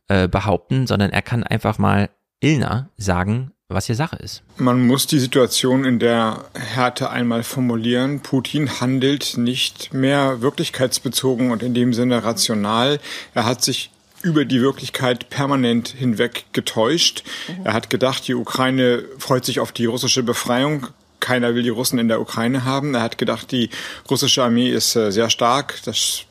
äh, 0.06 0.28
behaupten, 0.28 0.86
sondern 0.86 1.10
er 1.10 1.22
kann 1.22 1.42
einfach 1.42 1.78
mal 1.78 2.08
Ilna 2.38 2.88
sagen, 2.96 3.50
was 3.68 3.86
hier 3.86 3.96
Sache 3.96 4.14
ist. 4.14 4.44
Man 4.56 4.86
muss 4.86 5.08
die 5.08 5.18
Situation 5.18 5.84
in 5.84 5.98
der 5.98 6.44
Härte 6.54 7.10
einmal 7.10 7.42
formulieren. 7.42 8.20
Putin 8.20 8.80
handelt 8.80 9.36
nicht 9.36 9.92
mehr 9.92 10.40
wirklichkeitsbezogen 10.40 11.50
und 11.50 11.64
in 11.64 11.74
dem 11.74 11.92
Sinne 11.92 12.22
rational. 12.22 13.00
Er 13.34 13.44
hat 13.44 13.64
sich 13.64 13.90
über 14.24 14.44
die 14.46 14.62
Wirklichkeit 14.62 15.28
permanent 15.28 15.88
hinweg 15.88 16.46
getäuscht. 16.52 17.24
Mhm. 17.46 17.66
Er 17.66 17.72
hat 17.74 17.90
gedacht, 17.90 18.26
die 18.26 18.34
Ukraine 18.34 19.04
freut 19.18 19.44
sich 19.44 19.60
auf 19.60 19.70
die 19.70 19.84
russische 19.84 20.22
Befreiung. 20.22 20.86
Keiner 21.20 21.54
will 21.54 21.62
die 21.62 21.68
Russen 21.68 21.98
in 21.98 22.08
der 22.08 22.20
Ukraine 22.20 22.64
haben. 22.64 22.94
Er 22.94 23.02
hat 23.02 23.18
gedacht, 23.18 23.52
die 23.52 23.68
russische 24.10 24.42
Armee 24.42 24.70
ist 24.70 24.96
äh, 24.96 25.12
sehr 25.12 25.28
stark. 25.28 25.80
Das 25.84 26.24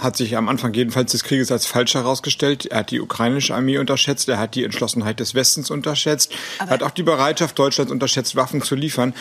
hat 0.00 0.16
sich 0.16 0.36
am 0.36 0.48
Anfang 0.48 0.72
jedenfalls 0.74 1.12
des 1.12 1.24
Krieges 1.24 1.50
als 1.50 1.66
falsch 1.66 1.94
herausgestellt. 1.94 2.66
Er 2.66 2.80
hat 2.80 2.90
die 2.92 3.00
ukrainische 3.00 3.54
Armee 3.54 3.78
unterschätzt, 3.78 4.28
er 4.28 4.38
hat 4.38 4.54
die 4.54 4.64
Entschlossenheit 4.64 5.20
des 5.20 5.34
Westens 5.34 5.70
unterschätzt, 5.70 6.32
Aber 6.58 6.70
er 6.70 6.74
hat 6.74 6.82
auch 6.82 6.90
die 6.90 7.02
Bereitschaft 7.02 7.58
Deutschlands 7.58 7.90
unterschätzt, 7.90 8.36
Waffen 8.36 8.62
zu 8.62 8.74
liefern. 8.74 9.14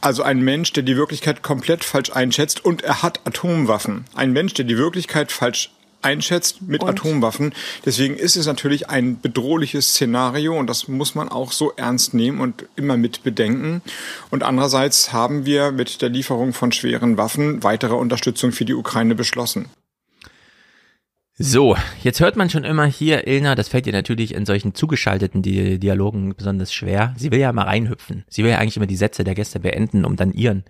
Also 0.00 0.22
ein 0.22 0.40
Mensch, 0.40 0.72
der 0.72 0.82
die 0.82 0.96
Wirklichkeit 0.96 1.42
komplett 1.42 1.82
falsch 1.82 2.12
einschätzt 2.12 2.64
und 2.64 2.82
er 2.82 3.02
hat 3.02 3.20
Atomwaffen. 3.24 4.04
Ein 4.14 4.32
Mensch, 4.32 4.54
der 4.54 4.64
die 4.64 4.78
Wirklichkeit 4.78 5.32
falsch 5.32 5.70
einschätzt 6.06 6.62
mit 6.62 6.82
und? 6.82 6.88
Atomwaffen. 6.88 7.52
Deswegen 7.84 8.16
ist 8.16 8.36
es 8.36 8.46
natürlich 8.46 8.88
ein 8.88 9.20
bedrohliches 9.20 9.88
Szenario 9.88 10.56
und 10.56 10.68
das 10.68 10.86
muss 10.86 11.14
man 11.16 11.28
auch 11.28 11.50
so 11.50 11.72
ernst 11.76 12.14
nehmen 12.14 12.40
und 12.40 12.66
immer 12.76 12.96
mit 12.96 13.24
bedenken. 13.24 13.82
Und 14.30 14.44
andererseits 14.44 15.12
haben 15.12 15.44
wir 15.44 15.72
mit 15.72 16.00
der 16.02 16.08
Lieferung 16.08 16.52
von 16.52 16.70
schweren 16.70 17.16
Waffen 17.16 17.64
weitere 17.64 17.94
Unterstützung 17.94 18.52
für 18.52 18.64
die 18.64 18.74
Ukraine 18.74 19.16
beschlossen. 19.16 19.66
So, 21.38 21.76
jetzt 22.02 22.20
hört 22.20 22.36
man 22.36 22.48
schon 22.48 22.64
immer 22.64 22.86
hier, 22.86 23.26
Ilna, 23.26 23.54
das 23.54 23.68
fällt 23.68 23.86
ihr 23.86 23.92
natürlich 23.92 24.32
in 24.32 24.46
solchen 24.46 24.74
zugeschalteten 24.74 25.42
Di 25.42 25.78
Dialogen 25.78 26.34
besonders 26.34 26.72
schwer. 26.72 27.14
Sie 27.18 27.30
will 27.30 27.40
ja 27.40 27.52
mal 27.52 27.64
reinhüpfen. 27.64 28.24
Sie 28.30 28.42
will 28.42 28.52
ja 28.52 28.58
eigentlich 28.58 28.78
immer 28.78 28.86
die 28.86 28.96
Sätze 28.96 29.22
der 29.22 29.34
Gäste 29.34 29.60
beenden, 29.60 30.06
um 30.06 30.16
dann 30.16 30.32
ihren 30.32 30.64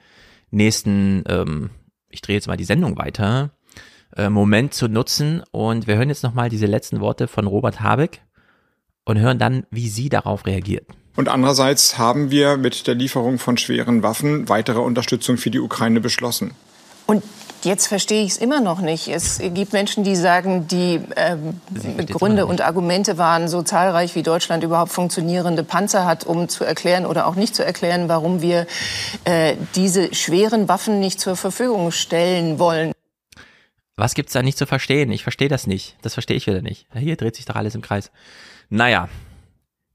nächsten, 0.50 1.22
ähm, 1.28 1.70
ich 2.10 2.20
drehe 2.20 2.34
jetzt 2.34 2.48
mal 2.48 2.56
die 2.56 2.64
Sendung 2.64 2.96
weiter, 2.96 3.55
äh, 4.16 4.28
Moment 4.28 4.74
zu 4.74 4.88
nutzen. 4.88 5.42
Und 5.50 5.86
wir 5.86 5.96
hören 5.96 6.08
jetzt 6.08 6.22
nochmal 6.22 6.48
diese 6.48 6.66
letzten 6.66 7.00
Worte 7.00 7.28
von 7.28 7.46
Robert 7.46 7.80
Habeck 7.80 8.22
und 9.04 9.18
hören 9.18 9.38
dann, 9.38 9.64
wie 9.70 9.88
sie 9.88 10.08
darauf 10.08 10.46
reagiert. 10.46 10.86
Und 11.16 11.28
andererseits 11.28 11.96
haben 11.96 12.30
wir 12.30 12.56
mit 12.56 12.86
der 12.86 12.94
Lieferung 12.94 13.38
von 13.38 13.56
schweren 13.56 14.02
Waffen 14.02 14.48
weitere 14.48 14.80
Unterstützung 14.80 15.38
für 15.38 15.50
die 15.50 15.60
Ukraine 15.60 16.00
beschlossen. 16.00 16.52
Und 17.06 17.22
Jetzt 17.66 17.88
verstehe 17.88 18.22
ich 18.22 18.32
es 18.32 18.36
immer 18.36 18.60
noch 18.60 18.80
nicht. 18.80 19.08
Es 19.08 19.38
gibt 19.38 19.72
Menschen, 19.72 20.04
die 20.04 20.14
sagen, 20.14 20.68
die 20.68 21.00
äh, 21.16 21.36
Gründe 22.12 22.46
und 22.46 22.60
Argumente 22.60 23.18
waren 23.18 23.48
so 23.48 23.62
zahlreich, 23.62 24.14
wie 24.14 24.22
Deutschland 24.22 24.62
überhaupt 24.62 24.92
funktionierende 24.92 25.64
Panzer 25.64 26.04
hat, 26.04 26.24
um 26.24 26.48
zu 26.48 26.64
erklären 26.64 27.06
oder 27.06 27.26
auch 27.26 27.34
nicht 27.34 27.56
zu 27.56 27.64
erklären, 27.64 28.08
warum 28.08 28.40
wir 28.40 28.68
äh, 29.24 29.56
diese 29.74 30.14
schweren 30.14 30.68
Waffen 30.68 31.00
nicht 31.00 31.18
zur 31.18 31.34
Verfügung 31.34 31.90
stellen 31.90 32.60
wollen. 32.60 32.92
Was 33.96 34.14
gibt's 34.14 34.34
da 34.34 34.42
nicht 34.42 34.58
zu 34.58 34.66
verstehen? 34.66 35.10
Ich 35.10 35.22
verstehe 35.22 35.48
das 35.48 35.66
nicht. 35.66 35.96
Das 36.02 36.14
verstehe 36.14 36.36
ich 36.36 36.46
wieder 36.46 36.60
nicht. 36.60 36.86
Hier 36.94 37.16
dreht 37.16 37.34
sich 37.34 37.46
doch 37.46 37.56
alles 37.56 37.74
im 37.74 37.80
Kreis. 37.80 38.12
Naja, 38.68 39.08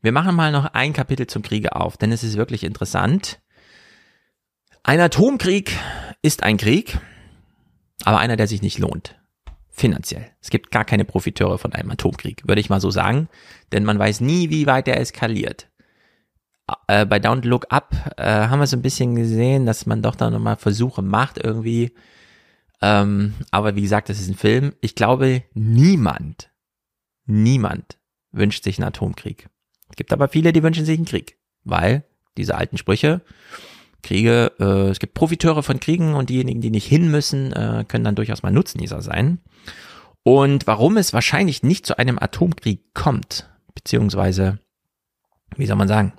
wir 0.02 0.12
machen 0.12 0.36
mal 0.36 0.52
noch 0.52 0.66
ein 0.74 0.93
Kapitel 0.93 1.28
zum 1.28 1.43
Kriege 1.43 1.76
auf, 1.76 1.97
denn 1.97 2.12
es 2.12 2.24
ist 2.24 2.36
wirklich 2.36 2.64
interessant. 2.64 3.39
Ein 4.84 4.99
Atomkrieg 4.99 5.78
ist 6.24 6.41
ein 6.41 6.58
Krieg, 6.58 6.97
aber 8.04 8.18
einer, 8.18 8.36
der 8.36 8.47
sich 8.47 8.64
nicht 8.64 8.80
lohnt. 8.80 9.16
Finanziell. 9.70 10.26
Es 10.41 10.49
gibt 10.49 10.72
gar 10.72 10.86
keine 10.86 11.06
Profiteure 11.06 11.60
von 11.60 11.74
einem 11.74 11.91
Atomkrieg, 11.91 12.47
würde 12.47 12.60
ich 12.60 12.70
mal 12.70 12.82
so 12.82 12.89
sagen, 12.89 13.30
denn 13.72 13.86
man 13.86 13.99
weiß 13.99 14.22
nie, 14.22 14.49
wie 14.49 14.66
weit 14.66 14.88
er 14.88 14.99
eskaliert. 14.99 15.70
Äh, 16.88 17.06
bei 17.06 17.20
Down 17.20 17.43
Look 17.43 17.68
Up 17.70 17.95
äh, 18.18 18.24
haben 18.24 18.60
wir 18.60 18.68
so 18.68 18.78
ein 18.78 18.82
bisschen 18.82 19.16
gesehen, 19.16 19.68
dass 19.68 19.86
man 19.86 20.02
doch 20.02 20.16
da 20.16 20.32
nochmal 20.32 20.58
Versuche 20.58 21.04
macht 21.04 21.38
irgendwie. 21.38 21.93
Ähm, 22.82 23.36
aber 23.51 23.75
wie 23.75 23.82
gesagt, 23.82 24.09
das 24.09 24.19
ist 24.19 24.29
ein 24.29 24.36
Film. 24.36 24.73
Ich 24.82 24.95
glaube, 24.95 25.43
niemand, 25.53 26.49
niemand 27.25 27.97
wünscht 28.32 28.63
sich 28.63 28.77
einen 28.77 28.88
Atomkrieg. 28.88 29.49
Es 29.89 29.95
gibt 29.95 30.13
aber 30.13 30.27
viele, 30.27 30.53
die 30.53 30.63
wünschen 30.63 30.86
sich 30.86 30.97
einen 30.97 31.05
Krieg, 31.05 31.38
weil 31.63 32.03
diese 32.38 32.55
alten 32.55 32.77
Sprüche, 32.77 33.21
Kriege, 34.01 34.53
äh, 34.59 34.89
es 34.89 34.99
gibt 34.99 35.13
Profiteure 35.13 35.63
von 35.63 35.79
Kriegen 35.79 36.15
und 36.15 36.29
diejenigen, 36.29 36.61
die 36.61 36.71
nicht 36.71 36.88
hin 36.88 37.11
müssen, 37.11 37.53
äh, 37.53 37.86
können 37.88 38.03
dann 38.03 38.15
durchaus 38.15 38.41
mal 38.41 38.51
Nutznießer 38.51 39.01
sein. 39.01 39.39
Und 40.23 40.65
warum 40.65 40.97
es 40.97 41.13
wahrscheinlich 41.13 41.61
nicht 41.61 41.86
zu 41.86 41.97
einem 41.97 42.17
Atomkrieg 42.19 42.93
kommt, 42.93 43.49
beziehungsweise, 43.75 44.59
wie 45.55 45.65
soll 45.65 45.75
man 45.75 45.88
sagen, 45.88 46.13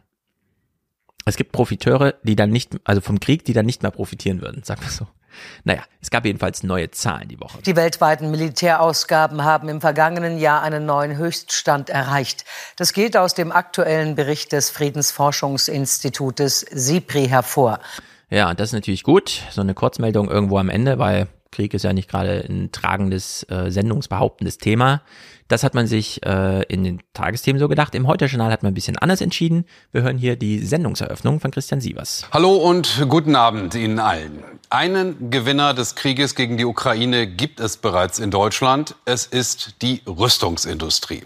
es 1.25 1.37
gibt 1.37 1.53
Profiteure, 1.53 2.15
die 2.25 2.37
dann 2.37 2.51
nicht, 2.51 2.79
also 2.85 3.01
vom 3.01 3.21
Krieg, 3.21 3.45
die 3.45 3.53
dann 3.53 3.67
nicht 3.67 3.83
mehr 3.83 3.93
profitieren 3.93 4.41
würden, 4.43 4.63
sagen 4.65 4.83
wir 4.83 4.91
so. 4.91 5.07
Naja, 5.65 5.83
es 6.01 6.11
gab 6.11 6.25
jedenfalls 6.25 6.63
neue 6.63 6.91
Zahlen 6.91 7.29
die 7.29 7.41
Woche. 7.41 7.63
Die 7.63 7.77
weltweiten 7.77 8.31
Militärausgaben 8.31 9.45
haben 9.45 9.69
im 9.69 9.81
vergangenen 9.81 10.39
Jahr 10.39 10.63
einen 10.63 10.87
neuen 10.87 11.17
Höchststand 11.17 11.91
erreicht. 11.91 12.45
Das 12.77 12.93
geht 12.93 13.17
aus 13.17 13.35
dem 13.35 13.53
aktuellen 13.53 14.15
Bericht 14.15 14.53
des 14.53 14.71
Friedensforschungsinstitutes 14.71 16.61
SIPRI 16.61 17.29
hervor. 17.29 17.81
Ja, 18.31 18.55
das 18.55 18.71
ist 18.71 18.73
natürlich 18.73 19.03
gut. 19.03 19.43
So 19.51 19.61
eine 19.61 19.75
Kurzmeldung 19.75 20.31
irgendwo 20.31 20.59
am 20.59 20.71
Ende, 20.71 20.99
weil 20.99 21.29
Krieg 21.51 21.75
ist 21.75 21.85
ja 21.85 21.93
nicht 21.93 22.11
gerade 22.11 22.45
ein 22.49 22.73
tragendes, 22.73 23.45
äh, 23.51 23.71
sendungsbehauptendes 23.71 24.59
Thema. 24.59 25.03
Das 25.53 25.65
hat 25.65 25.75
man 25.75 25.87
sich 25.87 26.25
äh, 26.25 26.63
in 26.63 26.83
den 26.83 27.03
Tagesthemen 27.13 27.61
so 27.61 27.69
gedacht. 27.69 27.95
Im 27.95 28.07
Heute-Journal 28.07 28.51
hat 28.51 28.63
man 28.63 28.73
ein 28.73 28.75
bisschen 28.75 28.97
anders 28.97 29.21
entschieden. 29.21 29.67
Wir 29.91 30.01
hören 30.01 30.17
hier 30.17 30.37
die 30.37 30.61
Sendungseröffnung 30.61 31.41
von 31.41 31.51
Christian 31.51 31.79
Sievers. 31.79 32.27
Hallo 32.33 32.57
und 32.57 33.05
guten 33.07 33.37
Abend 33.37 33.75
Ihnen 33.75 33.99
allen. 33.99 34.43
Einen 34.71 35.29
Gewinner 35.29 35.75
des 35.75 35.95
Krieges 35.95 36.37
gegen 36.37 36.57
die 36.57 36.65
Ukraine 36.65 37.27
gibt 37.27 37.61
es 37.61 37.77
bereits 37.77 38.19
in 38.19 38.31
Deutschland. 38.31 38.95
Es 39.05 39.27
ist 39.27 39.83
die 39.83 40.01
Rüstungsindustrie. 40.07 41.25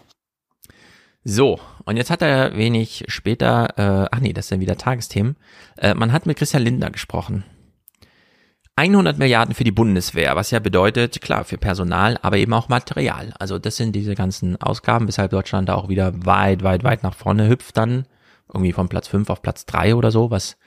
So, 1.23 1.61
und 1.85 1.97
jetzt 1.97 2.11
hat 2.11 2.21
er 2.21 2.57
wenig 2.57 3.05
später, 3.07 3.79
äh, 3.79 4.09
ach 4.11 4.19
nee, 4.19 4.33
das 4.33 4.49
sind 4.49 4.59
wieder 4.59 4.77
Tagesthemen, 4.77 5.37
äh, 5.77 5.95
man 5.95 6.11
hat 6.11 6.27
mit 6.27 6.37
Christian 6.37 6.65
Lindner 6.65 6.91
gesprochen. 6.91 7.45
100 8.77 9.17
Milliarden 9.17 9.55
für 9.55 9.65
die 9.65 9.73
Bundeswehr, 9.73 10.37
was 10.37 10.51
ja 10.51 10.59
bedeutet, 10.59 11.23
klar, 11.23 11.45
für 11.45 11.57
Personal, 11.57 12.19
aber 12.21 12.37
eben 12.37 12.53
auch 12.53 12.69
Material. 12.69 13.33
Also 13.39 13.59
das 13.59 13.77
sind 13.77 13.97
diese 13.97 14.15
ganzen 14.15 14.61
Ausgaben, 14.61 15.09
weshalb 15.09 15.31
Deutschland 15.31 15.71
da 15.71 15.75
auch 15.75 15.89
wieder 15.89 16.13
weit, 16.27 16.63
weit, 16.63 16.85
weit 16.85 17.03
nach 17.03 17.15
vorne 17.15 17.49
hüpft 17.49 17.79
dann. 17.79 18.07
Irgendwie 18.53 18.73
von 18.73 18.89
Platz 18.91 19.09
5 19.09 19.31
auf 19.31 19.41
Platz 19.41 19.65
3 19.65 19.95
oder 19.95 20.11
so, 20.11 20.31
was 20.31 20.59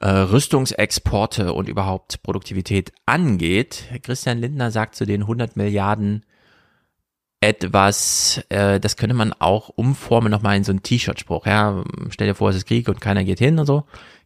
äh, 0.00 0.08
Rüstungsexporte 0.08 1.52
und 1.52 1.68
überhaupt 1.68 2.22
Produktivität 2.22 2.92
angeht. 3.06 3.84
Christian 4.02 4.38
Lindner 4.38 4.70
sagt 4.70 4.94
zu 4.94 5.04
den 5.04 5.22
100 5.22 5.56
Milliarden 5.56 6.24
etwas, 7.40 8.40
äh, 8.50 8.78
das 8.78 8.96
könnte 8.96 9.16
man 9.16 9.32
auch 9.32 9.68
umformen 9.68 10.30
nochmal 10.30 10.56
in 10.56 10.64
so 10.64 10.70
einen 10.70 10.82
T-Shirt-Spruch. 10.82 11.44
Ja, 11.44 11.84
stell 12.10 12.28
dir 12.28 12.34
vor, 12.34 12.50
es 12.50 12.56
ist 12.56 12.66
Krieg 12.66 12.88
und 12.88 13.00
keiner 13.00 13.24
geht 13.24 13.40
hin 13.40 13.58
und 13.58 13.66
so 13.66 13.84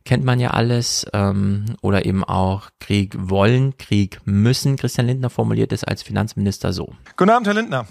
kennt 0.09 0.25
man 0.25 0.41
ja 0.41 0.51
alles. 0.51 1.07
Ähm, 1.13 1.77
oder 1.83 2.07
eben 2.07 2.25
auch 2.25 2.71
Krieg 2.81 3.15
wollen, 3.17 3.77
Krieg 3.77 4.21
müssen. 4.25 4.77
Christian 4.77 5.07
Lindner 5.07 5.31
formuliert 5.31 5.71
es 5.71 5.85
als 5.85 6.03
Finanzminister 6.03 6.73
so. 6.73 6.95
Guten 7.17 7.31
Abend, 7.31 7.47
Herr 7.47 7.55
Lindner. 7.55 7.87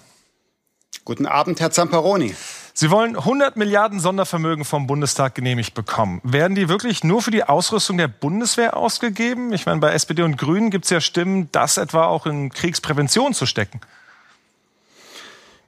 Guten 1.05 1.28
Abend, 1.28 1.61
Herr 1.61 1.72
Zamperoni. 1.72 2.36
Sie 2.74 2.91
wollen 2.91 3.15
100 3.15 3.55
Milliarden 3.55 3.99
Sondervermögen 3.99 4.65
vom 4.65 4.88
Bundestag 4.88 5.36
genehmigt 5.36 5.74
bekommen. 5.74 6.20
Werden 6.24 6.55
die 6.55 6.70
wirklich 6.70 7.03
nur 7.03 7.22
für 7.22 7.32
die 7.32 7.43
Ausrüstung 7.43 7.97
der 7.97 8.07
Bundeswehr 8.07 8.76
ausgegeben? 8.76 9.53
Ich 9.53 9.65
meine, 9.65 9.80
bei 9.80 9.93
SPD 9.93 10.24
und 10.24 10.38
Grünen 10.38 10.70
gibt 10.70 10.86
es 10.86 10.91
ja 10.91 10.99
Stimmen, 10.99 11.49
das 11.51 11.78
etwa 11.78 12.05
auch 12.05 12.26
in 12.26 12.49
Kriegsprävention 12.49 13.34
zu 13.34 13.45
stecken. 13.45 13.80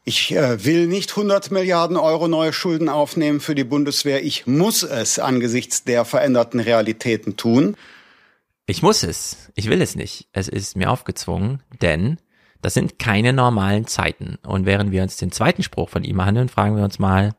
Ich 0.04 0.36
äh, 0.36 0.64
will 0.66 0.88
nicht 0.88 1.12
100 1.12 1.52
Milliarden 1.52 1.98
Euro 1.98 2.28
neue 2.28 2.54
Schulden 2.54 2.90
aufnehmen 2.90 3.40
für 3.40 3.56
die 3.56 3.64
Bundeswehr. 3.64 4.24
Ich 4.24 4.48
muss 4.48 4.84
es 4.84 5.20
angesichts 5.20 5.84
der 5.84 6.06
veränderten 6.06 6.60
Realitäten 6.60 7.38
tun. 7.38 7.76
Ich 8.66 8.82
muss 8.82 9.04
es. 9.04 9.52
Ich 9.56 9.70
will 9.70 9.82
es 9.82 9.96
nicht. 9.96 10.28
Es 10.32 10.48
ist 10.48 10.76
mir 10.76 10.90
aufgezwungen, 10.90 11.62
denn 11.82 12.18
das 12.62 12.74
sind 12.74 13.00
keine 13.00 13.34
normalen 13.34 13.88
Zeiten. 13.88 14.38
Und 14.46 14.66
während 14.66 14.92
wir 14.92 15.04
uns 15.04 15.18
den 15.18 15.32
zweiten 15.32 15.64
Spruch 15.64 15.90
von 15.90 16.04
ihm 16.04 16.24
handeln, 16.24 16.50
fragen 16.50 16.76
wir 16.76 16.84
uns 16.84 17.00
mal, 17.00 17.36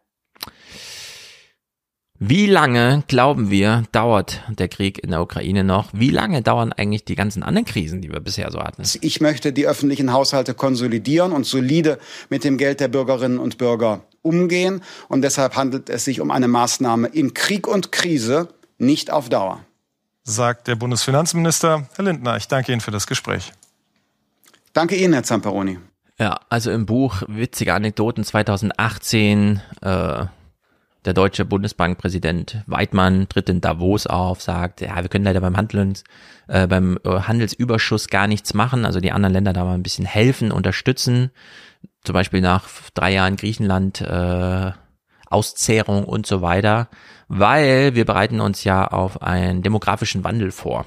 wie 2.23 2.45
lange, 2.45 3.03
glauben 3.09 3.51
wir, 3.51 3.85
dauert 3.93 4.43
der 4.51 4.69
Krieg 4.69 5.03
in 5.03 5.11
der 5.11 5.23
Ukraine 5.23 5.65
noch? 5.65 5.89
Wie 5.95 6.11
lange 6.11 6.43
dauern 6.43 6.71
eigentlich 6.71 7.07
die 7.07 7.15
ganzen 7.15 7.43
anderen 7.43 7.65
Krisen, 7.65 8.03
die 8.03 8.13
wir 8.13 8.21
bisher 8.21 8.53
so 8.53 8.61
hatten? 8.61 8.83
Ich 9.01 9.23
möchte 9.23 9.55
die 9.55 9.67
öffentlichen 9.67 10.13
Haushalte 10.13 10.53
konsolidieren 10.53 11.33
und 11.33 11.47
solide 11.47 11.99
mit 12.29 12.45
dem 12.45 12.59
Geld 12.59 12.81
der 12.81 12.89
Bürgerinnen 12.89 13.39
und 13.39 13.57
Bürger 13.57 14.05
umgehen. 14.21 14.83
Und 15.09 15.23
deshalb 15.23 15.57
handelt 15.57 15.89
es 15.89 16.05
sich 16.05 16.21
um 16.21 16.31
eine 16.31 16.47
Maßnahme 16.47 17.09
in 17.09 17.33
Krieg 17.33 17.67
und 17.67 17.91
Krise, 17.91 18.49
nicht 18.77 19.11
auf 19.11 19.31
Dauer. 19.31 19.65
Sagt 20.23 20.69
der 20.69 20.77
Bundesfinanzminister 20.77 21.89
Herr 21.97 22.05
Lindner. 22.05 22.37
Ich 22.37 22.49
danke 22.49 22.71
Ihnen 22.71 22.83
für 22.83 22.91
das 22.91 23.07
Gespräch. 23.07 23.55
Danke 24.75 24.95
Ihnen, 24.95 25.15
Herr 25.15 25.23
Zamperoni. 25.23 25.79
Ja, 26.19 26.39
also 26.51 26.71
im 26.71 26.85
Buch 26.85 27.23
Witzige 27.29 27.73
Anekdoten 27.73 28.25
2018 28.25 29.63
äh, 29.81 30.27
der 31.05 31.15
deutsche 31.15 31.45
Bundesbankpräsident 31.45 32.63
Weidmann 32.67 33.29
tritt 33.29 33.49
in 33.49 33.61
Davos 33.61 34.07
auf, 34.07 34.43
sagt, 34.43 34.81
ja, 34.81 34.97
wir 34.97 35.09
können 35.09 35.25
leider 35.25 35.41
beim 35.41 35.57
Handels, 35.57 36.05
äh, 36.49 36.67
beim 36.67 36.99
äh, 37.05 37.21
Handelsüberschuss 37.21 38.09
gar 38.09 38.27
nichts 38.27 38.55
machen, 38.55 38.85
also 38.85 39.01
die 39.01 39.13
anderen 39.13 39.33
Länder 39.33 39.53
da 39.53 39.65
mal 39.65 39.75
ein 39.75 39.83
bisschen 39.83 40.05
helfen, 40.05 40.53
unterstützen, 40.53 41.31
zum 42.05 42.13
Beispiel 42.13 42.41
nach 42.41 42.69
drei 42.95 43.15
Jahren 43.15 43.37
Griechenland 43.37 44.01
äh, 44.01 44.73
Auszehrung 45.27 46.05
und 46.05 46.27
so 46.27 46.43
weiter, 46.43 46.89
weil 47.29 47.95
wir 47.95 48.05
bereiten 48.05 48.41
uns 48.41 48.65
ja 48.65 48.87
auf 48.87 49.23
einen 49.23 49.63
demografischen 49.63 50.25
Wandel 50.25 50.51
vor. 50.51 50.85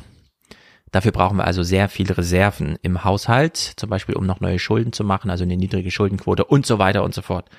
Dafür 0.92 1.12
brauchen 1.12 1.38
wir 1.38 1.46
also 1.46 1.64
sehr 1.64 1.90
viele 1.90 2.16
Reserven 2.16 2.78
im 2.84 3.04
Haushalt, 3.04 3.58
zum 3.58 3.90
Beispiel 3.90 4.16
um 4.16 4.28
noch 4.28 4.42
neue 4.42 4.60
Schulden 4.60 4.94
zu 4.94 5.04
machen, 5.04 5.32
also 5.32 5.44
eine 5.44 5.58
niedrige 5.58 5.90
Schuldenquote 5.90 6.44
und 6.44 6.68
so 6.68 6.78
weiter 6.78 7.04
und 7.04 7.16
so 7.16 7.24
fort. 7.24 7.50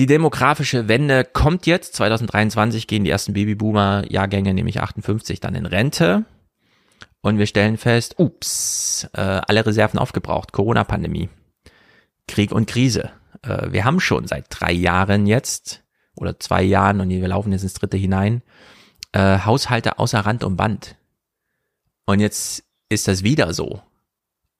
Die 0.00 0.06
demografische 0.06 0.88
Wende 0.88 1.26
kommt 1.26 1.66
jetzt. 1.66 1.94
2023 1.96 2.86
gehen 2.86 3.04
die 3.04 3.10
ersten 3.10 3.34
Babyboomer-Jahrgänge, 3.34 4.54
nämlich 4.54 4.80
58, 4.80 5.40
dann 5.40 5.54
in 5.54 5.66
Rente. 5.66 6.24
Und 7.20 7.36
wir 7.36 7.44
stellen 7.44 7.76
fest, 7.76 8.14
ups, 8.16 9.06
äh, 9.12 9.20
alle 9.20 9.66
Reserven 9.66 9.98
aufgebraucht. 9.98 10.52
Corona-Pandemie. 10.52 11.28
Krieg 12.26 12.50
und 12.50 12.66
Krise. 12.66 13.10
Äh, 13.42 13.72
wir 13.72 13.84
haben 13.84 14.00
schon 14.00 14.26
seit 14.26 14.46
drei 14.48 14.72
Jahren 14.72 15.26
jetzt, 15.26 15.82
oder 16.16 16.40
zwei 16.40 16.62
Jahren, 16.62 17.02
und 17.02 17.10
wir 17.10 17.28
laufen 17.28 17.52
jetzt 17.52 17.64
ins 17.64 17.74
dritte 17.74 17.98
hinein, 17.98 18.40
äh, 19.12 19.40
Haushalte 19.40 19.98
außer 19.98 20.20
Rand 20.20 20.44
und 20.44 20.56
Band. 20.56 20.96
Und 22.06 22.20
jetzt 22.20 22.64
ist 22.88 23.06
das 23.06 23.22
wieder 23.22 23.52
so. 23.52 23.82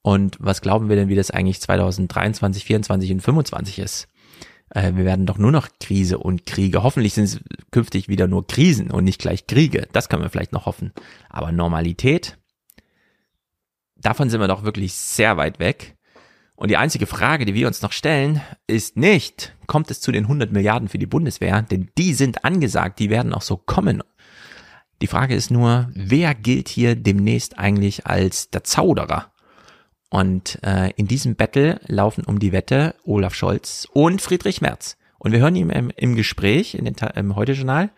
Und 0.03 0.36
was 0.38 0.61
glauben 0.61 0.91
wir 0.91 0.97
denn, 0.97 1.09
wie 1.09 1.16
das 1.16 1.30
eigentlich 1.30 1.62
2023, 1.62 2.62
2024 2.66 3.12
und 3.12 3.22
2025 3.22 3.78
ist? 3.78 4.07
Äh, 4.71 4.93
wir 4.95 5.05
werden 5.05 5.27
doch 5.27 5.39
nur 5.39 5.53
noch 5.53 5.68
Krise 5.81 6.18
und 6.18 6.47
Kriege. 6.47 6.83
Hoffentlich 6.83 7.14
sind 7.14 7.25
es 7.25 7.41
künftig 7.71 8.09
wieder 8.09 8.27
nur 8.27 8.47
Krisen 8.47 8.91
und 8.91 9.05
nicht 9.05 9.21
gleich 9.21 9.47
Kriege. 9.47 9.89
Das 9.93 10.09
können 10.09 10.23
wir 10.23 10.31
vielleicht 10.31 10.53
noch 10.53 10.66
hoffen. 10.66 10.93
Aber 11.29 11.53
Normalität, 11.53 12.39
davon 13.97 14.31
sind 14.31 14.41
wir 14.41 14.49
doch 14.49 14.62
wirklich 14.62 14.95
sehr 14.95 15.37
weit 15.37 15.59
weg. 15.59 15.97
Und 16.55 16.71
die 16.71 16.77
einzige 16.77 17.07
Frage, 17.07 17.47
die 17.47 17.55
wir 17.55 17.66
uns 17.66 17.81
noch 17.81 17.93
stellen, 17.93 18.43
ist 18.66 18.97
nicht, 18.97 19.57
kommt 19.66 19.91
es 19.91 20.01
zu 20.01 20.12
den 20.12 20.25
100 20.25 20.53
Milliarden 20.53 20.89
für 20.89 20.99
die 20.99 21.07
Bundeswehr? 21.07 21.62
Denn 21.62 21.91
die 21.97 22.12
sind 22.12 22.45
angesagt, 22.45 22.99
die 22.99 23.09
werden 23.09 23.33
auch 23.33 23.43
so 23.43 23.57
kommen. 23.57 24.03
Die 25.01 25.07
Frage 25.07 25.35
ist 25.35 25.51
nur, 25.51 25.89
wer 25.95 26.35
gilt 26.35 26.68
hier 26.68 26.95
demnächst 26.95 27.59
eigentlich 27.59 28.07
als 28.07 28.51
der 28.51 28.62
Zauderer? 28.62 29.30
Und 30.11 30.58
äh, 30.64 30.90
in 30.96 31.06
diesem 31.06 31.36
Battle 31.36 31.80
laufen 31.86 32.24
um 32.24 32.40
die 32.40 32.52
Wette 32.52 32.94
Olaf 33.04 33.34
Scholz 33.34 33.86
und 33.92 34.20
Friedrich 34.20 34.61
Merz. 34.61 34.96
Und 35.18 35.32
wir 35.32 35.38
hören 35.38 35.54
ihm 35.56 35.70
im, 35.70 35.90
im 35.96 36.16
Gespräch 36.16 36.74
in 36.74 36.84
den, 36.84 36.96
im 37.14 37.36
Heute-Journal, 37.36 37.90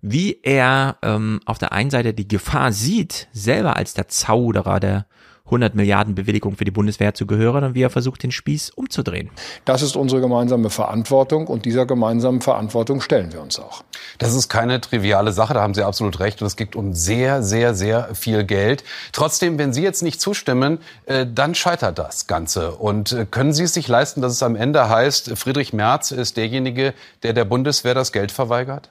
wie 0.00 0.40
er 0.42 0.96
ähm, 1.02 1.40
auf 1.44 1.58
der 1.58 1.72
einen 1.72 1.90
Seite 1.90 2.14
die 2.14 2.26
Gefahr 2.26 2.72
sieht, 2.72 3.28
selber 3.32 3.76
als 3.76 3.94
der 3.94 4.08
Zauderer 4.08 4.80
der 4.80 5.06
100 5.52 5.74
Milliarden 5.74 6.14
Bewilligung 6.14 6.56
für 6.56 6.64
die 6.64 6.70
Bundeswehr 6.70 7.14
zu 7.14 7.26
gehören 7.26 7.62
und 7.64 7.74
wie 7.74 7.82
er 7.82 7.90
versucht, 7.90 8.22
den 8.22 8.32
Spieß 8.32 8.70
umzudrehen. 8.70 9.30
Das 9.64 9.82
ist 9.82 9.96
unsere 9.96 10.20
gemeinsame 10.20 10.70
Verantwortung 10.70 11.46
und 11.46 11.66
dieser 11.66 11.84
gemeinsamen 11.84 12.40
Verantwortung 12.40 13.00
stellen 13.00 13.32
wir 13.32 13.42
uns 13.42 13.58
auch. 13.58 13.84
Das 14.18 14.34
ist 14.34 14.48
keine 14.48 14.80
triviale 14.80 15.32
Sache, 15.32 15.54
da 15.54 15.60
haben 15.60 15.74
Sie 15.74 15.82
absolut 15.82 16.20
recht 16.20 16.40
und 16.40 16.46
es 16.46 16.56
geht 16.56 16.74
um 16.74 16.94
sehr, 16.94 17.42
sehr, 17.42 17.74
sehr 17.74 18.14
viel 18.14 18.44
Geld. 18.44 18.84
Trotzdem, 19.12 19.58
wenn 19.58 19.72
Sie 19.72 19.82
jetzt 19.82 20.02
nicht 20.02 20.20
zustimmen, 20.20 20.78
äh, 21.06 21.26
dann 21.26 21.54
scheitert 21.54 21.98
das 21.98 22.26
Ganze. 22.26 22.72
Und 22.72 23.12
äh, 23.12 23.26
können 23.30 23.52
Sie 23.52 23.64
es 23.64 23.74
sich 23.74 23.88
leisten, 23.88 24.22
dass 24.22 24.32
es 24.32 24.42
am 24.42 24.56
Ende 24.56 24.88
heißt, 24.88 25.36
Friedrich 25.36 25.72
Merz 25.72 26.10
ist 26.10 26.36
derjenige, 26.36 26.94
der 27.22 27.32
der 27.32 27.44
Bundeswehr 27.44 27.94
das 27.94 28.12
Geld 28.12 28.32
verweigert? 28.32 28.90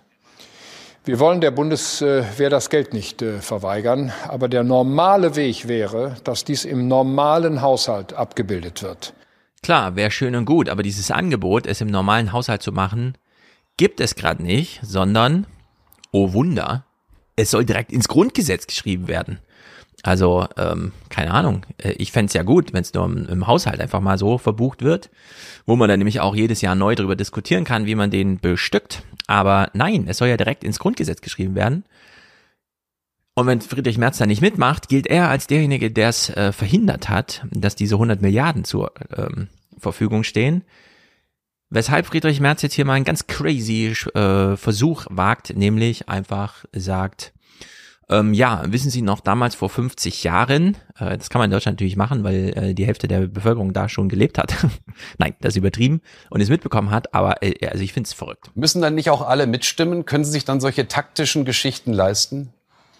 Wir 1.04 1.20
wollen 1.20 1.42
der 1.42 1.50
Bundeswehr 1.50 2.52
das 2.52 2.70
Geld 2.70 2.94
nicht 2.94 3.24
äh, 3.24 3.40
verweigern, 3.40 4.12
aber 4.28 4.48
der 4.48 4.64
normale 4.64 5.36
Weg 5.36 5.68
wäre, 5.68 6.16
dass 6.24 6.46
dies 6.46 6.64
im 6.64 6.88
normalen 6.88 7.64
Haushalt 7.64 8.14
abgebildet 8.14 8.84
wird. 8.84 9.14
Klar, 9.64 9.96
wäre 9.96 10.12
schön 10.12 10.36
und 10.36 10.46
gut, 10.46 10.70
aber 10.70 10.84
dieses 10.84 11.10
Angebot, 11.10 11.66
es 11.66 11.82
im 11.82 11.88
normalen 11.88 12.32
Haushalt 12.34 12.62
zu 12.62 12.72
machen, 12.72 13.18
gibt 13.78 14.00
es 14.00 14.14
gerade 14.14 14.44
nicht, 14.44 14.80
sondern, 14.84 15.48
oh 16.12 16.34
Wunder, 16.34 16.86
es 17.36 17.50
soll 17.50 17.66
direkt 17.66 17.92
ins 17.92 18.08
Grundgesetz 18.08 18.68
geschrieben 18.68 19.08
werden. 19.08 19.40
Also, 20.04 20.48
ähm, 20.58 20.94
keine 21.10 21.32
Ahnung. 21.32 21.66
Äh, 21.78 21.94
ich 21.94 22.12
fände 22.12 22.34
ja 22.34 22.44
gut, 22.44 22.74
wenn 22.74 22.82
es 22.82 22.94
nur 22.94 23.06
im, 23.06 23.28
im, 23.28 23.48
Haushalt 23.48 23.80
einfach 23.80 24.00
mal 24.00 24.18
so 24.18 24.38
verbucht 24.38 24.82
wird, 24.82 25.10
wo 25.66 25.76
man 25.76 25.90
dann 25.90 26.00
nämlich 26.00 26.20
auch 26.20 26.36
jedes 26.36 26.62
Jahr 26.62 26.76
neu 26.76 26.96
darüber 26.96 27.16
diskutieren 27.16 27.64
kann, 27.64 27.86
wie 27.86 27.96
man 27.96 28.10
den 28.10 28.40
bestückt. 28.40 29.04
Aber 29.32 29.70
nein, 29.74 30.08
es 30.10 30.18
soll 30.18 30.28
ja 30.28 30.36
direkt 30.36 30.62
ins 30.62 30.78
Grundgesetz 30.78 31.22
geschrieben 31.22 31.56
werden. 31.56 31.86
Und 33.34 33.48
wenn 33.48 33.62
Friedrich 33.62 33.98
Merz 33.98 34.18
da 34.18 34.26
nicht 34.26 34.42
mitmacht, 34.42 34.90
gilt 34.90 35.08
er 35.08 35.30
als 35.30 35.48
derjenige, 35.48 35.90
der 35.90 36.10
es 36.10 36.30
äh, 36.32 36.52
verhindert 36.52 37.08
hat, 37.08 37.46
dass 37.50 37.78
diese 37.78 37.96
100 37.96 38.22
Milliarden 38.22 38.66
zur 38.66 38.92
ähm, 39.16 39.48
Verfügung 39.78 40.26
stehen. 40.26 40.66
Weshalb 41.70 42.08
Friedrich 42.08 42.42
Merz 42.42 42.62
jetzt 42.62 42.74
hier 42.74 42.84
mal 42.84 42.96
einen 42.96 43.06
ganz 43.06 43.28
crazy 43.28 43.96
äh, 44.14 44.58
Versuch 44.58 45.06
wagt, 45.10 45.56
nämlich 45.56 46.10
einfach 46.10 46.66
sagt, 46.74 47.32
ähm, 48.12 48.34
ja, 48.34 48.64
wissen 48.68 48.92
Sie 48.92 49.02
noch, 49.02 49.22
damals 49.22 49.56
vor 49.56 49.70
50 49.70 50.24
Jahren, 50.24 50.78
äh, 51.00 51.18
das 51.18 51.30
kann 51.30 51.40
man 51.40 51.46
in 51.50 51.52
Deutschland 51.52 51.78
natürlich 51.78 51.96
machen, 51.96 52.24
weil 52.24 52.54
äh, 52.56 52.74
die 52.74 52.86
Hälfte 52.86 53.08
der 53.08 53.28
Bevölkerung 53.28 53.74
da 53.74 53.90
schon 53.90 54.10
gelebt 54.10 54.38
hat. 54.38 54.54
Nein, 55.18 55.36
das 55.40 55.54
ist 55.54 55.58
übertrieben 55.58 56.02
und 56.30 56.42
es 56.42 56.50
mitbekommen 56.50 56.92
hat, 56.92 57.14
aber 57.14 57.42
äh, 57.42 57.68
also 57.68 57.84
ich 57.84 57.94
finde 57.94 58.08
es 58.08 58.14
verrückt. 58.14 58.52
Müssen 58.54 58.82
dann 58.82 58.96
nicht 58.96 59.10
auch 59.10 59.22
alle 59.22 59.48
mitstimmen? 59.48 60.06
Können 60.06 60.26
Sie 60.26 60.32
sich 60.32 60.46
dann 60.46 60.60
solche 60.60 60.88
taktischen 60.88 61.46
Geschichten 61.46 61.94
leisten? 61.94 62.54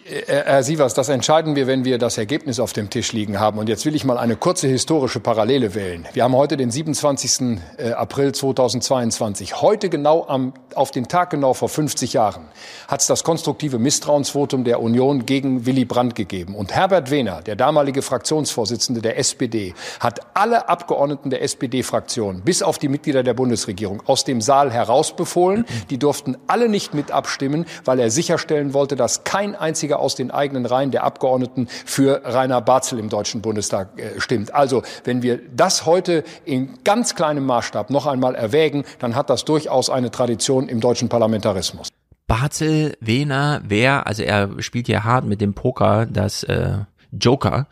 Herr 0.04 0.64
Sievers, 0.64 0.94
das 0.94 1.08
entscheiden 1.08 1.54
wir, 1.54 1.68
wenn 1.68 1.84
wir 1.84 1.96
das 1.96 2.18
Ergebnis 2.18 2.58
auf 2.58 2.72
dem 2.72 2.90
Tisch 2.90 3.12
liegen 3.12 3.38
haben. 3.38 3.58
Und 3.58 3.68
jetzt 3.68 3.86
will 3.86 3.94
ich 3.94 4.04
mal 4.04 4.18
eine 4.18 4.34
kurze 4.34 4.66
historische 4.66 5.20
Parallele 5.20 5.76
wählen. 5.76 6.08
Wir 6.12 6.24
haben 6.24 6.34
heute 6.34 6.56
den 6.56 6.72
27. 6.72 7.60
Äh, 7.76 7.92
April 7.92 8.32
2022. 8.32 9.62
Heute 9.62 9.88
genau 9.88 10.26
am, 10.26 10.54
auf 10.74 10.90
den 10.90 11.06
Tag 11.06 11.30
genau 11.30 11.54
vor 11.54 11.68
50 11.68 12.14
Jahren 12.14 12.48
hat 12.88 13.00
es 13.00 13.06
das 13.06 13.22
konstruktive 13.22 13.78
Misstrauensvotum 13.78 14.64
der 14.64 14.82
Union 14.82 15.24
gegen 15.24 15.66
Willy 15.66 15.84
Brandt 15.84 16.16
gegeben. 16.16 16.56
Und 16.56 16.74
Herbert 16.74 17.12
Wehner, 17.12 17.40
der 17.40 17.54
damalige 17.54 18.02
Fraktionsvorsitzende 18.02 19.02
der 19.02 19.18
SPD, 19.18 19.72
hat 20.00 20.20
alle 20.34 20.68
Abgeordneten 20.68 21.30
der 21.30 21.42
SPD-Fraktion, 21.42 22.42
bis 22.42 22.62
auf 22.64 22.78
die 22.78 22.88
Mitglieder 22.88 23.22
der 23.22 23.34
Bundesregierung, 23.34 24.02
aus 24.06 24.24
dem 24.24 24.40
Saal 24.40 24.72
herausbefohlen. 24.72 25.64
Die 25.90 25.98
durften 25.98 26.36
alle 26.48 26.68
nicht 26.68 26.92
mit 26.92 27.12
abstimmen, 27.12 27.66
weil 27.84 28.00
er 28.00 28.10
sicherstellen 28.10 28.74
wollte, 28.74 28.96
dass 28.96 29.22
kein 29.22 29.54
einziger 29.54 29.91
einziger 29.92 29.98
aus 29.98 30.14
den 30.14 30.30
eigenen 30.30 30.66
Reihen 30.66 30.90
der 30.90 31.04
Abgeordneten 31.04 31.68
für 31.68 32.22
Rainer 32.24 32.60
Barzel 32.60 32.98
im 32.98 33.08
Deutschen 33.08 33.42
Bundestag 33.42 33.98
äh, 33.98 34.20
stimmt. 34.20 34.54
Also 34.54 34.82
wenn 35.04 35.22
wir 35.22 35.40
das 35.54 35.86
heute 35.86 36.24
in 36.44 36.78
ganz 36.84 37.14
kleinem 37.14 37.44
Maßstab 37.46 37.90
noch 37.90 38.06
einmal 38.06 38.34
erwägen, 38.34 38.84
dann 38.98 39.14
hat 39.14 39.30
das 39.30 39.44
durchaus 39.44 39.90
eine 39.90 40.10
Tradition 40.10 40.68
im 40.68 40.80
deutschen 40.80 41.08
Parlamentarismus. 41.08 41.88
Barzel, 42.26 42.96
Wehner, 43.00 43.60
wer, 43.64 44.06
also 44.06 44.22
er 44.22 44.50
spielt 44.62 44.88
ja 44.88 45.04
hart 45.04 45.26
mit 45.26 45.40
dem 45.40 45.54
Poker, 45.54 46.06
das 46.06 46.44
äh, 46.44 46.78
Joker, 47.12 47.66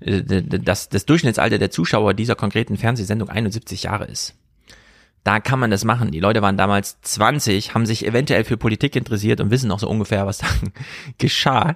äh, 0.00 0.22
dass 0.22 0.88
das 0.88 1.04
Durchschnittsalter 1.04 1.58
der 1.58 1.70
Zuschauer 1.70 2.14
dieser 2.14 2.34
konkreten 2.34 2.76
Fernsehsendung 2.76 3.28
71 3.28 3.82
Jahre 3.82 4.06
ist 4.06 4.34
da 5.26 5.40
kann 5.40 5.58
man 5.58 5.72
das 5.72 5.84
machen. 5.84 6.12
Die 6.12 6.20
Leute 6.20 6.40
waren 6.40 6.56
damals 6.56 7.00
20, 7.00 7.74
haben 7.74 7.84
sich 7.84 8.06
eventuell 8.06 8.44
für 8.44 8.56
Politik 8.56 8.94
interessiert 8.94 9.40
und 9.40 9.50
wissen 9.50 9.72
auch 9.72 9.80
so 9.80 9.88
ungefähr, 9.88 10.24
was 10.24 10.38
da 10.38 10.46
geschah. 11.18 11.74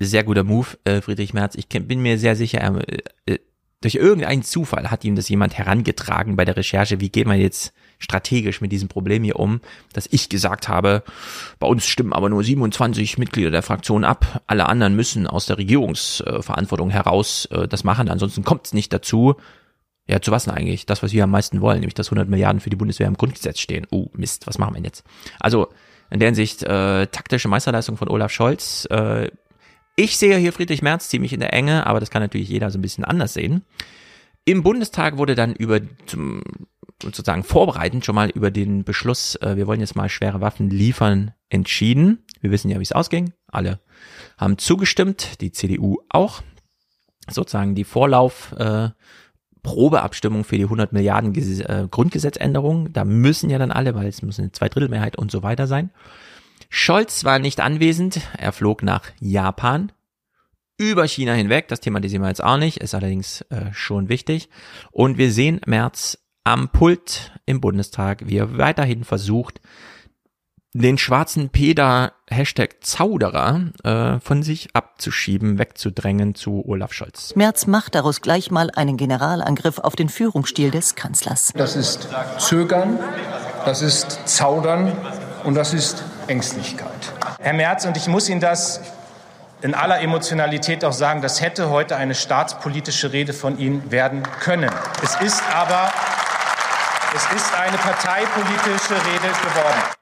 Sehr 0.00 0.24
guter 0.24 0.42
Move, 0.42 0.66
äh, 0.82 1.00
Friedrich 1.00 1.32
Merz. 1.32 1.54
Ich 1.54 1.68
bin 1.68 2.02
mir 2.02 2.18
sehr 2.18 2.34
sicher, 2.34 2.82
äh, 3.26 3.38
durch 3.82 3.94
irgendeinen 3.94 4.42
Zufall 4.42 4.90
hat 4.90 5.04
ihm 5.04 5.14
das 5.14 5.28
jemand 5.28 5.56
herangetragen 5.58 6.34
bei 6.34 6.44
der 6.44 6.56
Recherche. 6.56 7.00
Wie 7.00 7.10
geht 7.10 7.26
man 7.28 7.38
jetzt 7.38 7.72
strategisch 8.00 8.60
mit 8.60 8.72
diesem 8.72 8.88
Problem 8.88 9.22
hier 9.22 9.38
um, 9.38 9.60
dass 9.92 10.08
ich 10.10 10.28
gesagt 10.28 10.68
habe, 10.68 11.04
bei 11.60 11.68
uns 11.68 11.86
stimmen 11.86 12.12
aber 12.12 12.28
nur 12.28 12.42
27 12.42 13.16
Mitglieder 13.16 13.52
der 13.52 13.62
Fraktion 13.62 14.02
ab, 14.02 14.42
alle 14.48 14.68
anderen 14.68 14.96
müssen 14.96 15.28
aus 15.28 15.46
der 15.46 15.58
Regierungsverantwortung 15.58 16.90
heraus 16.90 17.46
äh, 17.46 17.68
das 17.68 17.84
machen, 17.84 18.08
ansonsten 18.08 18.42
kommt 18.42 18.66
es 18.66 18.72
nicht 18.72 18.92
dazu. 18.92 19.36
Ja, 20.08 20.20
zu 20.20 20.32
was 20.32 20.44
denn 20.44 20.54
eigentlich? 20.54 20.86
Das, 20.86 21.02
was 21.02 21.12
wir 21.12 21.24
am 21.24 21.30
meisten 21.30 21.60
wollen, 21.60 21.80
nämlich 21.80 21.94
dass 21.94 22.08
100 22.08 22.28
Milliarden 22.28 22.60
für 22.60 22.70
die 22.70 22.76
Bundeswehr 22.76 23.06
im 23.06 23.16
Grundgesetz 23.16 23.60
stehen. 23.60 23.86
Oh, 23.90 24.08
Mist, 24.14 24.46
was 24.46 24.58
machen 24.58 24.72
wir 24.72 24.76
denn 24.76 24.84
jetzt? 24.84 25.04
Also, 25.38 25.68
in 26.10 26.18
der 26.18 26.28
Hinsicht, 26.28 26.62
äh, 26.62 27.06
taktische 27.06 27.48
Meisterleistung 27.48 27.96
von 27.96 28.08
Olaf 28.08 28.30
Scholz. 28.32 28.86
Äh, 28.90 29.30
ich 29.96 30.16
sehe 30.16 30.36
hier 30.36 30.52
Friedrich 30.52 30.82
Merz 30.82 31.08
ziemlich 31.08 31.32
in 31.32 31.40
der 31.40 31.52
Enge, 31.52 31.86
aber 31.86 32.00
das 32.00 32.10
kann 32.10 32.22
natürlich 32.22 32.48
jeder 32.48 32.70
so 32.70 32.78
ein 32.78 32.82
bisschen 32.82 33.04
anders 33.04 33.34
sehen. 33.34 33.64
Im 34.44 34.62
Bundestag 34.62 35.18
wurde 35.18 35.34
dann 35.34 35.54
über, 35.54 35.80
zum, 36.06 36.42
sozusagen 37.00 37.44
vorbereitend 37.44 38.04
schon 38.04 38.14
mal 38.14 38.28
über 38.30 38.50
den 38.50 38.84
Beschluss, 38.84 39.36
äh, 39.36 39.56
wir 39.56 39.66
wollen 39.66 39.80
jetzt 39.80 39.94
mal 39.94 40.08
schwere 40.08 40.40
Waffen 40.40 40.68
liefern, 40.68 41.32
entschieden. 41.48 42.24
Wir 42.40 42.50
wissen 42.50 42.70
ja, 42.70 42.78
wie 42.78 42.82
es 42.82 42.92
ausging. 42.92 43.32
Alle 43.46 43.80
haben 44.36 44.58
zugestimmt, 44.58 45.40
die 45.40 45.52
CDU 45.52 45.98
auch. 46.08 46.42
Sozusagen 47.30 47.74
die 47.74 47.84
Vorlauf, 47.84 48.52
äh, 48.58 48.88
Probeabstimmung 49.62 50.44
für 50.44 50.56
die 50.56 50.64
100 50.64 50.92
Milliarden 50.92 51.34
äh, 51.34 51.86
Grundgesetzänderung. 51.90 52.92
Da 52.92 53.04
müssen 53.04 53.50
ja 53.50 53.58
dann 53.58 53.70
alle, 53.70 53.94
weil 53.94 54.06
es 54.06 54.22
muss 54.22 54.38
eine 54.38 54.52
Zweidrittelmehrheit 54.52 55.16
und 55.16 55.30
so 55.30 55.42
weiter 55.42 55.66
sein. 55.66 55.90
Scholz 56.68 57.24
war 57.24 57.38
nicht 57.38 57.60
anwesend. 57.60 58.20
Er 58.38 58.52
flog 58.52 58.82
nach 58.82 59.02
Japan. 59.20 59.92
Über 60.78 61.06
China 61.06 61.34
hinweg. 61.34 61.68
Das 61.68 61.80
thematisieren 61.80 62.22
wir 62.22 62.28
jetzt 62.28 62.42
auch 62.42 62.56
nicht. 62.56 62.78
Ist 62.78 62.94
allerdings 62.94 63.42
äh, 63.50 63.72
schon 63.72 64.08
wichtig. 64.08 64.48
Und 64.90 65.18
wir 65.18 65.30
sehen 65.30 65.60
März 65.66 66.18
am 66.44 66.70
Pult 66.70 67.32
im 67.46 67.60
Bundestag, 67.60 68.26
wie 68.26 68.38
er 68.38 68.58
weiterhin 68.58 69.04
versucht, 69.04 69.60
den 70.74 70.96
schwarzen 70.96 71.50
Peter 71.50 72.12
Hashtag 72.30 72.76
Zauderer 72.80 73.60
äh, 73.84 74.20
von 74.20 74.42
sich 74.42 74.70
abzuschieben, 74.72 75.58
wegzudrängen 75.58 76.34
zu 76.34 76.64
Olaf 76.66 76.92
Scholz. 76.92 77.34
Merz 77.36 77.66
macht 77.66 77.94
daraus 77.94 78.22
gleich 78.22 78.50
mal 78.50 78.70
einen 78.74 78.96
Generalangriff 78.96 79.78
auf 79.78 79.96
den 79.96 80.08
Führungsstil 80.08 80.70
des 80.70 80.94
Kanzlers. 80.94 81.52
Das 81.54 81.76
ist 81.76 82.08
Zögern, 82.38 82.98
das 83.66 83.82
ist 83.82 84.20
Zaudern 84.26 84.92
und 85.44 85.54
das 85.54 85.74
ist 85.74 86.02
Ängstlichkeit. 86.26 87.12
Herr 87.38 87.52
Merz, 87.52 87.84
und 87.84 87.96
ich 87.96 88.08
muss 88.08 88.28
Ihnen 88.28 88.40
das 88.40 88.80
in 89.60 89.74
aller 89.74 90.00
Emotionalität 90.00 90.84
auch 90.84 90.92
sagen, 90.92 91.20
das 91.20 91.40
hätte 91.40 91.70
heute 91.70 91.96
eine 91.96 92.14
staatspolitische 92.14 93.12
Rede 93.12 93.32
von 93.32 93.58
Ihnen 93.58 93.90
werden 93.90 94.22
können. 94.40 94.70
Es 95.02 95.20
ist 95.20 95.42
aber 95.54 95.92
es 97.14 97.24
ist 97.36 97.54
eine 97.54 97.76
parteipolitische 97.76 98.94
Rede 98.94 99.28
geworden. 99.28 100.01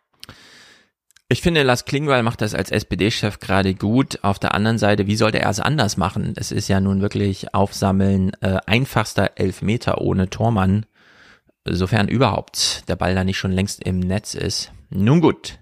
Ich 1.32 1.42
finde, 1.42 1.62
Lars 1.62 1.84
Klingbeil 1.84 2.24
macht 2.24 2.40
das 2.40 2.56
als 2.56 2.72
SPD-Chef 2.72 3.38
gerade 3.38 3.76
gut. 3.76 4.18
Auf 4.22 4.40
der 4.40 4.52
anderen 4.52 4.78
Seite, 4.78 5.06
wie 5.06 5.14
sollte 5.14 5.38
er 5.38 5.48
es 5.48 5.60
anders 5.60 5.96
machen? 5.96 6.32
Es 6.34 6.50
ist 6.50 6.66
ja 6.66 6.80
nun 6.80 7.02
wirklich 7.02 7.54
Aufsammeln 7.54 8.32
äh, 8.40 8.58
einfachster 8.66 9.30
Elfmeter 9.36 10.00
ohne 10.00 10.28
Tormann, 10.28 10.86
sofern 11.64 12.08
überhaupt 12.08 12.88
der 12.88 12.96
Ball 12.96 13.14
da 13.14 13.22
nicht 13.22 13.38
schon 13.38 13.52
längst 13.52 13.84
im 13.84 14.00
Netz 14.00 14.34
ist. 14.34 14.72
Nun 14.90 15.20
gut, 15.20 15.60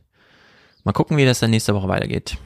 mal 0.85 0.93
gucken, 0.93 1.19
wie 1.19 1.27
das 1.27 1.41
dann 1.41 1.51
nächste 1.51 1.75
Woche 1.75 1.89
weitergeht. 1.89 2.39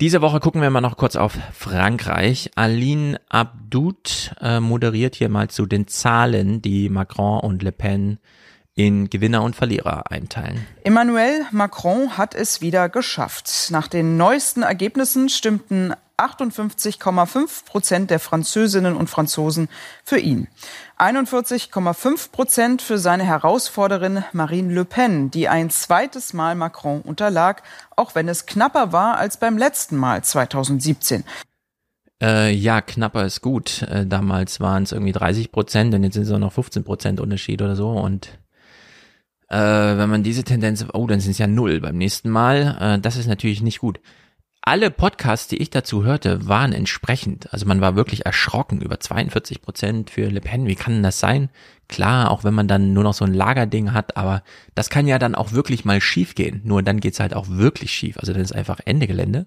Diese 0.00 0.22
Woche 0.22 0.38
gucken 0.38 0.62
wir 0.62 0.70
mal 0.70 0.80
noch 0.80 0.96
kurz 0.96 1.16
auf 1.16 1.36
Frankreich. 1.52 2.52
Aline 2.54 3.20
Abdoud 3.28 4.36
äh, 4.40 4.60
moderiert 4.60 5.16
hier 5.16 5.28
mal 5.28 5.50
zu 5.50 5.66
den 5.66 5.88
Zahlen, 5.88 6.62
die 6.62 6.88
Macron 6.88 7.40
und 7.40 7.64
Le 7.64 7.72
Pen 7.72 8.18
in 8.74 9.08
Gewinner 9.08 9.42
und 9.42 9.54
Verlierer 9.54 10.10
einteilen. 10.10 10.66
Emmanuel 10.82 11.42
Macron 11.52 12.16
hat 12.16 12.34
es 12.34 12.60
wieder 12.60 12.88
geschafft. 12.88 13.68
Nach 13.70 13.86
den 13.86 14.16
neuesten 14.16 14.62
Ergebnissen 14.62 15.28
stimmten 15.28 15.94
58,5 16.16 17.64
Prozent 17.64 18.10
der 18.10 18.20
Französinnen 18.20 18.96
und 18.96 19.10
Franzosen 19.10 19.68
für 20.04 20.18
ihn. 20.18 20.48
41,5 20.98 22.30
Prozent 22.30 22.82
für 22.82 22.98
seine 22.98 23.24
Herausforderin 23.24 24.24
Marine 24.32 24.72
Le 24.72 24.84
Pen, 24.84 25.30
die 25.30 25.48
ein 25.48 25.70
zweites 25.70 26.32
Mal 26.32 26.54
Macron 26.54 27.00
unterlag, 27.00 27.62
auch 27.96 28.14
wenn 28.14 28.28
es 28.28 28.46
knapper 28.46 28.92
war 28.92 29.18
als 29.18 29.38
beim 29.38 29.58
letzten 29.58 29.96
Mal 29.96 30.22
2017. 30.22 31.24
Äh, 32.22 32.52
ja, 32.52 32.80
knapper 32.80 33.24
ist 33.24 33.40
gut. 33.40 33.82
Äh, 33.82 34.06
damals 34.06 34.60
waren 34.60 34.84
es 34.84 34.92
irgendwie 34.92 35.12
30 35.12 35.50
Prozent 35.50 35.94
und 35.94 36.04
jetzt 36.04 36.14
sind 36.14 36.22
es 36.22 36.30
auch 36.30 36.38
noch 36.38 36.52
15 36.52 36.84
Prozent 36.84 37.20
Unterschied 37.20 37.60
oder 37.60 37.74
so. 37.74 37.90
Und 37.90 38.38
äh, 39.48 39.56
wenn 39.56 40.10
man 40.10 40.22
diese 40.22 40.44
Tendenz, 40.44 40.86
oh, 40.92 41.06
dann 41.06 41.20
sind 41.20 41.32
es 41.32 41.38
ja 41.38 41.46
null 41.46 41.80
beim 41.80 41.96
nächsten 41.96 42.30
Mal. 42.30 42.76
Äh, 42.80 43.00
das 43.00 43.16
ist 43.16 43.26
natürlich 43.26 43.62
nicht 43.62 43.78
gut 43.78 44.00
alle 44.66 44.90
Podcasts, 44.90 45.46
die 45.46 45.58
ich 45.58 45.68
dazu 45.68 46.04
hörte, 46.04 46.48
waren 46.48 46.72
entsprechend. 46.72 47.52
Also 47.52 47.66
man 47.66 47.82
war 47.82 47.96
wirklich 47.96 48.24
erschrocken 48.24 48.80
über 48.80 48.98
42 48.98 49.60
Prozent 49.60 50.08
für 50.08 50.30
Le 50.30 50.40
Pen. 50.40 50.66
Wie 50.66 50.74
kann 50.74 50.94
denn 50.94 51.02
das 51.02 51.20
sein? 51.20 51.50
Klar, 51.86 52.30
auch 52.30 52.44
wenn 52.44 52.54
man 52.54 52.66
dann 52.66 52.94
nur 52.94 53.04
noch 53.04 53.12
so 53.12 53.26
ein 53.26 53.34
Lagerding 53.34 53.92
hat, 53.92 54.16
aber 54.16 54.42
das 54.74 54.88
kann 54.88 55.06
ja 55.06 55.18
dann 55.18 55.34
auch 55.34 55.52
wirklich 55.52 55.84
mal 55.84 56.00
schief 56.00 56.34
gehen. 56.34 56.62
Nur 56.64 56.82
dann 56.82 57.00
geht's 57.00 57.20
halt 57.20 57.34
auch 57.34 57.46
wirklich 57.50 57.92
schief. 57.92 58.16
Also 58.18 58.32
dann 58.32 58.40
ist 58.40 58.54
einfach 58.54 58.80
Ende 58.86 59.06
Gelände. 59.06 59.46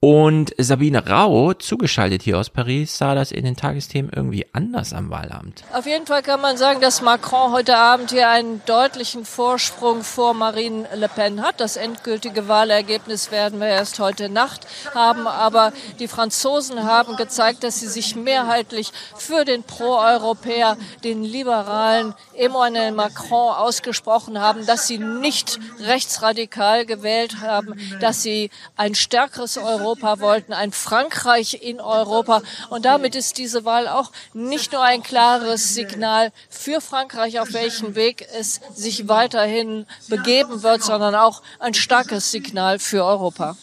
Und 0.00 0.54
Sabine 0.56 1.08
Rau, 1.08 1.54
zugeschaltet 1.54 2.22
hier 2.22 2.38
aus 2.38 2.50
Paris, 2.50 2.96
sah 2.96 3.16
das 3.16 3.32
in 3.32 3.44
den 3.44 3.56
Tagesthemen 3.56 4.12
irgendwie 4.14 4.46
anders 4.52 4.92
am 4.92 5.10
Wahlabend. 5.10 5.64
Auf 5.72 5.86
jeden 5.86 6.06
Fall 6.06 6.22
kann 6.22 6.40
man 6.40 6.56
sagen, 6.56 6.80
dass 6.80 7.02
Macron 7.02 7.50
heute 7.50 7.76
Abend 7.76 8.12
hier 8.12 8.28
einen 8.28 8.62
deutlichen 8.64 9.24
Vorsprung 9.24 10.04
vor 10.04 10.34
Marine 10.34 10.86
Le 10.94 11.08
Pen 11.08 11.42
hat. 11.42 11.58
Das 11.58 11.76
endgültige 11.76 12.46
Wahlergebnis 12.46 13.32
werden 13.32 13.58
wir 13.58 13.66
erst 13.66 13.98
heute 13.98 14.28
Nacht 14.28 14.68
haben. 14.94 15.26
Aber 15.26 15.72
die 15.98 16.06
Franzosen 16.06 16.84
haben 16.84 17.16
gezeigt, 17.16 17.64
dass 17.64 17.80
sie 17.80 17.88
sich 17.88 18.14
mehrheitlich 18.14 18.92
für 19.16 19.44
den 19.44 19.64
Pro-Europäer, 19.64 20.76
den 21.02 21.24
liberalen 21.24 22.14
Emmanuel 22.36 22.92
Macron 22.92 23.52
ausgesprochen 23.52 24.40
haben, 24.40 24.64
dass 24.64 24.86
sie 24.86 24.98
nicht 24.98 25.58
rechtsradikal 25.80 26.86
gewählt 26.86 27.40
haben, 27.40 27.74
dass 28.00 28.22
sie 28.22 28.50
ein 28.76 28.94
stärkeres 28.94 29.58
Europa 29.58 29.87
Europa 29.88 30.20
wollten, 30.20 30.52
ein 30.52 30.72
Frankreich 30.72 31.62
in 31.62 31.80
Europa. 31.80 32.42
Und 32.68 32.84
damit 32.84 33.14
ist 33.14 33.38
diese 33.38 33.64
Wahl 33.64 33.88
auch 33.88 34.12
nicht 34.34 34.72
nur 34.72 34.82
ein 34.82 35.02
klares 35.02 35.74
Signal 35.74 36.30
für 36.50 36.80
Frankreich, 36.80 37.40
auf 37.40 37.52
welchem 37.54 37.94
Weg 37.94 38.26
es 38.38 38.60
sich 38.74 39.08
weiterhin 39.08 39.86
begeben 40.08 40.62
wird, 40.62 40.82
sondern 40.82 41.14
auch 41.14 41.42
ein 41.58 41.72
starkes 41.72 42.30
Signal 42.30 42.78
für 42.78 43.04
Europa. 43.04 43.56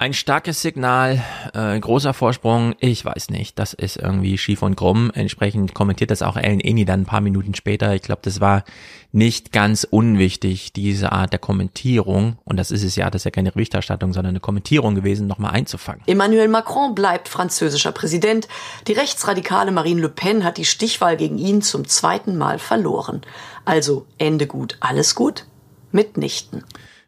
Ein 0.00 0.12
starkes 0.12 0.62
Signal, 0.62 1.24
äh, 1.54 1.76
großer 1.80 2.14
Vorsprung, 2.14 2.76
ich 2.78 3.04
weiß 3.04 3.30
nicht, 3.30 3.58
das 3.58 3.74
ist 3.74 3.96
irgendwie 3.96 4.38
schief 4.38 4.62
und 4.62 4.76
krumm. 4.76 5.10
Entsprechend 5.12 5.74
kommentiert 5.74 6.12
das 6.12 6.22
auch 6.22 6.36
Ellen 6.36 6.60
Eni 6.60 6.84
dann 6.84 7.00
ein 7.00 7.04
paar 7.04 7.20
Minuten 7.20 7.56
später. 7.56 7.96
Ich 7.96 8.02
glaube, 8.02 8.20
das 8.22 8.40
war 8.40 8.62
nicht 9.10 9.50
ganz 9.50 9.82
unwichtig, 9.82 10.72
diese 10.72 11.10
Art 11.10 11.32
der 11.32 11.40
Kommentierung, 11.40 12.38
und 12.44 12.58
das 12.58 12.70
ist 12.70 12.84
es 12.84 12.94
ja, 12.94 13.10
das 13.10 13.22
ist 13.22 13.24
ja 13.24 13.32
keine 13.32 13.50
Berichterstattung, 13.50 14.12
sondern 14.12 14.30
eine 14.30 14.40
Kommentierung 14.40 14.94
gewesen, 14.94 15.26
nochmal 15.26 15.50
einzufangen. 15.50 16.02
Emmanuel 16.06 16.46
Macron 16.46 16.94
bleibt 16.94 17.28
französischer 17.28 17.90
Präsident. 17.90 18.46
Die 18.86 18.92
rechtsradikale 18.92 19.72
Marine 19.72 20.02
Le 20.02 20.10
Pen 20.10 20.44
hat 20.44 20.58
die 20.58 20.64
Stichwahl 20.64 21.16
gegen 21.16 21.38
ihn 21.38 21.60
zum 21.60 21.88
zweiten 21.88 22.38
Mal 22.38 22.60
verloren. 22.60 23.22
Also 23.64 24.06
Ende 24.16 24.46
gut, 24.46 24.76
alles 24.78 25.16
gut? 25.16 25.46
Mitnichten 25.90 26.62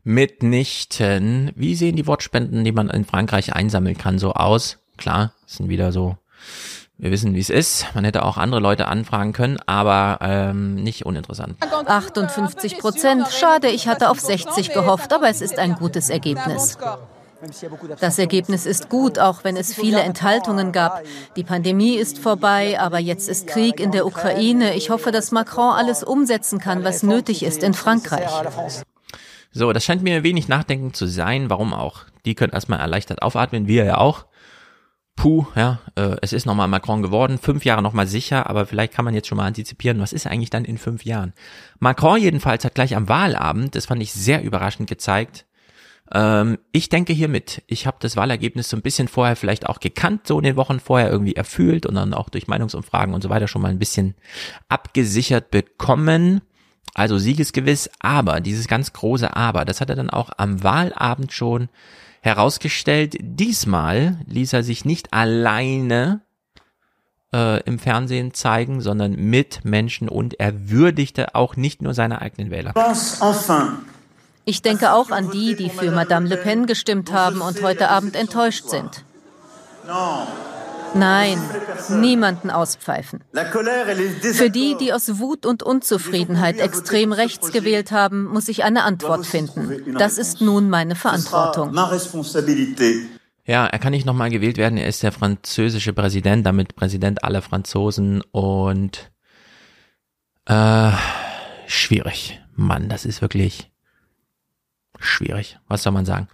mitnichten. 0.05 1.53
Wie 1.55 1.75
sehen 1.75 1.97
die 1.97 2.07
Wortspenden, 2.07 2.65
die 2.65 2.73
man 2.73 2.91
in 2.91 3.05
Frankreich 3.05 3.55
einsammeln 3.55 3.97
kann, 3.97 4.19
so 4.19 4.33
aus? 4.33 4.79
Klar, 4.97 5.33
sind 5.47 5.69
wieder 5.69 5.93
so, 5.93 6.17
wir 6.99 7.11
wissen, 7.11 7.35
wie 7.35 7.41
es 7.41 7.51
ist. 7.51 7.87
Man 7.95 8.05
hätte 8.05 8.25
auch 8.25 8.37
andere 8.37 8.61
Leute 8.61 8.87
anfragen 8.87 9.33
können, 9.33 9.59
aber 9.67 10.19
ähm, 10.21 10.75
nicht 10.75 11.07
uninteressant. 11.07 11.57
58 11.87 12.79
Prozent. 12.79 13.29
Schade, 13.29 13.69
ich 13.69 13.89
hatte 13.89 14.11
auf 14.11 14.21
60 14.21 14.73
gehofft, 14.73 15.13
aber 15.13 15.29
es 15.29 15.41
ist 15.41 15.59
ein 15.59 15.75
gutes 15.75 16.11
Ergebnis. 16.11 16.77
Das 18.01 18.19
Ergebnis 18.19 18.67
ist 18.67 18.91
gut, 18.91 19.19
auch 19.19 19.45
wenn 19.45 19.57
es 19.57 19.75
viele 19.75 20.01
Enthaltungen 20.01 20.73
gab. 20.73 21.03
Die 21.37 21.45
Pandemie 21.45 21.95
ist 21.95 22.19
vorbei, 22.19 22.79
aber 22.79 22.99
jetzt 22.99 23.31
ist 23.31 23.47
Krieg 23.47 23.81
in 23.81 23.93
der 23.93 24.05
Ukraine. 24.05 24.75
Ich 24.75 24.91
hoffe, 24.91 25.11
dass 25.11 25.33
Macron 25.33 25.73
alles 25.73 26.05
umsetzen 26.05 26.59
kann, 26.59 26.85
was 26.85 27.03
nötig 27.03 27.43
ist 27.43 27.63
in 27.63 27.73
Frankreich. 27.73 28.31
So, 29.53 29.73
das 29.73 29.85
scheint 29.85 30.03
mir 30.03 30.23
wenig 30.23 30.49
nachdenken 30.49 30.95
zu 30.95 31.07
sein. 31.07 31.51
Warum 31.51 31.75
auch? 31.75 32.05
Die 32.25 32.35
können 32.35 32.53
erstmal 32.53 32.81
erleichtert 32.81 33.23
aufatmen, 33.23 33.67
wir 33.67 33.85
ja 33.85 33.99
auch. 33.99 34.27
Puh, 35.17 35.47
ja, 35.55 35.81
äh, 35.97 36.17
es 36.23 36.33
ist 36.33 36.47
nochmal 36.47 36.69
Macron 36.69 37.03
geworden, 37.03 37.37
fünf 37.37 37.65
Jahre 37.65 37.83
nochmal 37.83 38.07
sicher, 38.07 38.49
aber 38.49 38.65
vielleicht 38.65 38.95
kann 38.95 39.05
man 39.05 39.13
jetzt 39.13 39.29
schon 39.29 39.37
mal 39.37 39.47
antizipieren, 39.47 40.01
was 40.01 40.15
ist 40.15 40.27
eigentlich 40.27 40.49
dann 40.49 40.65
in 40.65 40.79
fünf 40.79 41.05
Jahren? 41.05 41.35
Macron 41.79 42.19
jedenfalls 42.19 42.65
hat 42.65 42.75
gleich 42.75 42.97
am 42.97 43.09
Wahlabend, 43.09 43.75
das 43.75 43.87
fand 43.87 44.03
ich 44.03 44.13
sehr 44.13 44.43
überraschend 44.43 44.89
gezeigt, 44.89 45.45
ähm, 46.13 46.59
ich 46.73 46.89
denke 46.89 47.13
hier 47.13 47.29
mit. 47.29 47.63
Ich 47.67 47.87
habe 47.87 47.99
das 48.01 48.17
Wahlergebnis 48.17 48.69
so 48.69 48.77
ein 48.77 48.83
bisschen 48.83 49.09
vorher 49.09 49.37
vielleicht 49.37 49.69
auch 49.69 49.79
gekannt, 49.79 50.27
so 50.27 50.39
in 50.39 50.45
den 50.45 50.57
Wochen 50.57 50.81
vorher 50.81 51.11
irgendwie 51.11 51.37
erfüllt 51.37 51.87
und 51.87 51.95
dann 51.95 52.15
auch 52.15 52.29
durch 52.29 52.49
Meinungsumfragen 52.49 53.15
und 53.15 53.23
so 53.23 53.31
weiter 53.31 53.49
schon 53.49 53.63
mal 53.63 53.71
ein 53.71 53.79
bisschen 53.79 54.15
abgesichert 54.69 55.51
bekommen. 55.51 56.41
Also 56.95 57.19
siegesgewiss, 57.19 57.91
aber 58.01 58.41
dieses 58.41 58.67
ganz 58.67 58.93
große 58.93 59.37
Aber, 59.37 59.65
das 59.65 59.81
hat 59.81 59.91
er 59.91 59.97
dann 59.97 60.11
auch 60.11 60.31
am 60.37 60.63
Wahlabend 60.63 61.33
schon 61.33 61.69
herausgestellt. 62.21 63.17
Diesmal 63.21 64.19
ließ 64.27 64.53
er 64.53 64.63
sich 64.63 64.85
nicht 64.85 65.13
alleine 65.13 66.21
äh, 67.33 67.63
im 67.63 67.79
Fernsehen 67.79 68.35
zeigen, 68.35 68.81
sondern 68.81 69.13
mit 69.13 69.65
Menschen 69.65 70.09
und 70.09 70.39
er 70.41 70.71
würdigte 70.71 71.35
auch 71.35 71.57
nicht 71.57 71.83
nur 71.83 71.95
seine 71.95 72.21
eigenen 72.21 72.51
Wähler. 72.51 72.73
Ich 74.45 74.63
denke 74.63 74.93
auch 74.93 75.11
an 75.11 75.31
die, 75.31 75.55
die 75.55 75.71
für 75.71 75.91
Madame 75.91 76.27
Le 76.27 76.37
Pen 76.37 76.67
gestimmt 76.67 77.13
haben 77.13 77.41
und 77.41 77.63
heute 77.63 77.89
Abend 77.89 78.17
enttäuscht 78.17 78.69
sind. 78.69 79.05
Nein, 80.95 81.39
niemanden 81.89 82.51
auspfeifen. 82.51 83.23
Für 84.35 84.51
die, 84.51 84.77
die 84.77 84.93
aus 84.93 85.19
Wut 85.19 85.47
und 85.47 85.63
Unzufriedenheit 85.63 86.59
extrem 86.59 87.13
rechts 87.13 87.53
gewählt 87.53 87.93
haben, 87.93 88.25
muss 88.25 88.49
ich 88.49 88.65
eine 88.65 88.85
Antwort 88.85 89.27
finden. 89.27 89.97
Das 89.99 90.19
ist 90.19 90.41
nun 90.41 90.71
meine 90.71 90.95
Verantwortung. 90.95 91.73
Ja, 93.47 93.67
er 93.67 93.79
kann 93.79 93.93
nicht 93.93 94.07
nochmal 94.07 94.31
gewählt 94.31 94.59
werden. 94.59 94.79
Er 94.79 94.87
ist 94.87 95.03
der 95.03 95.13
französische 95.13 95.93
Präsident, 95.93 96.47
damit 96.47 96.77
Präsident 96.77 97.25
aller 97.25 97.43
Franzosen 97.43 98.23
und 98.33 99.11
äh, 100.47 100.93
schwierig. 101.67 102.41
Mann, 102.55 102.89
das 102.89 103.05
ist 103.05 103.23
wirklich 103.23 103.71
schwierig. 104.99 105.59
Was 105.67 105.83
soll 105.83 105.93
man 105.93 106.05
sagen? 106.05 106.29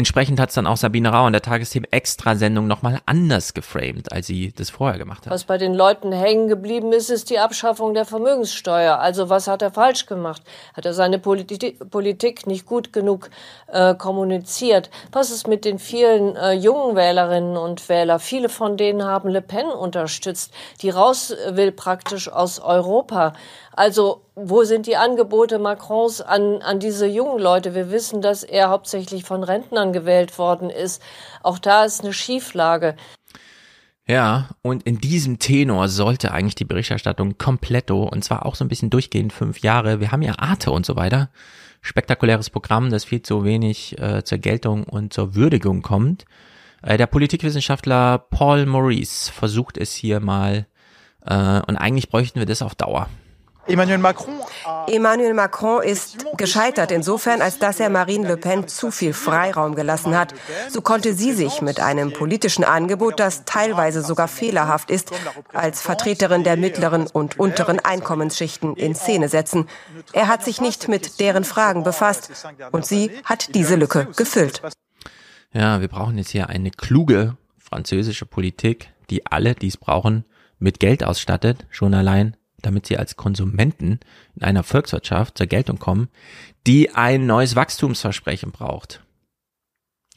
Entsprechend 0.00 0.40
hat 0.40 0.48
es 0.48 0.54
dann 0.54 0.66
auch 0.66 0.78
Sabine 0.78 1.10
Rau 1.10 1.26
in 1.26 1.34
der 1.34 1.42
Tagesthemen 1.42 1.92
Extrasendung 1.92 2.66
nochmal 2.66 3.00
anders 3.04 3.52
geframed, 3.52 4.10
als 4.12 4.26
sie 4.28 4.50
das 4.50 4.70
vorher 4.70 4.98
gemacht 4.98 5.26
hat. 5.26 5.30
Was 5.30 5.44
bei 5.44 5.58
den 5.58 5.74
Leuten 5.74 6.10
hängen 6.10 6.48
geblieben 6.48 6.94
ist, 6.94 7.10
ist 7.10 7.28
die 7.28 7.38
Abschaffung 7.38 7.92
der 7.92 8.06
Vermögenssteuer. 8.06 8.98
Also 8.98 9.28
was 9.28 9.46
hat 9.46 9.60
er 9.60 9.70
falsch 9.70 10.06
gemacht? 10.06 10.40
Hat 10.72 10.86
er 10.86 10.94
seine 10.94 11.18
Politi 11.18 11.72
Politik 11.72 12.46
nicht 12.46 12.64
gut 12.64 12.94
genug 12.94 13.28
äh, 13.66 13.94
kommuniziert? 13.94 14.88
Was 15.12 15.30
ist 15.30 15.46
mit 15.46 15.66
den 15.66 15.78
vielen 15.78 16.34
äh, 16.34 16.52
jungen 16.52 16.96
Wählerinnen 16.96 17.58
und 17.58 17.86
Wählern? 17.90 18.20
Viele 18.20 18.48
von 18.48 18.78
denen 18.78 19.04
haben 19.04 19.28
Le 19.28 19.42
Pen 19.42 19.66
unterstützt, 19.66 20.50
die 20.80 20.88
raus 20.88 21.36
will 21.50 21.72
praktisch 21.72 22.32
aus 22.32 22.58
Europa. 22.58 23.34
Also 23.72 24.22
wo 24.34 24.64
sind 24.64 24.86
die 24.86 24.96
Angebote 24.96 25.58
Macrons 25.58 26.20
an, 26.20 26.62
an 26.62 26.80
diese 26.80 27.06
jungen 27.06 27.38
Leute? 27.38 27.74
Wir 27.74 27.90
wissen, 27.90 28.20
dass 28.20 28.42
er 28.42 28.68
hauptsächlich 28.70 29.24
von 29.24 29.44
Rentnern 29.44 29.92
gewählt 29.92 30.38
worden 30.38 30.70
ist. 30.70 31.02
Auch 31.42 31.58
da 31.58 31.84
ist 31.84 32.02
eine 32.02 32.12
Schieflage. 32.12 32.96
Ja, 34.06 34.48
und 34.62 34.82
in 34.82 34.98
diesem 34.98 35.38
Tenor 35.38 35.88
sollte 35.88 36.32
eigentlich 36.32 36.56
die 36.56 36.64
Berichterstattung 36.64 37.38
kompletto, 37.38 38.02
und 38.02 38.24
zwar 38.24 38.44
auch 38.44 38.56
so 38.56 38.64
ein 38.64 38.68
bisschen 38.68 38.90
durchgehend 38.90 39.32
fünf 39.32 39.60
Jahre. 39.60 40.00
Wir 40.00 40.10
haben 40.10 40.22
ja 40.22 40.36
Arte 40.38 40.72
und 40.72 40.84
so 40.84 40.96
weiter. 40.96 41.30
Spektakuläres 41.80 42.50
Programm, 42.50 42.90
das 42.90 43.04
viel 43.04 43.22
zu 43.22 43.44
wenig 43.44 43.96
äh, 44.00 44.24
zur 44.24 44.38
Geltung 44.38 44.82
und 44.82 45.12
zur 45.12 45.36
Würdigung 45.36 45.82
kommt. 45.82 46.24
Äh, 46.82 46.96
der 46.96 47.06
Politikwissenschaftler 47.06 48.18
Paul 48.18 48.66
Maurice 48.66 49.30
versucht 49.30 49.78
es 49.78 49.94
hier 49.94 50.18
mal, 50.18 50.66
äh, 51.24 51.60
und 51.66 51.76
eigentlich 51.76 52.08
bräuchten 52.08 52.40
wir 52.40 52.46
das 52.46 52.62
auf 52.62 52.74
Dauer. 52.74 53.08
Emmanuel 53.70 53.98
Macron 53.98 54.34
Emmanuel 54.86 55.34
Macron 55.34 55.82
ist 55.82 56.26
gescheitert 56.36 56.90
insofern, 56.90 57.40
als 57.40 57.58
dass 57.58 57.80
er 57.80 57.90
Marine 57.90 58.26
Le 58.26 58.36
Pen 58.36 58.66
zu 58.66 58.90
viel 58.90 59.12
Freiraum 59.12 59.74
gelassen 59.74 60.16
hat. 60.16 60.34
So 60.68 60.80
konnte 60.80 61.14
sie 61.14 61.32
sich 61.32 61.62
mit 61.62 61.80
einem 61.80 62.12
politischen 62.12 62.64
Angebot, 62.64 63.20
das 63.20 63.44
teilweise 63.44 64.02
sogar 64.02 64.28
fehlerhaft 64.28 64.90
ist, 64.90 65.12
als 65.52 65.80
Vertreterin 65.80 66.44
der 66.44 66.56
mittleren 66.56 67.06
und 67.06 67.38
unteren 67.38 67.78
Einkommensschichten 67.78 68.76
in 68.76 68.94
Szene 68.94 69.28
setzen. 69.28 69.68
Er 70.12 70.28
hat 70.28 70.44
sich 70.44 70.60
nicht 70.60 70.88
mit 70.88 71.20
deren 71.20 71.44
Fragen 71.44 71.84
befasst 71.84 72.30
und 72.72 72.84
sie 72.84 73.10
hat 73.24 73.54
diese 73.54 73.76
Lücke 73.76 74.08
gefüllt. 74.16 74.62
Ja, 75.52 75.80
wir 75.80 75.88
brauchen 75.88 76.18
jetzt 76.18 76.30
hier 76.30 76.48
eine 76.48 76.70
kluge 76.70 77.36
französische 77.58 78.26
Politik, 78.26 78.90
die 79.10 79.26
alle, 79.26 79.54
die 79.54 79.68
es 79.68 79.76
brauchen, 79.76 80.24
mit 80.58 80.80
Geld 80.80 81.02
ausstattet, 81.04 81.66
schon 81.70 81.94
allein 81.94 82.36
damit 82.62 82.86
sie 82.86 82.96
als 82.96 83.16
Konsumenten 83.16 84.00
in 84.36 84.42
einer 84.42 84.62
Volkswirtschaft 84.62 85.38
zur 85.38 85.46
Geltung 85.46 85.78
kommen, 85.78 86.08
die 86.66 86.90
ein 86.94 87.26
neues 87.26 87.56
Wachstumsversprechen 87.56 88.52
braucht. 88.52 89.02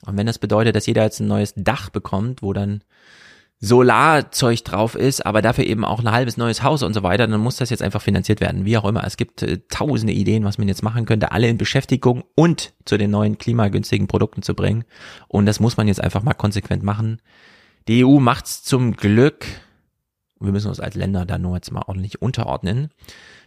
Und 0.05 0.17
wenn 0.17 0.27
das 0.27 0.39
bedeutet, 0.39 0.75
dass 0.75 0.85
jeder 0.85 1.03
jetzt 1.03 1.19
ein 1.19 1.27
neues 1.27 1.53
Dach 1.55 1.89
bekommt, 1.89 2.41
wo 2.41 2.53
dann 2.53 2.83
Solarzeug 3.59 4.61
drauf 4.65 4.95
ist, 4.95 5.25
aber 5.25 5.41
dafür 5.41 5.65
eben 5.65 5.85
auch 5.85 6.01
ein 6.01 6.11
halbes 6.11 6.35
neues 6.35 6.63
Haus 6.63 6.83
und 6.83 6.93
so 6.93 7.01
weiter, 7.01 7.27
dann 7.27 7.39
muss 7.39 7.55
das 7.55 7.69
jetzt 7.69 7.81
einfach 7.81 8.01
finanziert 8.01 8.41
werden, 8.41 8.65
wie 8.65 8.77
auch 8.77 8.83
immer. 8.83 9.05
Es 9.05 9.15
gibt 9.15 9.41
äh, 9.41 9.59
tausende 9.69 10.11
Ideen, 10.11 10.43
was 10.43 10.57
man 10.57 10.67
jetzt 10.67 10.83
machen 10.83 11.05
könnte, 11.05 11.31
alle 11.31 11.47
in 11.47 11.57
Beschäftigung 11.57 12.25
und 12.35 12.73
zu 12.83 12.97
den 12.97 13.11
neuen 13.11 13.37
klimagünstigen 13.37 14.07
Produkten 14.07 14.41
zu 14.41 14.53
bringen. 14.53 14.83
Und 15.29 15.45
das 15.45 15.61
muss 15.61 15.77
man 15.77 15.87
jetzt 15.87 16.01
einfach 16.01 16.23
mal 16.23 16.33
konsequent 16.33 16.83
machen. 16.83 17.21
Die 17.87 18.03
EU 18.03 18.19
macht's 18.19 18.63
zum 18.63 18.97
Glück 18.97 19.45
wir 20.43 20.51
müssen 20.51 20.67
uns 20.67 20.79
als 20.79 20.95
Länder 20.95 21.25
da 21.25 21.37
nur 21.37 21.55
jetzt 21.55 21.71
mal 21.71 21.83
ordentlich 21.87 22.21
unterordnen. 22.21 22.89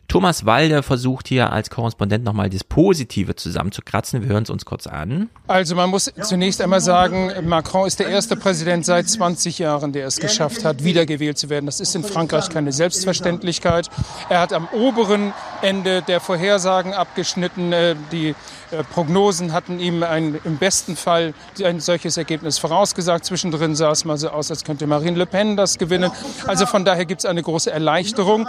Thomas 0.09 0.47
Walde 0.47 0.83
versucht 0.83 1.29
hier 1.29 1.53
als 1.53 1.69
Korrespondent 1.71 2.25
nochmal 2.25 2.49
das 2.49 2.63
Positive 2.65 3.35
zusammenzukratzen. 3.35 4.23
Wir 4.23 4.29
hören 4.29 4.45
es 4.45 4.51
uns 4.51 4.65
kurz 4.65 4.87
an. 4.87 5.29
Also 5.47 5.75
man 5.75 5.91
muss 5.91 6.11
zunächst 6.23 6.61
einmal 6.61 6.81
sagen, 6.81 7.33
Macron 7.49 7.87
ist 7.87 7.99
der 7.99 8.09
erste 8.09 8.37
Präsident 8.37 8.85
seit 8.85 9.09
20 9.09 9.59
Jahren, 9.59 9.93
der 9.93 10.07
es 10.07 10.19
geschafft 10.19 10.65
hat, 10.65 10.85
wiedergewählt 10.85 11.39
zu 11.39 11.51
werden. 11.51 11.67
Das 11.67 11.81
ist 11.81 11.95
in 11.97 12.05
Frankreich 12.05 12.49
keine 12.49 12.73
Selbstverständlichkeit. 12.73 13.89
Er 14.29 14.41
hat 14.41 14.53
am 14.53 14.69
oberen 14.69 15.33
Ende 15.63 16.03
der 16.03 16.21
Vorhersagen 16.21 16.95
abgeschnitten. 16.95 17.73
Äh, 17.73 17.97
die 18.13 18.35
äh, 18.71 18.85
Prognosen 18.93 19.53
hatten 19.53 19.81
ihm 19.81 20.03
ein, 20.03 20.39
im 20.45 20.57
besten 20.59 20.97
Fall 20.97 21.35
ein 21.63 21.81
solches 21.81 22.17
Ergebnis 22.17 22.59
vorausgesagt. 22.59 23.25
Zwischendrin 23.25 23.75
sah 23.75 23.91
es 23.91 24.05
mal 24.05 24.19
so 24.19 24.29
aus, 24.31 24.51
als 24.51 24.65
könnte 24.65 24.87
Marine 24.87 25.19
Le 25.19 25.27
Pen 25.27 25.57
das 25.57 25.79
gewinnen. 25.79 26.11
Also 26.47 26.67
von 26.67 26.85
daher 26.85 27.05
gibt 27.07 27.23
es 27.23 27.27
eine 27.27 27.43
große 27.43 27.71
Erleichterung 27.71 28.47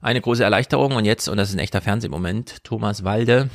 eine 0.00 0.20
große 0.20 0.42
Erleichterung. 0.42 0.92
Und 0.92 1.04
jetzt, 1.04 1.28
und 1.28 1.36
das 1.36 1.50
ist 1.50 1.56
ein 1.56 1.60
echter 1.60 1.80
Fernsehmoment, 1.80 2.64
Thomas 2.64 3.04
Walde 3.04 3.50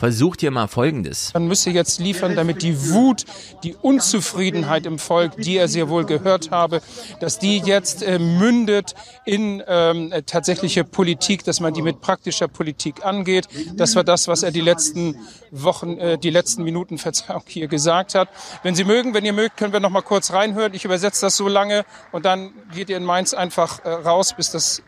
versucht 0.00 0.40
hier 0.40 0.50
mal 0.50 0.66
Folgendes. 0.66 1.30
Man 1.34 1.46
müsse 1.46 1.68
jetzt 1.68 2.00
liefern, 2.00 2.34
damit 2.34 2.62
die 2.62 2.88
Wut, 2.88 3.26
die 3.62 3.74
Unzufriedenheit 3.74 4.86
im 4.86 4.98
Volk, 4.98 5.36
die 5.36 5.58
er 5.58 5.68
sehr 5.68 5.90
wohl 5.90 6.06
gehört 6.06 6.50
habe, 6.50 6.80
dass 7.20 7.38
die 7.38 7.58
jetzt 7.58 8.02
äh, 8.02 8.18
mündet 8.18 8.94
in 9.26 9.62
ähm, 9.66 10.10
tatsächliche 10.24 10.84
Politik, 10.84 11.44
dass 11.44 11.60
man 11.60 11.74
die 11.74 11.82
mit 11.82 12.00
praktischer 12.00 12.48
Politik 12.48 13.04
angeht. 13.04 13.46
Das 13.74 13.94
war 13.94 14.02
das, 14.02 14.26
was 14.26 14.42
er 14.42 14.52
die 14.52 14.62
letzten 14.62 15.16
Wochen, 15.50 15.98
äh, 15.98 16.16
die 16.16 16.30
letzten 16.30 16.62
Minuten 16.62 16.96
Verzeihung 16.96 17.42
hier 17.46 17.68
gesagt 17.68 18.14
hat. 18.14 18.30
Wenn 18.62 18.74
Sie 18.74 18.84
mögen, 18.84 19.12
wenn 19.12 19.26
ihr 19.26 19.34
mögt, 19.34 19.58
können 19.58 19.74
wir 19.74 19.80
noch 19.80 19.90
mal 19.90 20.00
kurz 20.00 20.32
reinhören. 20.32 20.72
Ich 20.72 20.86
übersetze 20.86 21.26
das 21.26 21.36
so 21.36 21.46
lange 21.46 21.84
und 22.10 22.24
dann 22.24 22.52
geht 22.74 22.88
ihr 22.88 22.96
in 22.96 23.04
Mainz 23.04 23.34
einfach 23.34 23.84
äh, 23.84 23.90
raus, 23.90 24.32
bis 24.34 24.50
das 24.50 24.82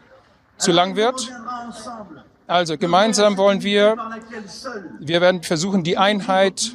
zu 0.56 0.72
lang 0.72 0.96
wird. 0.96 1.30
Also 2.52 2.76
gemeinsam 2.76 3.38
wollen 3.38 3.62
wir, 3.62 3.96
wir 5.00 5.20
werden 5.22 5.42
versuchen, 5.42 5.84
die 5.84 5.96
Einheit 5.96 6.70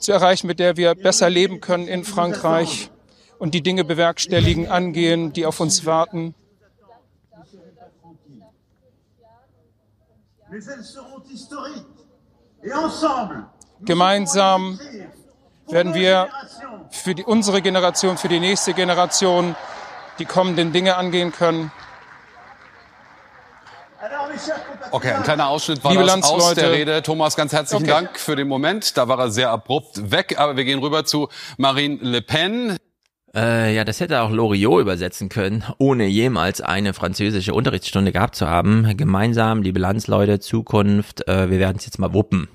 zu 0.00 0.12
erreichen, 0.12 0.46
mit 0.46 0.58
der 0.58 0.78
wir 0.78 0.94
besser 0.94 1.28
leben 1.28 1.60
können 1.60 1.86
in 1.86 2.02
Frankreich 2.02 2.90
und 3.38 3.52
die 3.52 3.62
Dinge 3.62 3.84
bewerkstelligen, 3.84 4.66
angehen, 4.68 5.34
die 5.34 5.44
auf 5.44 5.60
uns 5.60 5.84
warten. 5.84 6.34
Gemeinsam 13.82 14.80
werden 15.68 15.92
wir 15.92 16.28
für 16.90 17.14
die, 17.14 17.24
unsere 17.24 17.60
Generation, 17.60 18.16
für 18.16 18.28
die 18.28 18.40
nächste 18.40 18.72
Generation 18.72 19.54
die 20.18 20.24
kommenden 20.24 20.72
Dinge 20.72 20.96
angehen 20.96 21.32
können. 21.32 21.70
Okay, 24.90 25.10
ein 25.10 25.22
kleiner 25.22 25.48
Ausschnitt 25.48 25.82
war 25.82 25.92
Liebe 25.92 26.04
das 26.04 26.22
aus 26.22 26.54
der 26.54 26.72
Rede. 26.72 27.02
Thomas, 27.02 27.36
ganz 27.36 27.52
herzlichen 27.52 27.84
okay. 27.84 27.92
Dank 27.92 28.18
für 28.18 28.36
den 28.36 28.48
Moment. 28.48 28.96
Da 28.96 29.08
war 29.08 29.18
er 29.18 29.30
sehr 29.30 29.50
abrupt 29.50 30.10
weg, 30.10 30.36
aber 30.38 30.56
wir 30.56 30.64
gehen 30.64 30.78
rüber 30.78 31.04
zu 31.04 31.28
Marine 31.56 31.98
Le 32.00 32.22
Pen. 32.22 32.76
Äh, 33.34 33.74
ja, 33.74 33.84
das 33.84 34.00
hätte 34.00 34.22
auch 34.22 34.30
Loriot 34.30 34.80
übersetzen 34.80 35.28
können, 35.28 35.64
ohne 35.78 36.06
jemals 36.06 36.60
eine 36.60 36.94
französische 36.94 37.52
Unterrichtsstunde 37.52 38.12
gehabt 38.12 38.36
zu 38.36 38.48
haben. 38.48 38.96
Gemeinsam, 38.96 39.62
liebe 39.62 39.78
Landsleute, 39.78 40.40
Zukunft, 40.40 41.28
äh, 41.28 41.50
wir 41.50 41.58
werden 41.58 41.76
es 41.76 41.84
jetzt 41.84 41.98
mal 41.98 42.14
wuppen. 42.14 42.48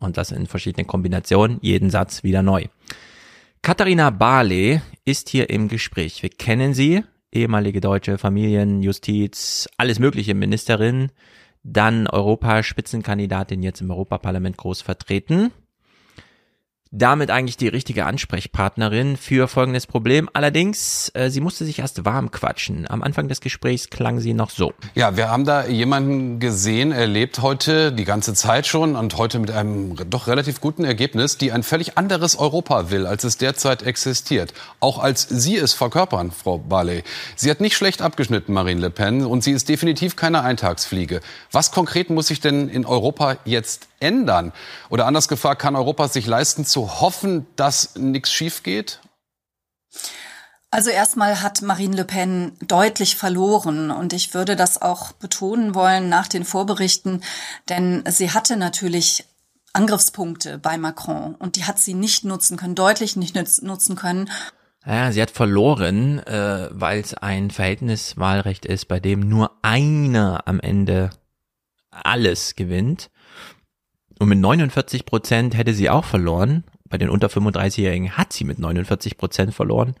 Und 0.00 0.16
das 0.16 0.32
in 0.32 0.46
verschiedenen 0.46 0.86
Kombinationen, 0.86 1.58
jeden 1.62 1.90
Satz 1.90 2.24
wieder 2.24 2.42
neu. 2.42 2.66
Katharina 3.62 4.10
Barley 4.10 4.82
ist 5.04 5.28
hier 5.28 5.48
im 5.48 5.68
Gespräch. 5.68 6.22
Wir 6.22 6.30
kennen 6.30 6.74
sie, 6.74 7.04
ehemalige 7.34 7.80
deutsche 7.80 8.18
Familien, 8.18 8.82
Justiz, 8.82 9.68
alles 9.76 9.98
mögliche 9.98 10.34
Ministerin, 10.34 11.10
dann 11.62 12.06
Europaspitzenkandidatin 12.06 13.62
jetzt 13.62 13.80
im 13.80 13.90
Europaparlament 13.90 14.56
groß 14.56 14.82
vertreten 14.82 15.50
damit 16.96 17.30
eigentlich 17.30 17.56
die 17.56 17.68
richtige 17.68 18.06
Ansprechpartnerin 18.06 19.16
für 19.16 19.48
folgendes 19.48 19.86
Problem. 19.86 20.30
Allerdings, 20.32 21.10
äh, 21.14 21.28
sie 21.28 21.40
musste 21.40 21.64
sich 21.64 21.80
erst 21.80 22.04
warm 22.04 22.30
quatschen. 22.30 22.88
Am 22.88 23.02
Anfang 23.02 23.26
des 23.26 23.40
Gesprächs 23.40 23.90
klang 23.90 24.20
sie 24.20 24.32
noch 24.32 24.50
so. 24.50 24.72
Ja, 24.94 25.16
wir 25.16 25.28
haben 25.28 25.44
da 25.44 25.66
jemanden 25.66 26.38
gesehen, 26.38 26.92
er 26.92 27.08
lebt 27.08 27.42
heute 27.42 27.92
die 27.92 28.04
ganze 28.04 28.32
Zeit 28.34 28.66
schon 28.68 28.94
und 28.94 29.18
heute 29.18 29.40
mit 29.40 29.50
einem 29.50 29.96
doch 30.08 30.28
relativ 30.28 30.60
guten 30.60 30.84
Ergebnis, 30.84 31.36
die 31.36 31.50
ein 31.50 31.64
völlig 31.64 31.98
anderes 31.98 32.36
Europa 32.36 32.90
will, 32.90 33.06
als 33.06 33.24
es 33.24 33.38
derzeit 33.38 33.82
existiert. 33.82 34.54
Auch 34.78 34.98
als 34.98 35.26
Sie 35.28 35.56
es 35.56 35.72
verkörpern, 35.72 36.30
Frau 36.30 36.58
Barley. 36.58 37.02
Sie 37.34 37.50
hat 37.50 37.60
nicht 37.60 37.76
schlecht 37.76 38.02
abgeschnitten, 38.02 38.52
Marine 38.52 38.80
Le 38.80 38.90
Pen, 38.90 39.24
und 39.24 39.42
sie 39.42 39.52
ist 39.52 39.68
definitiv 39.68 40.14
keine 40.14 40.42
Eintagsfliege. 40.42 41.20
Was 41.50 41.72
konkret 41.72 42.08
muss 42.10 42.28
sich 42.28 42.40
denn 42.40 42.68
in 42.68 42.86
Europa 42.86 43.36
jetzt 43.44 43.88
ändern? 44.04 44.52
Oder 44.90 45.06
anders 45.06 45.26
gefragt, 45.28 45.60
kann 45.60 45.74
Europa 45.74 46.08
sich 46.08 46.26
leisten 46.26 46.64
zu 46.64 47.00
hoffen, 47.00 47.46
dass 47.56 47.96
nichts 47.96 48.30
schief 48.32 48.62
geht? 48.62 49.00
Also 50.70 50.90
erstmal 50.90 51.40
hat 51.40 51.62
Marine 51.62 51.94
Le 51.94 52.04
Pen 52.04 52.56
deutlich 52.66 53.14
verloren 53.14 53.92
und 53.92 54.12
ich 54.12 54.34
würde 54.34 54.56
das 54.56 54.82
auch 54.82 55.12
betonen 55.12 55.76
wollen 55.76 56.08
nach 56.08 56.26
den 56.26 56.44
Vorberichten, 56.44 57.22
denn 57.68 58.02
sie 58.08 58.32
hatte 58.32 58.56
natürlich 58.56 59.24
Angriffspunkte 59.72 60.58
bei 60.58 60.76
Macron 60.76 61.36
und 61.36 61.54
die 61.54 61.64
hat 61.64 61.78
sie 61.78 61.94
nicht 61.94 62.24
nutzen 62.24 62.56
können, 62.56 62.74
deutlich 62.74 63.14
nicht 63.14 63.36
nutzen 63.62 63.94
können. 63.94 64.28
Ja, 64.84 65.12
sie 65.12 65.22
hat 65.22 65.30
verloren, 65.30 66.18
äh, 66.18 66.68
weil 66.72 67.00
es 67.00 67.14
ein 67.14 67.52
Verhältniswahlrecht 67.52 68.66
ist, 68.66 68.86
bei 68.86 68.98
dem 69.00 69.20
nur 69.20 69.52
einer 69.62 70.42
am 70.46 70.58
Ende 70.58 71.10
alles 71.90 72.56
gewinnt. 72.56 73.10
Und 74.18 74.28
mit 74.28 74.38
49 74.38 75.06
Prozent 75.06 75.56
hätte 75.56 75.74
sie 75.74 75.90
auch 75.90 76.04
verloren. 76.04 76.64
Bei 76.88 76.98
den 76.98 77.10
unter 77.10 77.28
35-Jährigen 77.28 78.16
hat 78.16 78.32
sie 78.32 78.44
mit 78.44 78.58
49 78.58 79.16
Prozent 79.16 79.54
verloren. 79.54 79.94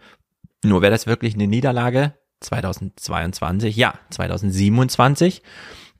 Nur 0.62 0.82
wäre 0.82 0.92
das 0.92 1.06
wirklich 1.06 1.34
eine 1.34 1.46
Niederlage 1.46 2.14
2022, 2.40 3.76
ja, 3.76 3.94
2027. 4.10 5.42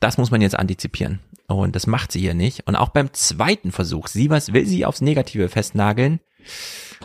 Das 0.01 0.19
muss 0.19 0.31
man 0.31 0.41
jetzt 0.41 0.59
antizipieren. 0.59 1.21
Und 1.47 1.77
das 1.77 1.87
macht 1.87 2.13
sie 2.13 2.21
hier 2.21 2.35
nicht. 2.35 2.67
Und 2.67 2.77
auch 2.77 2.89
beim 2.89 3.13
zweiten 3.13 3.73
Versuch, 3.73 4.09
sie 4.09 4.31
was 4.31 4.53
will 4.53 4.67
sie 4.67 4.87
aufs 4.87 5.01
Negative 5.01 5.49
festnageln. 5.49 6.21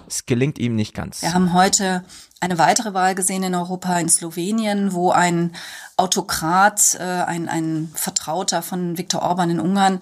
Es 0.07 0.26
gelingt 0.26 0.60
ihm 0.60 0.76
nicht 0.76 0.93
ganz. 0.93 1.22
Wir 1.22 1.34
haben 1.34 1.53
heute 1.53 2.03
eine 2.39 2.57
weitere 2.57 2.93
Wahl 2.93 3.16
gesehen 3.16 3.43
in 3.43 3.55
Europa, 3.55 3.99
in 3.99 4.10
Slowenien, 4.10 4.93
wo 4.93 5.12
ein 5.12 5.53
Autokrat, 5.97 6.97
äh, 6.99 7.03
ein, 7.03 7.49
ein 7.49 7.91
Vertrauter 7.93 8.62
von 8.62 8.97
Viktor 8.97 9.22
Orban 9.22 9.49
in 9.49 9.60
Ungarn, 9.60 9.99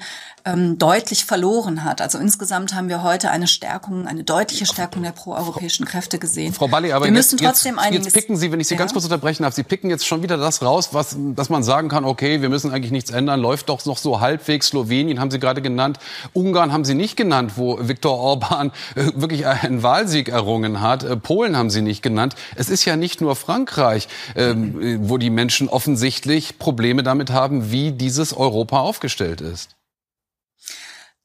ähm, 0.48 0.78
deutlich 0.78 1.26
verloren 1.26 1.84
hat. 1.84 2.02
Also 2.02 2.18
insgesamt 2.18 2.74
haben 2.74 2.89
wir 2.89 3.04
heute 3.04 3.32
eine 3.32 3.48
Stärkung, 3.48 4.08
eine 4.08 4.24
deutliche 4.24 4.66
Stärkung 4.66 5.04
der 5.04 5.12
proeuropäischen 5.12 5.86
Kräfte 5.86 6.20
gesehen. 6.20 6.54
Frau 6.54 6.68
Balli, 6.68 6.93
aber 6.93 7.06
wir 7.06 7.12
müssen 7.12 7.38
jetzt, 7.38 7.64
trotzdem 7.64 7.80
jetzt, 7.91 8.06
jetzt 8.06 8.14
picken 8.14 8.38
Sie, 8.38 8.52
wenn 8.52 8.60
ich 8.60 8.68
Sie 8.68 8.76
ja? 8.76 8.80
ganz 8.80 8.93
kurz 8.93 9.04
unterbrechen 9.04 9.43
darf, 9.43 9.54
Sie 9.54 9.64
picken 9.64 9.89
jetzt 9.89 10.08
schon 10.08 10.24
wieder 10.24 10.38
das 10.38 10.62
raus, 10.62 10.89
was, 10.93 11.18
dass 11.36 11.50
man 11.50 11.64
sagen 11.64 11.89
kann, 11.89 12.06
okay, 12.06 12.41
wir 12.41 12.50
müssen 12.50 12.72
eigentlich 12.72 12.91
nichts 12.91 13.12
ändern, 13.12 13.41
läuft 13.41 13.70
doch 13.70 13.86
noch 13.86 13.98
so 13.98 14.22
halbwegs. 14.22 14.68
Slowenien 14.68 15.20
haben 15.20 15.32
Sie 15.32 15.39
gerade 15.39 15.62
genannt, 15.62 16.00
Ungarn 16.34 16.72
haben 16.72 16.86
Sie 16.86 16.95
nicht 16.95 17.18
genannt, 17.18 17.54
wo 17.56 17.78
Viktor 17.82 18.18
Orban 18.18 18.72
äh, 18.95 19.06
wirklich 19.16 19.45
ein 19.45 19.84
Wahlsieg 19.84 20.30
errungen 20.30 20.82
hat. 20.82 21.04
Äh, 21.04 21.18
Polen 21.18 21.58
haben 21.58 21.70
Sie 21.70 21.82
nicht 21.82 22.02
genannt. 22.02 22.36
Es 22.56 22.70
ist 22.70 22.86
ja 22.86 22.95
nicht 22.95 23.22
nur 23.22 23.36
Frankreich, 23.36 24.08
ähm, 24.36 25.00
wo 25.02 25.18
die 25.18 25.30
Menschen 25.30 25.68
offensichtlich 25.68 26.58
Probleme 26.58 27.04
damit 27.04 27.32
haben, 27.32 27.72
wie 27.72 27.91
dieses 27.91 28.36
Europa 28.36 28.80
aufgestellt 28.80 29.41
ist. 29.41 29.76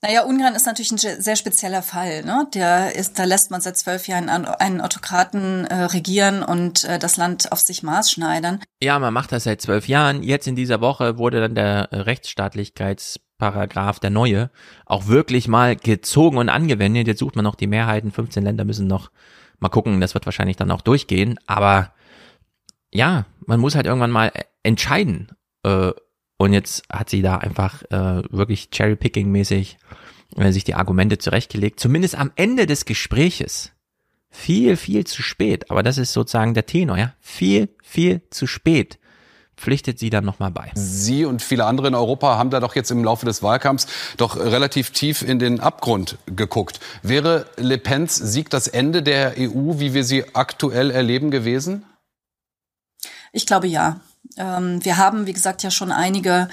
Naja, 0.04 0.24
Ungarn 0.24 0.56
ist 0.56 0.66
natürlich 0.66 0.90
ein 0.90 0.98
sehr 0.98 1.36
spezieller 1.36 1.80
Fall. 1.80 2.24
Ne? 2.24 2.48
Der 2.54 2.96
ist, 2.96 3.20
da 3.20 3.24
lässt 3.24 3.52
man 3.52 3.60
seit 3.60 3.76
zwölf 3.76 4.08
Jahren 4.08 4.28
einen 4.28 4.80
Autokraten 4.80 5.64
äh, 5.66 5.84
regieren 5.84 6.42
und 6.42 6.82
äh, 6.82 6.98
das 6.98 7.16
Land 7.16 7.52
auf 7.52 7.60
sich 7.60 7.84
maßschneidern. 7.84 8.60
Ja, 8.82 8.98
man 8.98 9.14
macht 9.14 9.30
das 9.30 9.44
seit 9.44 9.62
zwölf 9.62 9.86
Jahren. 9.86 10.24
Jetzt 10.24 10.48
in 10.48 10.56
dieser 10.56 10.80
Woche 10.80 11.18
wurde 11.18 11.40
dann 11.40 11.54
der 11.54 11.88
Rechtsstaatlichkeitsparagraph, 11.92 14.00
der 14.00 14.10
neue, 14.10 14.50
auch 14.86 15.06
wirklich 15.06 15.46
mal 15.46 15.76
gezogen 15.76 16.38
und 16.38 16.48
angewendet. 16.48 17.06
Jetzt 17.06 17.20
sucht 17.20 17.36
man 17.36 17.44
noch 17.44 17.54
die 17.54 17.68
Mehrheiten. 17.68 18.10
15 18.10 18.42
Länder 18.42 18.64
müssen 18.64 18.88
noch 18.88 19.12
mal 19.60 19.68
gucken. 19.68 20.00
Das 20.00 20.14
wird 20.14 20.26
wahrscheinlich 20.26 20.56
dann 20.56 20.72
auch 20.72 20.80
durchgehen. 20.80 21.38
Aber 21.46 21.92
ja, 22.92 23.26
man 23.46 23.60
muss 23.60 23.76
halt 23.76 23.86
irgendwann 23.86 24.10
mal 24.10 24.32
entscheiden. 24.64 25.28
Äh, 25.62 25.92
und 26.42 26.52
jetzt 26.52 26.82
hat 26.92 27.08
sie 27.08 27.22
da 27.22 27.38
einfach 27.38 27.82
äh, 27.90 28.22
wirklich 28.30 28.70
Cherry-Picking-mäßig 28.70 29.76
äh, 30.36 30.52
sich 30.52 30.64
die 30.64 30.74
Argumente 30.74 31.18
zurechtgelegt. 31.18 31.78
Zumindest 31.78 32.16
am 32.16 32.32
Ende 32.36 32.66
des 32.66 32.84
Gespräches. 32.84 33.72
Viel, 34.30 34.76
viel 34.76 35.06
zu 35.06 35.22
spät. 35.22 35.70
Aber 35.70 35.82
das 35.82 35.98
ist 35.98 36.12
sozusagen 36.12 36.54
der 36.54 36.66
Tenor, 36.66 36.96
ja. 36.96 37.14
Viel, 37.20 37.68
viel 37.82 38.22
zu 38.30 38.46
spät 38.46 38.98
pflichtet 39.56 39.98
sie 39.98 40.10
dann 40.10 40.24
nochmal 40.24 40.50
bei. 40.50 40.72
Sie 40.74 41.24
und 41.24 41.40
viele 41.40 41.66
andere 41.66 41.88
in 41.88 41.94
Europa 41.94 42.36
haben 42.36 42.50
da 42.50 42.58
doch 42.58 42.74
jetzt 42.74 42.90
im 42.90 43.04
Laufe 43.04 43.26
des 43.26 43.42
Wahlkampfs 43.42 43.86
doch 44.16 44.36
relativ 44.36 44.90
tief 44.90 45.22
in 45.22 45.38
den 45.38 45.60
Abgrund 45.60 46.18
geguckt. 46.26 46.80
Wäre 47.02 47.46
Le 47.56 47.78
Pens 47.78 48.16
Sieg 48.16 48.50
das 48.50 48.66
Ende 48.66 49.02
der 49.02 49.34
EU, 49.38 49.78
wie 49.78 49.94
wir 49.94 50.02
sie 50.02 50.34
aktuell 50.34 50.90
erleben, 50.90 51.30
gewesen? 51.30 51.84
Ich 53.32 53.46
glaube 53.46 53.68
ja. 53.68 54.00
Ähm, 54.36 54.84
wir 54.84 54.96
haben, 54.96 55.26
wie 55.26 55.32
gesagt, 55.32 55.62
ja 55.62 55.70
schon 55.70 55.92
einige 55.92 56.48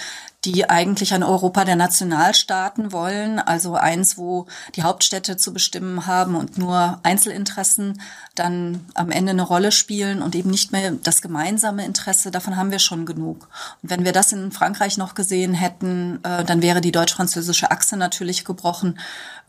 die 0.45 0.69
eigentlich 0.69 1.13
ein 1.13 1.23
Europa 1.23 1.65
der 1.65 1.75
Nationalstaaten 1.75 2.93
wollen, 2.93 3.39
also 3.39 3.75
eins, 3.75 4.17
wo 4.17 4.47
die 4.75 4.83
Hauptstädte 4.83 5.35
zu 5.35 5.51
bestimmen 5.51 6.05
haben 6.05 6.35
und 6.35 6.57
nur 6.57 6.99
Einzelinteressen 7.03 8.01
dann 8.35 8.85
am 8.93 9.11
Ende 9.11 9.31
eine 9.31 9.41
Rolle 9.41 9.73
spielen 9.73 10.21
und 10.21 10.35
eben 10.35 10.49
nicht 10.49 10.71
mehr 10.71 10.91
das 10.91 11.21
gemeinsame 11.21 11.83
Interesse, 11.83 12.31
davon 12.31 12.55
haben 12.55 12.71
wir 12.71 12.79
schon 12.79 13.05
genug. 13.05 13.49
Und 13.83 13.89
wenn 13.89 14.05
wir 14.05 14.13
das 14.13 14.31
in 14.31 14.53
Frankreich 14.53 14.97
noch 14.97 15.13
gesehen 15.13 15.53
hätten, 15.53 16.23
äh, 16.23 16.45
dann 16.45 16.61
wäre 16.61 16.79
die 16.79 16.93
deutsch-französische 16.93 17.71
Achse 17.71 17.97
natürlich 17.97 18.45
gebrochen 18.45 18.97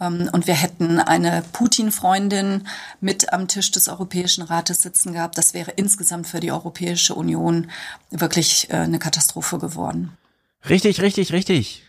ähm, 0.00 0.28
und 0.32 0.48
wir 0.48 0.54
hätten 0.54 0.98
eine 0.98 1.44
Putin-Freundin 1.52 2.66
mit 3.00 3.32
am 3.32 3.46
Tisch 3.46 3.70
des 3.70 3.88
Europäischen 3.88 4.42
Rates 4.42 4.82
sitzen 4.82 5.12
gehabt. 5.12 5.38
Das 5.38 5.54
wäre 5.54 5.70
insgesamt 5.70 6.26
für 6.26 6.40
die 6.40 6.50
Europäische 6.50 7.14
Union 7.14 7.70
wirklich 8.10 8.68
äh, 8.70 8.78
eine 8.78 8.98
Katastrophe 8.98 9.58
geworden. 9.58 10.16
Richtig, 10.68 11.00
richtig, 11.00 11.32
richtig. 11.32 11.84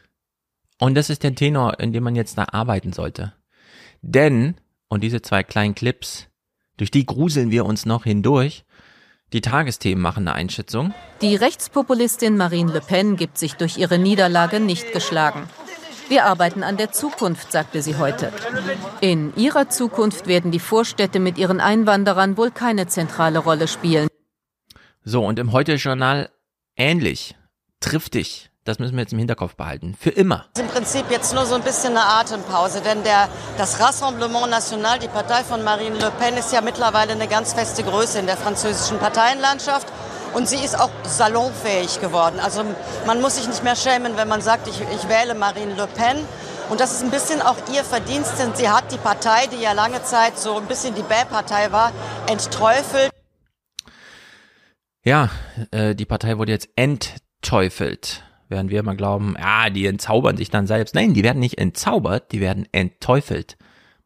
Und 0.80 0.96
das 0.96 1.10
ist 1.10 1.24
der 1.24 1.36
Tenor, 1.36 1.80
in 1.80 1.94
dem 1.94 2.04
man 2.04 2.16
jetzt 2.16 2.38
da 2.38 2.48
arbeiten 2.52 2.94
sollte. 2.94 3.34
Denn, 4.02 4.56
und 4.88 5.04
diese 5.04 5.22
zwei 5.22 5.44
kleinen 5.44 5.76
Clips, 5.76 6.28
durch 6.78 6.92
die 6.92 7.06
gruseln 7.06 7.52
wir 7.52 7.66
uns 7.66 7.86
noch 7.86 8.06
hindurch, 8.06 8.66
die 9.34 9.42
Tagesthemen 9.42 10.02
machen 10.02 10.28
eine 10.28 10.36
Einschätzung. 10.36 10.94
Die 11.22 11.36
Rechtspopulistin 11.36 12.36
Marine 12.36 12.74
Le 12.74 12.82
Pen 12.82 13.16
gibt 13.16 13.38
sich 13.38 13.54
durch 13.54 13.78
ihre 13.78 13.98
Niederlage 13.98 14.60
nicht 14.60 14.92
geschlagen. 14.92 15.48
Wir 16.10 16.26
arbeiten 16.26 16.64
an 16.64 16.76
der 16.76 16.92
Zukunft, 16.92 17.54
sagte 17.54 17.82
sie 17.82 17.96
heute. 17.96 18.34
In 19.00 19.34
ihrer 19.38 19.70
Zukunft 19.70 20.28
werden 20.28 20.52
die 20.52 20.60
Vorstädte 20.60 21.22
mit 21.22 21.38
ihren 21.38 21.62
Einwanderern 21.62 22.36
wohl 22.36 22.52
keine 22.52 22.88
zentrale 22.88 23.40
Rolle 23.40 23.70
spielen. 23.70 24.10
So, 25.06 25.26
und 25.26 25.40
im 25.40 25.54
Heute-Journal 25.54 26.30
ähnlich, 26.76 27.36
triftig, 27.80 28.51
das 28.64 28.78
müssen 28.78 28.96
wir 28.96 29.02
jetzt 29.02 29.14
im 29.14 29.20
Hinterkopf 29.20 29.56
behalten. 29.56 29.96
Für 30.00 30.12
immer. 30.12 30.46
Das 30.54 30.64
ist 30.64 30.70
im 30.70 30.76
Prinzip 30.76 31.06
jetzt 31.10 31.34
nur 31.34 31.46
so 31.46 31.56
ein 31.56 31.64
bisschen 31.64 31.98
eine 31.98 32.06
Atempause, 32.06 32.82
denn 32.82 33.04
der, 33.04 33.28
das 33.58 33.80
Rassemblement 33.80 34.50
National, 34.50 35.00
die 35.00 35.08
Partei 35.08 35.44
von 35.44 35.64
Marine 35.64 35.98
Le 35.98 36.12
Pen, 36.12 36.38
ist 36.38 36.54
ja 36.54 36.62
mittlerweile 36.62 37.14
eine 37.14 37.28
ganz 37.28 37.54
feste 37.54 37.84
Größe 37.84 38.20
in 38.20 38.28
der 38.28 38.38
französischen 38.38 39.00
Parteienlandschaft. 39.00 39.88
Und 40.34 40.48
sie 40.48 40.64
ist 40.64 40.80
auch 40.80 40.92
salonfähig 41.04 42.00
geworden. 42.00 42.40
Also 42.40 42.64
man 43.06 43.20
muss 43.20 43.36
sich 43.36 43.48
nicht 43.48 43.64
mehr 43.64 43.76
schämen, 43.76 44.16
wenn 44.16 44.30
man 44.30 44.42
sagt, 44.42 44.68
ich, 44.68 44.80
ich 44.80 45.10
wähle 45.10 45.36
Marine 45.36 45.74
Le 45.74 45.88
Pen. 45.88 46.18
Und 46.70 46.80
das 46.80 46.94
ist 46.94 47.04
ein 47.04 47.12
bisschen 47.12 47.42
auch 47.42 47.58
ihr 47.74 47.84
Verdienst, 47.84 48.40
denn 48.40 48.56
sie 48.56 48.70
hat 48.70 48.94
die 48.94 48.98
Partei, 48.98 49.48
die 49.48 49.62
ja 49.62 49.74
lange 49.74 50.04
Zeit 50.04 50.40
so 50.40 50.56
ein 50.56 50.68
bisschen 50.68 50.96
die 50.96 51.02
Bäh-Partei 51.02 51.74
war, 51.74 51.92
entteufelt. 52.28 53.12
Ja, 55.04 55.30
äh, 55.72 55.96
die 55.96 56.06
Partei 56.06 56.38
wurde 56.38 56.54
jetzt 56.54 56.70
entteufelt. 56.78 58.24
Während 58.52 58.70
wir 58.70 58.82
immer 58.82 58.96
glauben, 58.96 59.36
ja, 59.40 59.70
die 59.70 59.86
entzaubern 59.86 60.36
sich 60.36 60.50
dann 60.50 60.68
selbst. 60.68 60.94
Nein, 60.94 61.14
die 61.14 61.24
werden 61.24 61.40
nicht 61.40 61.58
entzaubert, 61.58 62.34
die 62.34 62.42
werden 62.42 62.68
entteufelt. 62.74 63.58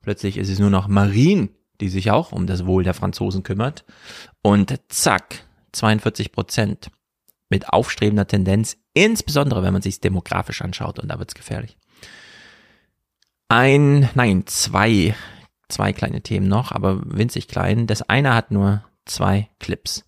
Plötzlich 0.02 0.38
ist 0.38 0.50
es 0.50 0.60
nur 0.60 0.70
noch 0.70 0.88
Marine, 0.88 1.50
die 1.82 1.90
sich 1.90 2.12
auch 2.12 2.32
um 2.32 2.46
das 2.46 2.68
Wohl 2.68 2.84
der 2.84 2.94
Franzosen 2.94 3.42
kümmert. 3.42 3.86
Und 4.44 4.80
zack, 4.88 5.44
42 5.72 6.32
Prozent 6.32 6.92
mit 7.50 7.70
aufstrebender 7.70 8.28
Tendenz, 8.28 8.78
insbesondere 8.94 9.64
wenn 9.64 9.74
man 9.74 9.82
sich 9.82 10.00
demografisch 10.00 10.62
anschaut 10.62 11.00
und 11.00 11.10
da 11.10 11.18
wird's 11.18 11.34
gefährlich. 11.34 11.76
Ein, 13.50 14.10
nein, 14.14 14.46
zwei, 14.46 15.16
zwei 15.70 15.92
kleine 15.92 16.22
Themen 16.22 16.48
noch, 16.48 16.72
aber 16.72 17.02
winzig 17.04 17.48
klein. 17.48 17.88
Das 17.88 18.04
eine 18.04 18.36
hat 18.36 18.52
nur 18.52 18.84
zwei 19.06 19.50
Clips. 19.60 20.06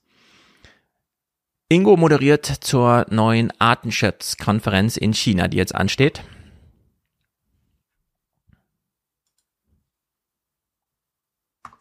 Ingo 1.70 1.98
moderiert 1.98 2.46
zur 2.62 3.06
neuen 3.10 3.52
Artenschutzkonferenz 3.60 4.96
in 4.96 5.14
China, 5.14 5.50
die 5.50 5.58
jetzt 5.58 5.76
ansteht. 5.76 6.24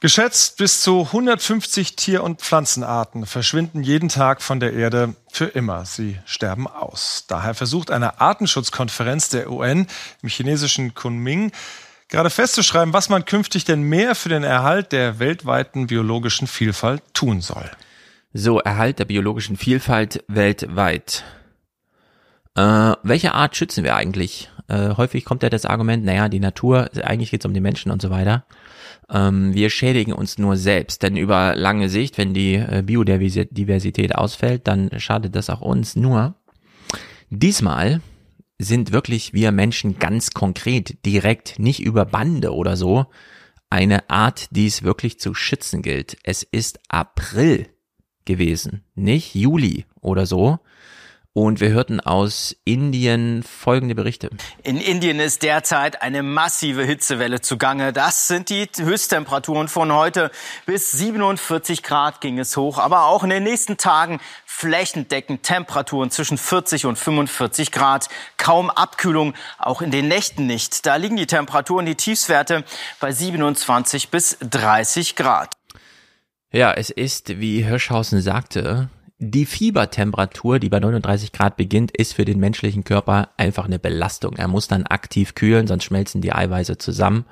Geschätzt 0.00 0.56
bis 0.56 0.82
zu 0.82 1.02
150 1.02 1.94
Tier- 1.94 2.24
und 2.24 2.42
Pflanzenarten 2.42 3.26
verschwinden 3.26 3.84
jeden 3.84 4.08
Tag 4.08 4.42
von 4.42 4.58
der 4.58 4.72
Erde 4.72 5.14
für 5.30 5.46
immer. 5.46 5.84
Sie 5.84 6.18
sterben 6.26 6.66
aus. 6.66 7.24
Daher 7.28 7.54
versucht 7.54 7.92
eine 7.92 8.20
Artenschutzkonferenz 8.20 9.28
der 9.28 9.50
UN 9.50 9.86
im 10.20 10.28
chinesischen 10.28 10.94
Kunming 10.94 11.52
gerade 12.08 12.30
festzuschreiben, 12.30 12.92
was 12.92 13.08
man 13.08 13.24
künftig 13.24 13.64
denn 13.64 13.82
mehr 13.82 14.16
für 14.16 14.28
den 14.28 14.42
Erhalt 14.42 14.90
der 14.90 15.20
weltweiten 15.20 15.86
biologischen 15.86 16.46
Vielfalt 16.46 17.02
tun 17.14 17.40
soll. 17.40 17.70
So, 18.38 18.58
Erhalt 18.58 18.98
der 18.98 19.06
biologischen 19.06 19.56
Vielfalt 19.56 20.22
weltweit. 20.28 21.24
Äh, 22.54 22.92
welche 23.02 23.32
Art 23.32 23.56
schützen 23.56 23.82
wir 23.82 23.96
eigentlich? 23.96 24.50
Äh, 24.68 24.94
häufig 24.94 25.24
kommt 25.24 25.42
ja 25.42 25.48
das 25.48 25.64
Argument, 25.64 26.04
naja, 26.04 26.28
die 26.28 26.38
Natur, 26.38 26.90
eigentlich 27.02 27.30
geht 27.30 27.40
es 27.40 27.46
um 27.46 27.54
den 27.54 27.62
Menschen 27.62 27.90
und 27.90 28.02
so 28.02 28.10
weiter. 28.10 28.44
Ähm, 29.08 29.54
wir 29.54 29.70
schädigen 29.70 30.12
uns 30.12 30.36
nur 30.36 30.58
selbst, 30.58 31.02
denn 31.02 31.16
über 31.16 31.56
lange 31.56 31.88
Sicht, 31.88 32.18
wenn 32.18 32.34
die 32.34 32.56
äh, 32.56 32.82
Biodiversität 32.84 34.14
ausfällt, 34.14 34.68
dann 34.68 34.90
schadet 35.00 35.34
das 35.34 35.48
auch 35.48 35.62
uns. 35.62 35.96
Nur, 35.96 36.34
diesmal 37.30 38.02
sind 38.58 38.92
wirklich 38.92 39.32
wir 39.32 39.50
Menschen 39.50 39.98
ganz 39.98 40.32
konkret, 40.32 41.06
direkt, 41.06 41.58
nicht 41.58 41.80
über 41.80 42.04
Bande 42.04 42.52
oder 42.52 42.76
so, 42.76 43.06
eine 43.70 44.10
Art, 44.10 44.48
die 44.50 44.66
es 44.66 44.82
wirklich 44.82 45.18
zu 45.20 45.32
schützen 45.32 45.80
gilt. 45.80 46.18
Es 46.22 46.42
ist 46.42 46.80
April 46.88 47.68
gewesen, 48.26 48.84
nicht 48.94 49.34
Juli 49.34 49.86
oder 50.00 50.26
so. 50.26 50.58
Und 51.36 51.60
wir 51.60 51.68
hörten 51.68 52.00
aus 52.00 52.56
Indien 52.64 53.42
folgende 53.42 53.94
Berichte. 53.94 54.30
In 54.62 54.80
Indien 54.80 55.20
ist 55.20 55.42
derzeit 55.42 56.00
eine 56.00 56.22
massive 56.22 56.82
Hitzewelle 56.82 57.42
zugange. 57.42 57.92
Das 57.92 58.26
sind 58.26 58.48
die 58.48 58.66
Höchsttemperaturen 58.74 59.68
von 59.68 59.92
heute. 59.92 60.30
Bis 60.64 60.92
47 60.92 61.82
Grad 61.82 62.22
ging 62.22 62.38
es 62.38 62.56
hoch. 62.56 62.78
Aber 62.78 63.04
auch 63.04 63.22
in 63.22 63.28
den 63.28 63.42
nächsten 63.42 63.76
Tagen 63.76 64.18
flächendeckend 64.46 65.42
Temperaturen 65.42 66.10
zwischen 66.10 66.38
40 66.38 66.86
und 66.86 66.96
45 66.96 67.70
Grad. 67.70 68.08
Kaum 68.38 68.70
Abkühlung, 68.70 69.34
auch 69.58 69.82
in 69.82 69.90
den 69.90 70.08
Nächten 70.08 70.46
nicht. 70.46 70.86
Da 70.86 70.96
liegen 70.96 71.16
die 71.16 71.26
Temperaturen, 71.26 71.84
die 71.84 71.96
Tiefswerte 71.96 72.64
bei 72.98 73.12
27 73.12 74.08
bis 74.08 74.38
30 74.40 75.16
Grad. 75.16 75.50
Ja, 76.52 76.72
es 76.72 76.90
ist, 76.90 77.40
wie 77.40 77.62
Hirschhausen 77.62 78.20
sagte, 78.20 78.88
die 79.18 79.46
Fiebertemperatur, 79.46 80.58
die 80.58 80.68
bei 80.68 80.78
39 80.78 81.32
Grad 81.32 81.56
beginnt, 81.56 81.90
ist 81.90 82.12
für 82.12 82.26
den 82.26 82.38
menschlichen 82.38 82.84
Körper 82.84 83.30
einfach 83.38 83.64
eine 83.64 83.78
Belastung. 83.78 84.36
Er 84.36 84.46
muss 84.46 84.68
dann 84.68 84.84
aktiv 84.84 85.34
kühlen, 85.34 85.66
sonst 85.66 85.84
schmelzen 85.84 86.20
die 86.20 86.32
Eiweiße 86.32 86.76
zusammen. 86.76 87.24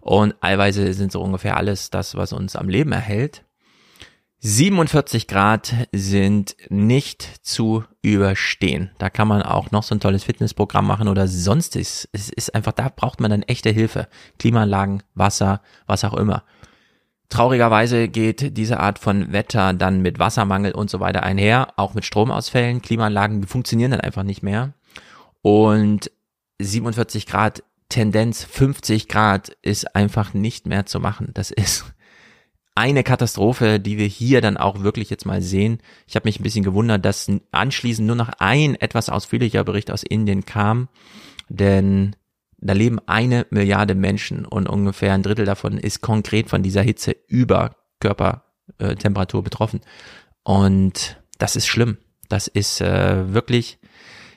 Und 0.00 0.34
Eiweiße 0.40 0.94
sind 0.94 1.12
so 1.12 1.20
ungefähr 1.20 1.58
alles 1.58 1.90
das, 1.90 2.14
was 2.14 2.32
uns 2.32 2.56
am 2.56 2.68
Leben 2.70 2.92
erhält. 2.92 3.44
47 4.40 5.26
Grad 5.26 5.74
sind 5.92 6.56
nicht 6.70 7.22
zu 7.42 7.84
überstehen. 8.02 8.90
Da 8.98 9.10
kann 9.10 9.28
man 9.28 9.42
auch 9.42 9.72
noch 9.72 9.82
so 9.82 9.94
ein 9.94 10.00
tolles 10.00 10.24
Fitnessprogramm 10.24 10.86
machen 10.86 11.08
oder 11.08 11.26
sonst 11.28 11.76
ist. 11.76 12.08
Es 12.12 12.30
ist 12.30 12.54
einfach, 12.54 12.72
da 12.72 12.88
braucht 12.88 13.20
man 13.20 13.30
dann 13.30 13.42
echte 13.42 13.70
Hilfe. 13.70 14.08
Klimaanlagen, 14.38 15.02
Wasser, 15.14 15.60
was 15.86 16.04
auch 16.04 16.14
immer. 16.14 16.44
Traurigerweise 17.28 18.08
geht 18.08 18.56
diese 18.56 18.80
Art 18.80 18.98
von 18.98 19.32
Wetter 19.32 19.74
dann 19.74 20.00
mit 20.00 20.18
Wassermangel 20.18 20.72
und 20.72 20.88
so 20.88 21.00
weiter 21.00 21.22
einher, 21.22 21.74
auch 21.76 21.92
mit 21.94 22.06
Stromausfällen. 22.06 22.80
Klimaanlagen 22.80 23.46
funktionieren 23.46 23.90
dann 23.90 24.00
einfach 24.00 24.22
nicht 24.22 24.42
mehr. 24.42 24.72
Und 25.42 26.10
47 26.58 27.26
Grad, 27.26 27.62
Tendenz 27.90 28.44
50 28.44 29.08
Grad 29.08 29.50
ist 29.62 29.94
einfach 29.94 30.32
nicht 30.32 30.66
mehr 30.66 30.86
zu 30.86 31.00
machen. 31.00 31.30
Das 31.34 31.50
ist 31.50 31.84
eine 32.74 33.02
Katastrophe, 33.02 33.80
die 33.80 33.98
wir 33.98 34.06
hier 34.06 34.40
dann 34.40 34.56
auch 34.56 34.82
wirklich 34.82 35.10
jetzt 35.10 35.26
mal 35.26 35.42
sehen. 35.42 35.80
Ich 36.06 36.14
habe 36.14 36.28
mich 36.28 36.38
ein 36.38 36.44
bisschen 36.44 36.64
gewundert, 36.64 37.04
dass 37.04 37.30
anschließend 37.50 38.06
nur 38.06 38.16
noch 38.16 38.30
ein 38.38 38.76
etwas 38.76 39.08
ausführlicher 39.10 39.64
Bericht 39.64 39.90
aus 39.90 40.02
Indien 40.02 40.46
kam, 40.46 40.88
denn 41.48 42.14
da 42.60 42.72
leben 42.72 42.98
eine 43.06 43.46
Milliarde 43.50 43.94
Menschen 43.94 44.44
und 44.44 44.68
ungefähr 44.68 45.12
ein 45.12 45.22
Drittel 45.22 45.44
davon 45.44 45.78
ist 45.78 46.00
konkret 46.00 46.48
von 46.48 46.62
dieser 46.62 46.82
Hitze 46.82 47.16
über 47.28 47.76
Körpertemperatur 48.00 49.42
betroffen. 49.42 49.80
Und 50.42 51.20
das 51.38 51.56
ist 51.56 51.66
schlimm. 51.66 51.98
Das 52.28 52.46
ist 52.48 52.80
äh, 52.80 53.32
wirklich 53.32 53.78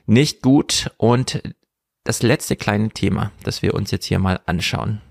nicht 0.06 0.42
gut. 0.42 0.92
Und 0.98 1.42
das 2.04 2.22
letzte 2.24 2.56
kleine 2.56 2.90
Thema, 2.90 3.32
das 3.44 3.62
wir 3.62 3.74
uns 3.74 3.92
jetzt 3.92 4.06
hier 4.06 4.20
mal 4.20 4.40
anschauen. 4.46 5.02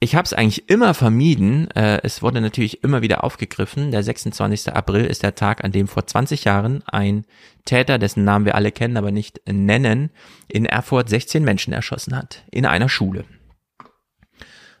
Ich 0.00 0.14
habe 0.14 0.26
es 0.26 0.34
eigentlich 0.34 0.68
immer 0.68 0.92
vermieden. 0.92 1.70
Äh, 1.70 2.00
es 2.02 2.22
wurde 2.22 2.40
natürlich 2.40 2.82
immer 2.84 3.00
wieder 3.00 3.24
aufgegriffen. 3.24 3.90
Der 3.90 4.02
26. 4.02 4.74
April 4.74 5.06
ist 5.06 5.22
der 5.22 5.34
Tag, 5.34 5.64
an 5.64 5.72
dem 5.72 5.88
vor 5.88 6.06
20 6.06 6.44
Jahren 6.44 6.82
ein 6.86 7.24
Täter, 7.64 7.98
dessen 7.98 8.24
Namen 8.24 8.44
wir 8.44 8.54
alle 8.54 8.72
kennen, 8.72 8.96
aber 8.96 9.12
nicht 9.12 9.40
nennen, 9.50 10.10
in 10.48 10.66
Erfurt 10.66 11.08
16 11.08 11.42
Menschen 11.42 11.72
erschossen 11.72 12.16
hat. 12.16 12.44
In 12.50 12.66
einer 12.66 12.88
Schule. 12.88 13.24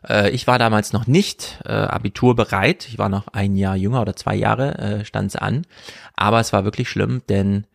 Äh, 0.06 0.30
ich 0.30 0.46
war 0.46 0.58
damals 0.58 0.92
noch 0.92 1.06
nicht 1.06 1.60
äh, 1.64 1.72
Abitur 1.72 2.36
bereit. 2.36 2.86
Ich 2.88 2.98
war 2.98 3.08
noch 3.08 3.28
ein 3.28 3.56
Jahr 3.56 3.76
jünger 3.76 4.02
oder 4.02 4.16
zwei 4.16 4.34
Jahre, 4.34 4.78
äh, 4.78 5.04
stand 5.04 5.28
es 5.28 5.36
an. 5.36 5.66
Aber 6.14 6.40
es 6.40 6.52
war 6.52 6.64
wirklich 6.64 6.88
schlimm, 6.88 7.22
denn 7.28 7.66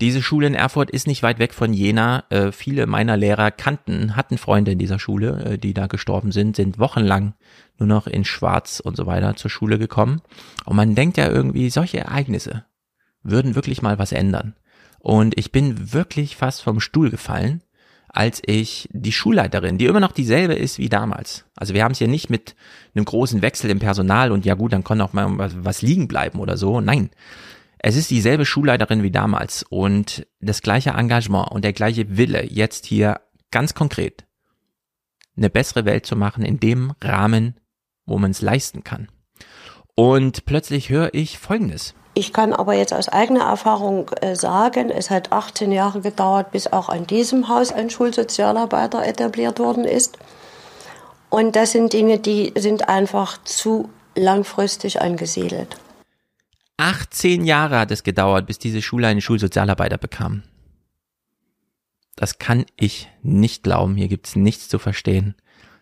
diese 0.00 0.22
Schule 0.22 0.46
in 0.46 0.54
Erfurt 0.54 0.90
ist 0.90 1.06
nicht 1.06 1.22
weit 1.22 1.38
weg 1.38 1.52
von 1.52 1.72
Jena. 1.72 2.24
Äh, 2.30 2.52
viele 2.52 2.86
meiner 2.86 3.16
Lehrer 3.16 3.50
kannten, 3.50 4.14
hatten 4.14 4.38
Freunde 4.38 4.70
in 4.70 4.78
dieser 4.78 4.98
Schule, 4.98 5.44
äh, 5.44 5.58
die 5.58 5.74
da 5.74 5.86
gestorben 5.86 6.30
sind, 6.30 6.56
sind 6.56 6.78
wochenlang 6.78 7.34
nur 7.78 7.88
noch 7.88 8.06
in 8.06 8.24
Schwarz 8.24 8.80
und 8.80 8.96
so 8.96 9.06
weiter 9.06 9.34
zur 9.36 9.50
Schule 9.50 9.78
gekommen. 9.78 10.22
Und 10.64 10.76
man 10.76 10.94
denkt 10.94 11.16
ja 11.16 11.28
irgendwie, 11.28 11.70
solche 11.70 11.98
Ereignisse 11.98 12.64
würden 13.22 13.54
wirklich 13.54 13.82
mal 13.82 13.98
was 13.98 14.12
ändern. 14.12 14.54
Und 15.00 15.36
ich 15.38 15.52
bin 15.52 15.92
wirklich 15.92 16.36
fast 16.36 16.62
vom 16.62 16.80
Stuhl 16.80 17.10
gefallen, 17.10 17.62
als 18.08 18.40
ich 18.44 18.88
die 18.92 19.12
Schulleiterin, 19.12 19.78
die 19.78 19.86
immer 19.86 20.00
noch 20.00 20.12
dieselbe 20.12 20.54
ist 20.54 20.78
wie 20.78 20.88
damals. 20.88 21.44
Also 21.56 21.74
wir 21.74 21.84
haben 21.84 21.92
es 21.92 21.98
hier 21.98 22.08
nicht 22.08 22.30
mit 22.30 22.56
einem 22.94 23.04
großen 23.04 23.42
Wechsel 23.42 23.70
im 23.70 23.80
Personal 23.80 24.32
und 24.32 24.44
ja 24.44 24.54
gut, 24.54 24.72
dann 24.72 24.84
kann 24.84 25.00
auch 25.00 25.12
mal 25.12 25.50
was 25.64 25.82
liegen 25.82 26.08
bleiben 26.08 26.40
oder 26.40 26.56
so. 26.56 26.80
Nein, 26.80 27.10
es 27.80 27.96
ist 27.96 28.10
dieselbe 28.10 28.44
Schulleiterin 28.44 29.02
wie 29.02 29.10
damals 29.10 29.62
und 29.62 30.26
das 30.40 30.62
gleiche 30.62 30.90
Engagement 30.90 31.50
und 31.50 31.64
der 31.64 31.72
gleiche 31.72 32.16
Wille, 32.16 32.44
jetzt 32.44 32.86
hier 32.86 33.20
ganz 33.50 33.74
konkret 33.74 34.24
eine 35.36 35.50
bessere 35.50 35.84
Welt 35.84 36.04
zu 36.04 36.16
machen 36.16 36.44
in 36.44 36.58
dem 36.58 36.92
Rahmen, 37.02 37.58
wo 38.06 38.18
man 38.18 38.32
es 38.32 38.42
leisten 38.42 38.84
kann. 38.84 39.08
Und 39.94 40.44
plötzlich 40.44 40.90
höre 40.90 41.14
ich 41.14 41.38
Folgendes. 41.38 41.94
Ich 42.14 42.32
kann 42.32 42.52
aber 42.52 42.74
jetzt 42.74 42.92
aus 42.92 43.08
eigener 43.08 43.44
Erfahrung 43.44 44.10
äh, 44.20 44.34
sagen, 44.34 44.90
es 44.90 45.10
hat 45.10 45.30
18 45.30 45.70
Jahre 45.70 46.00
gedauert, 46.00 46.50
bis 46.50 46.66
auch 46.66 46.88
an 46.88 47.06
diesem 47.06 47.48
Haus 47.48 47.72
ein 47.72 47.90
Schulsozialarbeiter 47.90 49.06
etabliert 49.06 49.60
worden 49.60 49.84
ist. 49.84 50.18
Und 51.30 51.54
das 51.54 51.72
sind 51.72 51.92
Dinge, 51.92 52.18
die 52.18 52.52
sind 52.56 52.88
einfach 52.88 53.38
zu 53.44 53.88
langfristig 54.16 55.00
angesiedelt. 55.00 55.76
18 56.78 57.44
Jahre 57.44 57.78
hat 57.78 57.90
es 57.90 58.04
gedauert, 58.04 58.46
bis 58.46 58.58
diese 58.58 58.80
Schule 58.80 59.08
einen 59.08 59.20
Schulsozialarbeiter 59.20 59.98
bekam. 59.98 60.44
Das 62.16 62.38
kann 62.38 62.64
ich 62.76 63.08
nicht 63.22 63.62
glauben. 63.62 63.96
Hier 63.96 64.08
gibt's 64.08 64.36
nichts 64.36 64.68
zu 64.68 64.78
verstehen. 64.78 65.34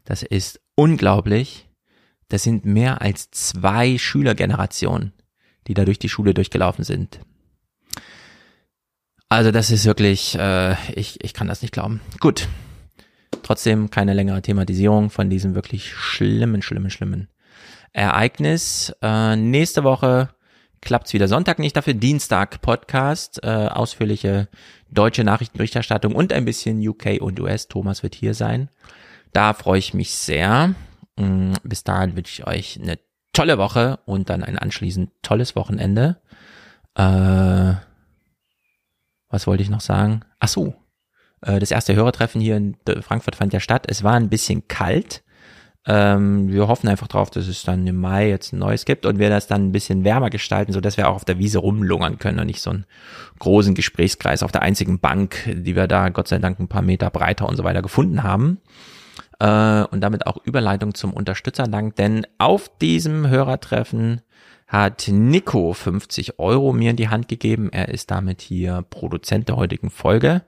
Das 0.04 0.22
ist 0.22 0.60
unglaublich. 0.74 1.68
Das 2.28 2.42
sind 2.42 2.64
mehr 2.64 3.02
als 3.02 3.30
zwei 3.30 3.98
Schülergenerationen, 3.98 5.12
die 5.66 5.74
da 5.74 5.84
durch 5.84 5.98
die 5.98 6.08
Schule 6.08 6.34
durchgelaufen 6.34 6.84
sind. 6.84 7.20
Also 9.28 9.50
das 9.50 9.70
ist 9.70 9.84
wirklich, 9.84 10.36
äh, 10.38 10.74
ich, 10.92 11.22
ich 11.22 11.34
kann 11.34 11.48
das 11.48 11.62
nicht 11.62 11.72
glauben. 11.72 12.00
Gut. 12.20 12.48
Trotzdem 13.42 13.90
keine 13.90 14.14
längere 14.14 14.42
Thematisierung 14.42 15.10
von 15.10 15.30
diesem 15.30 15.54
wirklich 15.54 15.92
schlimmen, 15.94 16.62
schlimmen, 16.62 16.90
schlimmen 16.90 17.28
Ereignis. 17.92 18.94
Äh, 19.02 19.36
nächste 19.36 19.84
Woche 19.84 20.30
klappt's 20.86 21.12
wieder 21.12 21.26
Sonntag 21.26 21.58
nicht, 21.58 21.76
dafür 21.76 21.94
Dienstag 21.94 22.62
Podcast, 22.62 23.40
äh, 23.42 23.48
ausführliche 23.48 24.48
deutsche 24.88 25.24
Nachrichtenberichterstattung 25.24 26.14
und 26.14 26.32
ein 26.32 26.44
bisschen 26.44 26.78
UK 26.78 27.20
und 27.20 27.40
US. 27.40 27.66
Thomas 27.66 28.04
wird 28.04 28.14
hier 28.14 28.34
sein. 28.34 28.70
Da 29.32 29.52
freue 29.52 29.80
ich 29.80 29.94
mich 29.94 30.12
sehr. 30.12 30.74
Mm, 31.16 31.54
bis 31.64 31.82
dahin 31.82 32.14
wünsche 32.14 32.40
ich 32.40 32.46
euch 32.46 32.78
eine 32.80 33.00
tolle 33.32 33.58
Woche 33.58 33.98
und 34.06 34.30
dann 34.30 34.44
ein 34.44 34.56
anschließend 34.58 35.10
tolles 35.22 35.56
Wochenende. 35.56 36.20
Äh, 36.94 37.74
was 39.28 39.48
wollte 39.48 39.64
ich 39.64 39.70
noch 39.70 39.80
sagen? 39.80 40.20
Ach 40.38 40.48
so, 40.48 40.74
äh, 41.42 41.58
das 41.58 41.72
erste 41.72 41.96
Hörertreffen 41.96 42.40
hier 42.40 42.56
in 42.56 42.76
Frankfurt 43.00 43.34
fand 43.34 43.52
ja 43.52 43.58
statt. 43.58 43.86
Es 43.88 44.04
war 44.04 44.14
ein 44.14 44.28
bisschen 44.28 44.68
kalt. 44.68 45.24
Ähm, 45.88 46.52
wir 46.52 46.66
hoffen 46.66 46.88
einfach 46.88 47.06
drauf, 47.06 47.30
dass 47.30 47.46
es 47.46 47.62
dann 47.62 47.86
im 47.86 47.96
Mai 47.96 48.28
jetzt 48.28 48.52
ein 48.52 48.58
neues 48.58 48.84
gibt 48.84 49.06
und 49.06 49.20
wir 49.20 49.30
das 49.30 49.46
dann 49.46 49.68
ein 49.68 49.72
bisschen 49.72 50.04
wärmer 50.04 50.30
gestalten, 50.30 50.72
so 50.72 50.80
dass 50.80 50.96
wir 50.96 51.08
auch 51.08 51.14
auf 51.14 51.24
der 51.24 51.38
Wiese 51.38 51.58
rumlungern 51.58 52.18
können 52.18 52.40
und 52.40 52.46
nicht 52.46 52.60
so 52.60 52.70
einen 52.70 52.86
großen 53.38 53.74
Gesprächskreis 53.74 54.42
auf 54.42 54.50
der 54.50 54.62
einzigen 54.62 54.98
Bank, 54.98 55.36
die 55.46 55.76
wir 55.76 55.86
da 55.86 56.08
Gott 56.08 56.26
sei 56.26 56.38
Dank 56.38 56.58
ein 56.58 56.68
paar 56.68 56.82
Meter 56.82 57.08
breiter 57.10 57.48
und 57.48 57.56
so 57.56 57.62
weiter 57.62 57.82
gefunden 57.82 58.24
haben. 58.24 58.58
Äh, 59.38 59.84
und 59.84 60.00
damit 60.00 60.26
auch 60.26 60.38
Überleitung 60.44 60.94
zum 60.94 61.12
Unterstützerdank, 61.12 61.94
denn 61.96 62.26
auf 62.38 62.68
diesem 62.80 63.28
Hörertreffen 63.28 64.22
hat 64.66 65.06
Nico 65.06 65.72
50 65.72 66.40
Euro 66.40 66.72
mir 66.72 66.90
in 66.90 66.96
die 66.96 67.08
Hand 67.08 67.28
gegeben. 67.28 67.70
Er 67.70 67.88
ist 67.88 68.10
damit 68.10 68.40
hier 68.40 68.84
Produzent 68.90 69.48
der 69.48 69.56
heutigen 69.56 69.90
Folge 69.90 70.42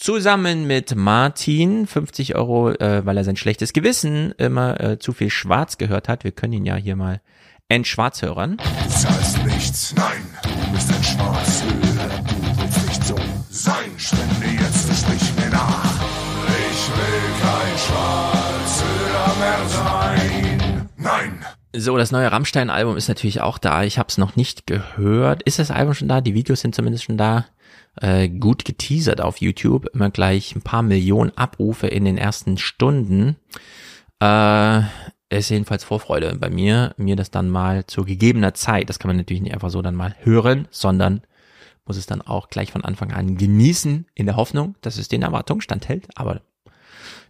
zusammen 0.00 0.66
mit 0.66 0.96
Martin 0.96 1.86
50 1.86 2.34
Euro, 2.34 2.70
äh, 2.70 3.04
weil 3.04 3.18
er 3.18 3.24
sein 3.24 3.36
schlechtes 3.36 3.74
Gewissen 3.74 4.32
immer 4.38 4.80
äh, 4.80 4.98
zu 4.98 5.12
viel 5.12 5.28
Schwarz 5.28 5.76
gehört 5.76 6.08
hat. 6.08 6.24
Wir 6.24 6.32
können 6.32 6.54
ihn 6.54 6.64
ja 6.64 6.76
hier 6.76 6.96
mal 6.96 7.20
entschwarz 7.68 8.22
hören. 8.22 8.56
Du 8.56 8.88
zahlst 8.88 9.44
nichts, 9.44 9.94
nein, 9.94 10.26
du 10.42 10.72
bist 10.72 10.90
ein 10.90 11.04
Schwarzhöhler, 11.04 12.24
du 12.26 12.62
willst 12.62 12.88
nicht 12.88 13.04
so 13.04 13.16
sein. 13.50 13.90
Spende 13.98 14.46
jetzt 14.58 14.88
und 14.88 14.96
sprich 14.96 15.34
mir 15.36 15.50
nach. 15.50 16.02
Ich 16.48 16.88
will 16.88 17.30
kein 17.42 17.78
Schwarzhöhler 17.78 19.34
mehr 19.38 19.68
sein. 19.68 20.88
Nein. 20.96 21.44
So, 21.76 21.98
das 21.98 22.10
neue 22.10 22.32
Rammstein-Album 22.32 22.96
ist 22.96 23.08
natürlich 23.08 23.42
auch 23.42 23.58
da. 23.58 23.84
Ich 23.84 23.98
habe 23.98 24.08
es 24.08 24.16
noch 24.16 24.34
nicht 24.34 24.66
gehört. 24.66 25.42
Ist 25.42 25.58
das 25.58 25.70
Album 25.70 25.92
schon 25.92 26.08
da? 26.08 26.22
Die 26.22 26.34
Videos 26.34 26.62
sind 26.62 26.74
zumindest 26.74 27.04
schon 27.04 27.18
da 27.18 27.44
äh, 27.96 28.28
gut 28.28 28.64
geteasert 28.64 29.20
auf 29.20 29.40
YouTube, 29.40 29.86
immer 29.94 30.10
gleich 30.10 30.54
ein 30.54 30.62
paar 30.62 30.82
Millionen 30.82 31.36
Abrufe 31.36 31.86
in 31.86 32.04
den 32.04 32.18
ersten 32.18 32.58
Stunden. 32.58 33.36
Äh, 34.20 34.82
ist 35.30 35.50
jedenfalls 35.50 35.84
Vorfreude 35.84 36.36
bei 36.36 36.50
mir, 36.50 36.94
mir 36.96 37.16
das 37.16 37.30
dann 37.30 37.48
mal 37.48 37.86
zu 37.86 38.04
gegebener 38.04 38.52
Zeit, 38.54 38.88
das 38.88 38.98
kann 38.98 39.08
man 39.08 39.16
natürlich 39.16 39.42
nicht 39.42 39.54
einfach 39.54 39.70
so 39.70 39.80
dann 39.80 39.94
mal 39.94 40.16
hören, 40.20 40.66
sondern 40.70 41.22
muss 41.86 41.96
es 41.96 42.06
dann 42.06 42.20
auch 42.20 42.50
gleich 42.50 42.72
von 42.72 42.84
Anfang 42.84 43.12
an 43.12 43.36
genießen, 43.36 44.06
in 44.14 44.26
der 44.26 44.36
Hoffnung, 44.36 44.74
dass 44.80 44.98
es 44.98 45.08
den 45.08 45.22
Erwartungen 45.22 45.60
standhält. 45.60 46.08
Aber 46.16 46.40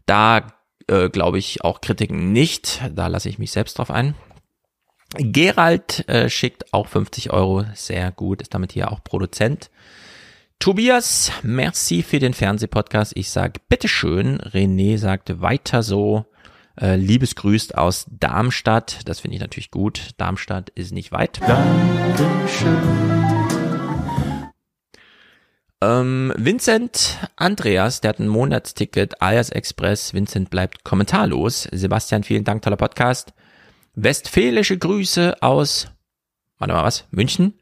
da 0.07 0.47
äh, 0.87 1.09
glaube 1.11 1.39
ich 1.39 1.63
auch 1.63 1.81
Kritiken 1.81 2.33
nicht, 2.33 2.83
da 2.95 3.07
lasse 3.07 3.29
ich 3.29 3.39
mich 3.39 3.53
selbst 3.53 3.79
drauf 3.79 3.91
ein. 3.91 4.15
Gerald 5.17 6.09
äh, 6.09 6.31
schickt 6.31 6.73
auch 6.73 6.89
50 6.89 7.33
Euro, 7.33 7.65
sehr 7.75 8.13
gut, 8.13 8.41
ist 8.41 8.55
damit 8.55 8.73
hier 8.73 8.93
auch 8.93 9.03
Produzent 9.03 9.71
Tobias, 10.61 11.33
merci 11.43 12.03
für 12.03 12.19
den 12.19 12.35
Fernsehpodcast. 12.35 13.13
Ich 13.17 13.31
sag 13.31 13.67
bitteschön. 13.71 14.39
René 14.43 14.99
sagte 14.99 15.41
weiter 15.41 15.83
so. 15.83 16.27
Äh, 16.79 16.97
Liebesgrüßt 16.97 17.79
aus 17.79 18.05
Darmstadt. 18.11 18.99
Das 19.07 19.21
finde 19.21 19.37
ich 19.37 19.41
natürlich 19.41 19.71
gut. 19.71 20.11
Darmstadt 20.19 20.69
ist 20.69 20.93
nicht 20.93 21.13
weit. 21.13 21.41
Ähm, 25.81 26.35
Vincent 26.37 27.17
Andreas, 27.37 28.03
der 28.03 28.11
hat 28.11 28.19
ein 28.19 28.29
Monatsticket, 28.29 29.23
Alias 29.23 29.49
Express. 29.49 30.13
Vincent 30.13 30.51
bleibt 30.51 30.85
kommentarlos. 30.85 31.69
Sebastian, 31.73 32.23
vielen 32.23 32.45
Dank, 32.45 32.61
toller 32.61 32.77
Podcast. 32.77 33.33
Westfälische 33.95 34.77
Grüße 34.77 35.43
aus, 35.43 35.91
warte 36.59 36.75
mal 36.75 36.85
was, 36.85 37.07
München. 37.11 37.55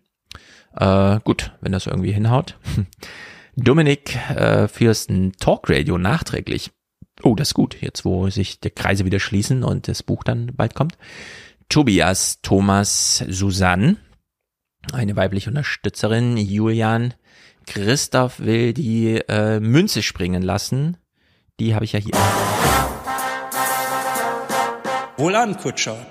Äh, 0.78 1.20
gut, 1.24 1.52
wenn 1.60 1.72
das 1.72 1.86
irgendwie 1.86 2.12
hinhaut. 2.12 2.56
Dominik 3.56 4.14
äh, 4.30 4.68
Fürsten 4.68 5.32
Talkradio 5.32 5.98
nachträglich 5.98 6.70
Oh, 7.22 7.34
das 7.34 7.48
ist 7.48 7.54
gut. 7.54 7.76
Jetzt, 7.80 8.04
wo 8.04 8.30
sich 8.30 8.60
die 8.60 8.70
Kreise 8.70 9.04
wieder 9.04 9.20
schließen 9.20 9.64
und 9.64 9.88
das 9.88 10.02
Buch 10.02 10.22
dann 10.24 10.52
bald 10.54 10.74
kommt. 10.74 10.96
Tobias, 11.68 12.40
Thomas, 12.42 13.24
Susanne, 13.28 13.96
eine 14.92 15.16
weibliche 15.16 15.50
Unterstützerin, 15.50 16.36
Julian, 16.36 17.14
Christoph 17.66 18.40
will 18.40 18.72
die 18.72 19.20
äh, 19.28 19.60
Münze 19.60 20.02
springen 20.02 20.42
lassen. 20.42 20.96
Die 21.60 21.74
habe 21.74 21.84
ich 21.84 21.92
ja 21.92 21.98
hier. 21.98 22.14
Wohlan, 25.18 25.56
Kutscher. 25.58 26.06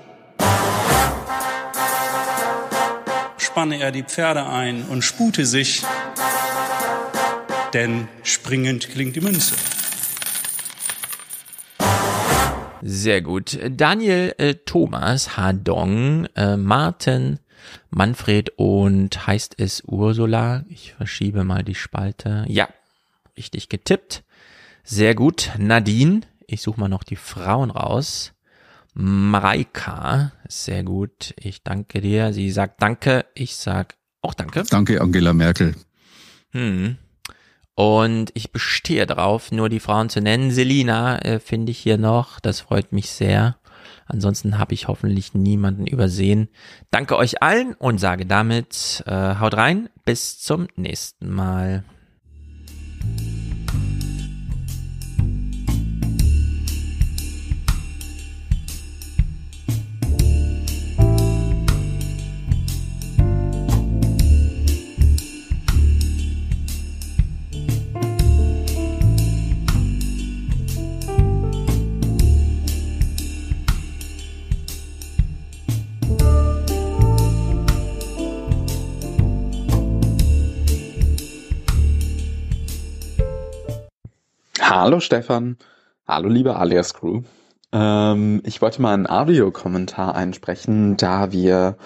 Spanne 3.58 3.80
er 3.80 3.90
die 3.90 4.04
Pferde 4.04 4.46
ein 4.46 4.84
und 4.84 5.02
spute 5.02 5.44
sich, 5.44 5.82
denn 7.74 8.06
springend 8.22 8.88
klingt 8.88 9.16
die 9.16 9.20
Münze. 9.20 9.56
Sehr 12.82 13.20
gut. 13.20 13.58
Daniel 13.68 14.32
äh, 14.38 14.54
Thomas, 14.54 15.36
Hadong, 15.36 16.26
äh, 16.36 16.56
Martin, 16.56 17.40
Manfred 17.90 18.50
und 18.54 19.26
heißt 19.26 19.56
es 19.58 19.82
Ursula. 19.84 20.64
Ich 20.68 20.92
verschiebe 20.92 21.42
mal 21.42 21.64
die 21.64 21.74
Spalte. 21.74 22.44
Ja, 22.46 22.68
richtig 23.36 23.68
getippt. 23.68 24.22
Sehr 24.84 25.16
gut. 25.16 25.50
Nadine, 25.58 26.20
ich 26.46 26.62
suche 26.62 26.78
mal 26.78 26.88
noch 26.88 27.02
die 27.02 27.16
Frauen 27.16 27.72
raus. 27.72 28.34
Mareika, 29.00 30.32
sehr 30.48 30.82
gut. 30.82 31.32
Ich 31.38 31.62
danke 31.62 32.00
dir. 32.00 32.32
Sie 32.32 32.50
sagt 32.50 32.82
Danke. 32.82 33.26
Ich 33.34 33.54
sag 33.54 33.96
auch 34.22 34.34
Danke. 34.34 34.64
Danke, 34.68 35.00
Angela 35.00 35.32
Merkel. 35.32 35.76
Hm. 36.50 36.96
Und 37.76 38.32
ich 38.34 38.50
bestehe 38.50 39.06
drauf, 39.06 39.52
nur 39.52 39.68
die 39.68 39.78
Frauen 39.78 40.08
zu 40.08 40.20
nennen. 40.20 40.50
Selina 40.50 41.20
äh, 41.20 41.38
finde 41.38 41.70
ich 41.70 41.78
hier 41.78 41.96
noch. 41.96 42.40
Das 42.40 42.60
freut 42.60 42.90
mich 42.90 43.10
sehr. 43.10 43.58
Ansonsten 44.06 44.58
habe 44.58 44.74
ich 44.74 44.88
hoffentlich 44.88 45.32
niemanden 45.32 45.86
übersehen. 45.86 46.48
Danke 46.90 47.16
euch 47.16 47.40
allen 47.40 47.74
und 47.74 47.98
sage 47.98 48.26
damit, 48.26 49.04
äh, 49.06 49.36
haut 49.36 49.56
rein. 49.56 49.90
Bis 50.04 50.40
zum 50.40 50.66
nächsten 50.74 51.30
Mal. 51.30 51.84
Hallo 84.70 85.00
Stefan, 85.00 85.56
hallo 86.06 86.28
liebe 86.28 86.56
Alias 86.56 86.92
Crew. 86.92 87.22
Ähm, 87.72 88.42
ich 88.44 88.60
wollte 88.60 88.82
mal 88.82 88.92
einen 88.92 89.06
Audiokommentar 89.06 90.14
einsprechen, 90.14 90.98
da 90.98 91.32
wir 91.32 91.78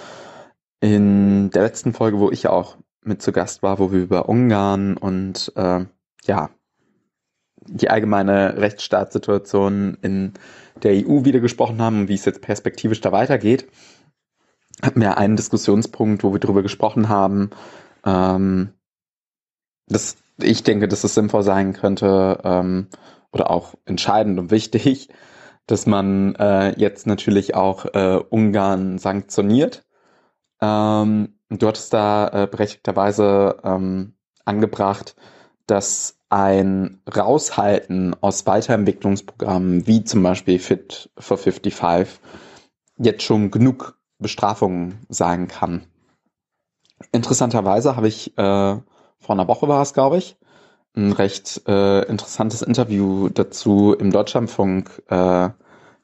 in 0.80 1.50
der 1.50 1.62
letzten 1.62 1.92
Folge, 1.92 2.18
wo 2.18 2.32
ich 2.32 2.48
auch 2.48 2.78
mit 3.04 3.22
zu 3.22 3.30
Gast 3.30 3.62
war, 3.62 3.78
wo 3.78 3.92
wir 3.92 4.00
über 4.00 4.28
Ungarn 4.28 4.96
und 4.96 5.52
äh, 5.54 5.86
ja 6.24 6.50
die 7.68 7.88
allgemeine 7.88 8.56
Rechtsstaatssituation 8.56 9.98
in 10.02 10.32
der 10.82 11.06
EU 11.06 11.24
wieder 11.24 11.38
gesprochen 11.38 11.80
haben 11.80 12.00
und 12.00 12.08
wie 12.08 12.14
es 12.14 12.24
jetzt 12.24 12.42
perspektivisch 12.42 13.00
da 13.00 13.12
weitergeht, 13.12 13.68
hatten 14.82 15.00
wir 15.00 15.18
einen 15.18 15.36
Diskussionspunkt, 15.36 16.24
wo 16.24 16.32
wir 16.32 16.40
darüber 16.40 16.62
gesprochen 16.62 17.08
haben, 17.08 17.50
ähm, 18.04 18.72
dass 19.86 20.16
ich 20.42 20.62
denke, 20.62 20.88
dass 20.88 21.04
es 21.04 21.14
sinnvoll 21.14 21.42
sein 21.42 21.72
könnte 21.72 22.40
ähm, 22.44 22.88
oder 23.32 23.50
auch 23.50 23.74
entscheidend 23.84 24.38
und 24.38 24.50
wichtig, 24.50 25.08
dass 25.66 25.86
man 25.86 26.34
äh, 26.36 26.78
jetzt 26.78 27.06
natürlich 27.06 27.54
auch 27.54 27.86
äh, 27.94 28.20
Ungarn 28.28 28.98
sanktioniert. 28.98 29.84
Ähm, 30.60 31.38
du 31.48 31.68
hattest 31.68 31.92
da 31.92 32.28
äh, 32.28 32.46
berechtigterweise 32.46 33.56
ähm, 33.64 34.14
angebracht, 34.44 35.14
dass 35.66 36.18
ein 36.30 37.02
Raushalten 37.14 38.16
aus 38.20 38.46
Weiterentwicklungsprogrammen 38.46 39.86
wie 39.86 40.02
zum 40.02 40.22
Beispiel 40.22 40.58
Fit 40.58 41.10
for 41.18 41.36
55 41.36 42.20
jetzt 42.96 43.22
schon 43.22 43.50
genug 43.50 43.98
Bestrafungen 44.18 45.04
sein 45.08 45.48
kann. 45.48 45.82
Interessanterweise 47.12 47.96
habe 47.96 48.08
ich 48.08 48.36
äh, 48.38 48.76
vor 49.22 49.34
einer 49.36 49.48
Woche 49.48 49.68
war 49.68 49.80
es, 49.82 49.94
glaube 49.94 50.18
ich, 50.18 50.36
ein 50.94 51.12
recht 51.12 51.62
äh, 51.66 52.02
interessantes 52.02 52.60
Interview 52.60 53.28
dazu 53.30 53.94
im 53.98 54.10
Deutschlandfunk 54.10 55.02
äh, 55.08 55.48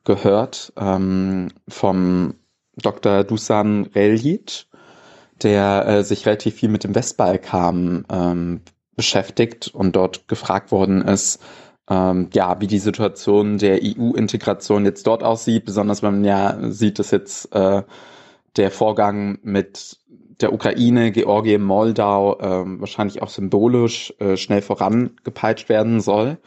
gehört 0.05 0.73
ähm, 0.79 1.49
vom 1.69 2.35
Dr. 2.77 3.25
Dusan 3.25 3.91
Reljic, 3.95 4.67
der 5.43 5.87
äh, 5.87 6.05
sich 6.05 6.25
relativ 6.25 6.55
viel 6.55 6.71
mit 6.71 6.85
dem 6.85 6.95
Westbalkan 6.95 8.07
ähm, 8.11 8.61
beschäftigt 8.97 9.69
und 9.75 9.95
dort 9.95 10.27
gefragt 10.29 10.73
worden 10.73 11.03
ist, 11.03 11.41
ähm, 11.91 12.31
ja, 12.33 12.61
wie 12.61 12.67
die 12.67 12.79
Situation 12.79 13.59
der 13.59 13.81
EU-Integration 13.83 14.85
jetzt 14.85 15.07
dort 15.07 15.23
aussieht, 15.23 15.65
besonders 15.65 16.03
wenn 16.03 16.15
man 16.15 16.25
ja 16.25 16.57
sieht, 16.71 16.99
dass 16.99 17.11
jetzt 17.11 17.55
äh, 17.55 17.83
der 18.57 18.71
Vorgang 18.71 19.39
mit 19.43 19.99
der 20.41 20.53
Ukraine, 20.53 21.13
Georgien, 21.13 21.63
Moldau 21.63 22.39
ähm, 22.41 22.81
wahrscheinlich 22.81 23.23
auch 23.23 23.29
symbolisch 23.29 24.15
äh, 24.19 24.37
schnell 24.37 24.63
vorangepeitscht 24.63 25.69
werden 25.69 26.01
soll, 26.01 26.39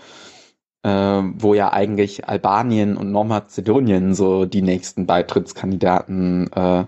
äh, 0.83 0.89
wo 0.89 1.53
ja 1.53 1.73
eigentlich 1.73 2.27
Albanien 2.27 2.97
und 2.97 3.11
Nordmazedonien 3.11 4.13
so 4.13 4.45
die 4.45 4.61
nächsten 4.61 5.05
Beitrittskandidaten 5.05 6.51
äh, 6.53 6.85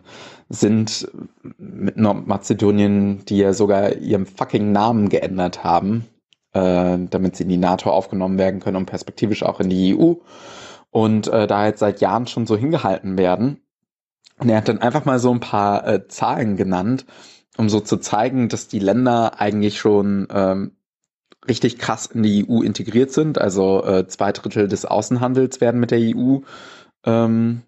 sind, 0.50 1.10
mit 1.58 1.98
Nordmazedonien, 1.98 3.26
die 3.26 3.38
ja 3.38 3.54
sogar 3.54 3.96
ihren 3.98 4.26
fucking 4.26 4.72
Namen 4.72 5.10
geändert 5.10 5.64
haben, 5.64 6.06
äh, 6.54 6.98
damit 7.10 7.36
sie 7.36 7.44
in 7.44 7.50
die 7.50 7.58
NATO 7.58 7.90
aufgenommen 7.90 8.38
werden 8.38 8.60
können 8.60 8.78
und 8.78 8.86
perspektivisch 8.86 9.44
auch 9.44 9.60
in 9.60 9.70
die 9.70 9.96
EU 9.98 10.14
und 10.92 11.28
äh, 11.28 11.48
da 11.48 11.66
jetzt 11.66 11.80
seit 11.80 12.02
Jahren 12.02 12.28
schon 12.28 12.46
so 12.46 12.56
hingehalten 12.56 13.18
werden 13.18 13.63
und 14.44 14.50
er 14.50 14.58
hat 14.58 14.68
dann 14.68 14.82
einfach 14.82 15.06
mal 15.06 15.20
so 15.20 15.32
ein 15.32 15.40
paar 15.40 15.88
äh, 15.88 16.08
Zahlen 16.10 16.58
genannt, 16.58 17.06
um 17.58 17.70
so 17.70 17.80
zu 17.80 17.98
zeigen, 17.98 18.50
dass 18.50 18.68
die 18.68 18.80
Länder 18.80 19.40
eigentlich 19.40 19.78
schon 19.80 20.28
ähm, 20.32 20.72
richtig 21.48 21.78
krass 21.78 22.08
in 22.08 22.24
die 22.24 22.46
EU 22.48 22.62
integriert 22.62 23.12
sind. 23.12 23.40
Also 23.40 23.86
äh, 23.86 24.06
zwei 24.08 24.34
Drittel 24.34 24.68
des 24.68 24.84
Außenhandels 24.84 25.62
werden 25.62 25.80
mit 25.80 25.92
der 25.92 26.00
EU 26.00 26.40
ähm, 27.06 27.62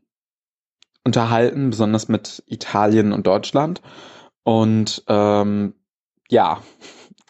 unterhalten, 1.05 1.69
besonders 1.69 2.09
mit 2.09 2.43
Italien 2.47 3.13
und 3.13 3.26
Deutschland. 3.26 3.82
Und 4.43 5.03
ähm, 5.07 5.76
ja, 6.30 6.61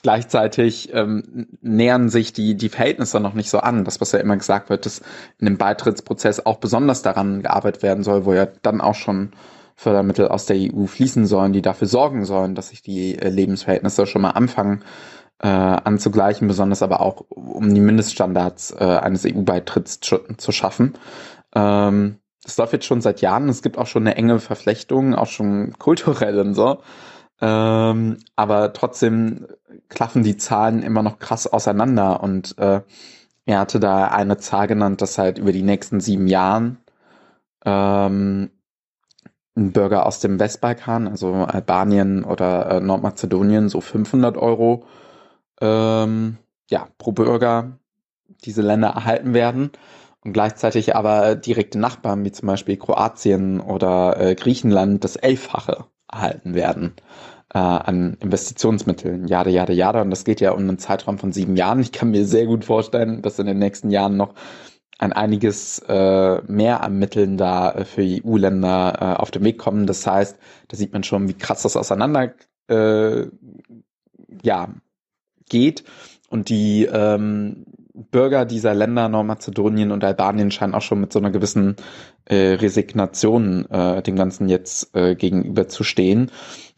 Gleichzeitig 0.06 0.94
ähm, 0.94 1.48
nähern 1.62 2.10
sich 2.10 2.32
die, 2.32 2.54
die 2.54 2.70
Verhältnisse 2.70 3.20
noch 3.20 3.34
nicht 3.34 3.50
so 3.50 3.58
an. 3.58 3.86
Das, 3.86 4.00
was 4.02 4.12
ja 4.12 4.20
immer 4.20 4.38
gesagt 4.38 4.70
wird, 4.70 4.86
dass 4.86 5.02
in 5.40 5.48
dem 5.48 5.58
Beitrittsprozess 5.58 6.46
auch 6.46 6.58
besonders 6.58 7.02
daran 7.02 7.42
gearbeitet 7.42 7.82
werden 7.82 8.04
soll, 8.04 8.24
wo 8.26 8.34
ja 8.34 8.46
dann 8.62 8.82
auch 8.82 8.94
schon 8.94 9.32
Fördermittel 9.76 10.28
aus 10.28 10.46
der 10.46 10.58
EU 10.58 10.86
fließen 10.86 11.26
sollen, 11.26 11.54
die 11.54 11.64
dafür 11.64 11.88
sorgen 11.88 12.24
sollen, 12.24 12.54
dass 12.54 12.70
sich 12.70 12.84
die 12.84 13.18
äh, 13.18 13.30
Lebensverhältnisse 13.30 14.06
schon 14.06 14.22
mal 14.22 14.30
anfangen 14.30 14.84
äh, 15.42 15.48
anzugleichen, 15.48 16.48
besonders 16.48 16.84
aber 16.84 17.02
auch 17.02 17.26
um 17.30 17.74
die 17.74 17.82
Mindeststandards 17.82 18.76
äh, 18.80 18.84
eines 18.84 19.26
EU-Beitritts 19.26 20.02
zu, 20.02 20.20
zu, 20.38 20.52
schaffen. 20.52 20.94
Ähm, 21.56 22.18
das 22.44 22.58
läuft 22.58 22.74
jetzt 22.74 22.86
schon 22.86 23.02
seit 23.02 23.22
Jahren. 23.22 23.50
Es 23.50 23.64
gibt 23.64 23.80
auch 23.80 23.88
schon 23.88 24.04
eine 24.04 24.16
enge 24.18 24.38
Verflechtung, 24.38 25.16
auch 25.16 25.30
schon 25.30 25.74
kulturell 25.80 26.38
und 26.40 26.54
so. 26.54 26.78
Ähm, 27.42 28.18
aber 28.36 28.74
trotzdem 28.74 29.48
klaffen 29.90 30.24
die 30.24 30.38
Zahlen 30.38 30.84
immer 30.84 31.04
noch 31.04 31.20
krass 31.20 31.48
auseinander. 31.48 32.22
Und 32.24 32.58
äh, 32.58 32.82
er 33.46 33.60
hatte 33.60 33.80
da 33.80 34.08
eine 34.08 34.38
Zahl 34.38 34.68
genannt, 34.68 35.02
dass 35.02 35.18
halt 35.18 35.38
über 35.38 35.52
die 35.52 35.64
nächsten 35.64 36.00
sieben 36.00 36.28
Jahren 36.28 36.78
ähm, 37.66 38.52
ein 39.58 39.72
Bürger 39.72 40.06
aus 40.06 40.20
dem 40.20 40.40
Westbalkan, 40.40 41.08
also 41.08 41.34
Albanien 41.34 42.24
oder 42.24 42.72
äh, 42.72 42.80
Nordmazedonien, 42.82 43.70
so 43.70 43.82
500 43.82 44.38
Euro 44.38 44.86
ähm, 45.62 46.38
ja, 46.70 46.88
pro 46.98 47.12
Bürger 47.12 47.80
diese 48.44 48.62
Länder 48.62 48.90
erhalten 48.90 49.34
werden. 49.34 49.72
Und 50.24 50.34
gleichzeitig 50.34 50.96
aber 50.96 51.36
direkte 51.36 51.78
Nachbarn 51.78 52.26
wie 52.26 52.32
zum 52.32 52.48
Beispiel 52.48 52.78
Kroatien 52.78 53.60
oder 53.60 54.20
äh, 54.20 54.36
Griechenland 54.36 55.04
das 55.04 55.16
Elffache 55.16 55.86
erhalten 56.12 56.56
werden 56.56 56.96
äh, 57.56 57.58
an 57.58 58.18
Investitionsmitteln. 58.20 59.28
Jade, 59.28 59.50
jade, 59.50 59.72
jade. 59.72 60.02
Und 60.02 60.10
das 60.10 60.26
geht 60.26 60.42
ja 60.42 60.52
um 60.52 60.60
einen 60.60 60.78
Zeitraum 60.78 61.18
von 61.18 61.32
sieben 61.32 61.56
Jahren. 61.56 61.80
Ich 61.80 61.94
kann 61.94 62.12
mir 62.12 62.26
sehr 62.26 62.46
gut 62.48 62.66
vorstellen, 62.66 63.22
dass 63.22 63.40
in 63.40 63.46
den 63.46 63.60
nächsten 63.60 63.90
Jahren 63.92 64.18
noch 64.18 64.34
ein 65.00 65.14
einiges 65.14 65.80
äh, 65.88 66.42
mehr 66.48 66.84
an 66.84 67.00
Mitteln 67.00 67.38
da 67.38 67.72
äh, 67.72 67.86
für 67.86 68.02
EU-Länder 68.02 68.98
äh, 69.00 69.22
auf 69.22 69.32
den 69.32 69.46
Weg 69.46 69.58
kommen. 69.58 69.88
Das 69.88 70.06
heißt, 70.06 70.38
da 70.68 70.76
sieht 70.78 70.92
man 70.92 71.04
schon, 71.04 71.30
wie 71.30 71.34
krass 71.34 71.62
das 71.62 71.78
auseinander 71.78 72.34
äh, 72.68 73.28
ja, 74.44 74.68
geht. 75.50 75.86
Und 76.30 76.50
die 76.50 76.84
ähm, 76.92 77.66
Bürger 77.94 78.44
dieser 78.44 78.74
Länder, 78.74 79.08
Nordmazedonien 79.08 79.94
und 79.94 80.04
Albanien, 80.04 80.52
scheinen 80.52 80.74
auch 80.74 80.82
schon 80.82 81.00
mit 81.00 81.14
so 81.14 81.20
einer 81.20 81.32
gewissen 81.32 81.78
äh, 82.26 82.56
Resignation 82.56 83.66
äh, 83.70 84.02
dem 84.02 84.18
Ganzen 84.18 84.50
jetzt 84.50 84.94
äh, 84.94 85.16
gegenüber 85.16 85.70
zu 85.70 85.86
stehen 85.86 86.32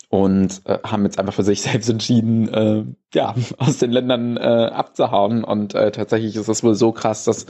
und 0.10 0.62
äh, 0.66 0.80
haben 0.84 1.04
jetzt 1.04 1.20
einfach 1.20 1.34
für 1.34 1.44
sich 1.44 1.62
selbst 1.64 1.90
entschieden, 1.90 2.54
äh, 2.54 2.86
ja, 3.14 3.36
aus 3.58 3.78
den 3.78 3.92
Ländern 3.92 4.38
äh, 4.38 4.72
abzuhauen. 4.74 5.44
Und 5.44 5.76
äh, 5.76 5.92
tatsächlich 5.92 6.36
ist 6.36 6.48
es 6.48 6.64
wohl 6.64 6.76
so 6.76 6.92
krass, 6.92 7.26
dass 7.26 7.46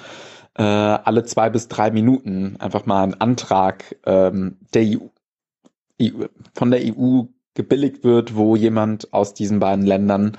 äh, 0.55 0.63
alle 0.63 1.23
zwei 1.23 1.49
bis 1.49 1.67
drei 1.67 1.91
Minuten 1.91 2.57
einfach 2.59 2.85
mal 2.85 3.03
ein 3.03 3.19
Antrag 3.19 3.95
ähm, 4.05 4.57
der 4.73 4.83
EU, 4.83 5.07
EU, 6.01 6.25
von 6.53 6.71
der 6.71 6.81
EU 6.83 7.23
gebilligt 7.53 8.03
wird, 8.03 8.35
wo 8.35 8.55
jemand 8.55 9.13
aus 9.13 9.33
diesen 9.33 9.59
beiden 9.59 9.85
Ländern 9.85 10.37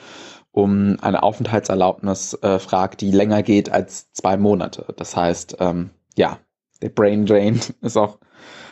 um 0.51 0.97
eine 1.01 1.23
Aufenthaltserlaubnis 1.23 2.35
äh, 2.43 2.59
fragt, 2.59 3.01
die 3.01 3.11
länger 3.11 3.43
geht 3.43 3.71
als 3.71 4.13
zwei 4.13 4.37
Monate. 4.37 4.93
Das 4.97 5.17
heißt, 5.17 5.57
ähm, 5.61 5.91
ja, 6.17 6.39
der 6.83 6.89
Brain 6.89 7.27
Drain 7.27 7.61
ist 7.81 7.97
auch 7.97 8.19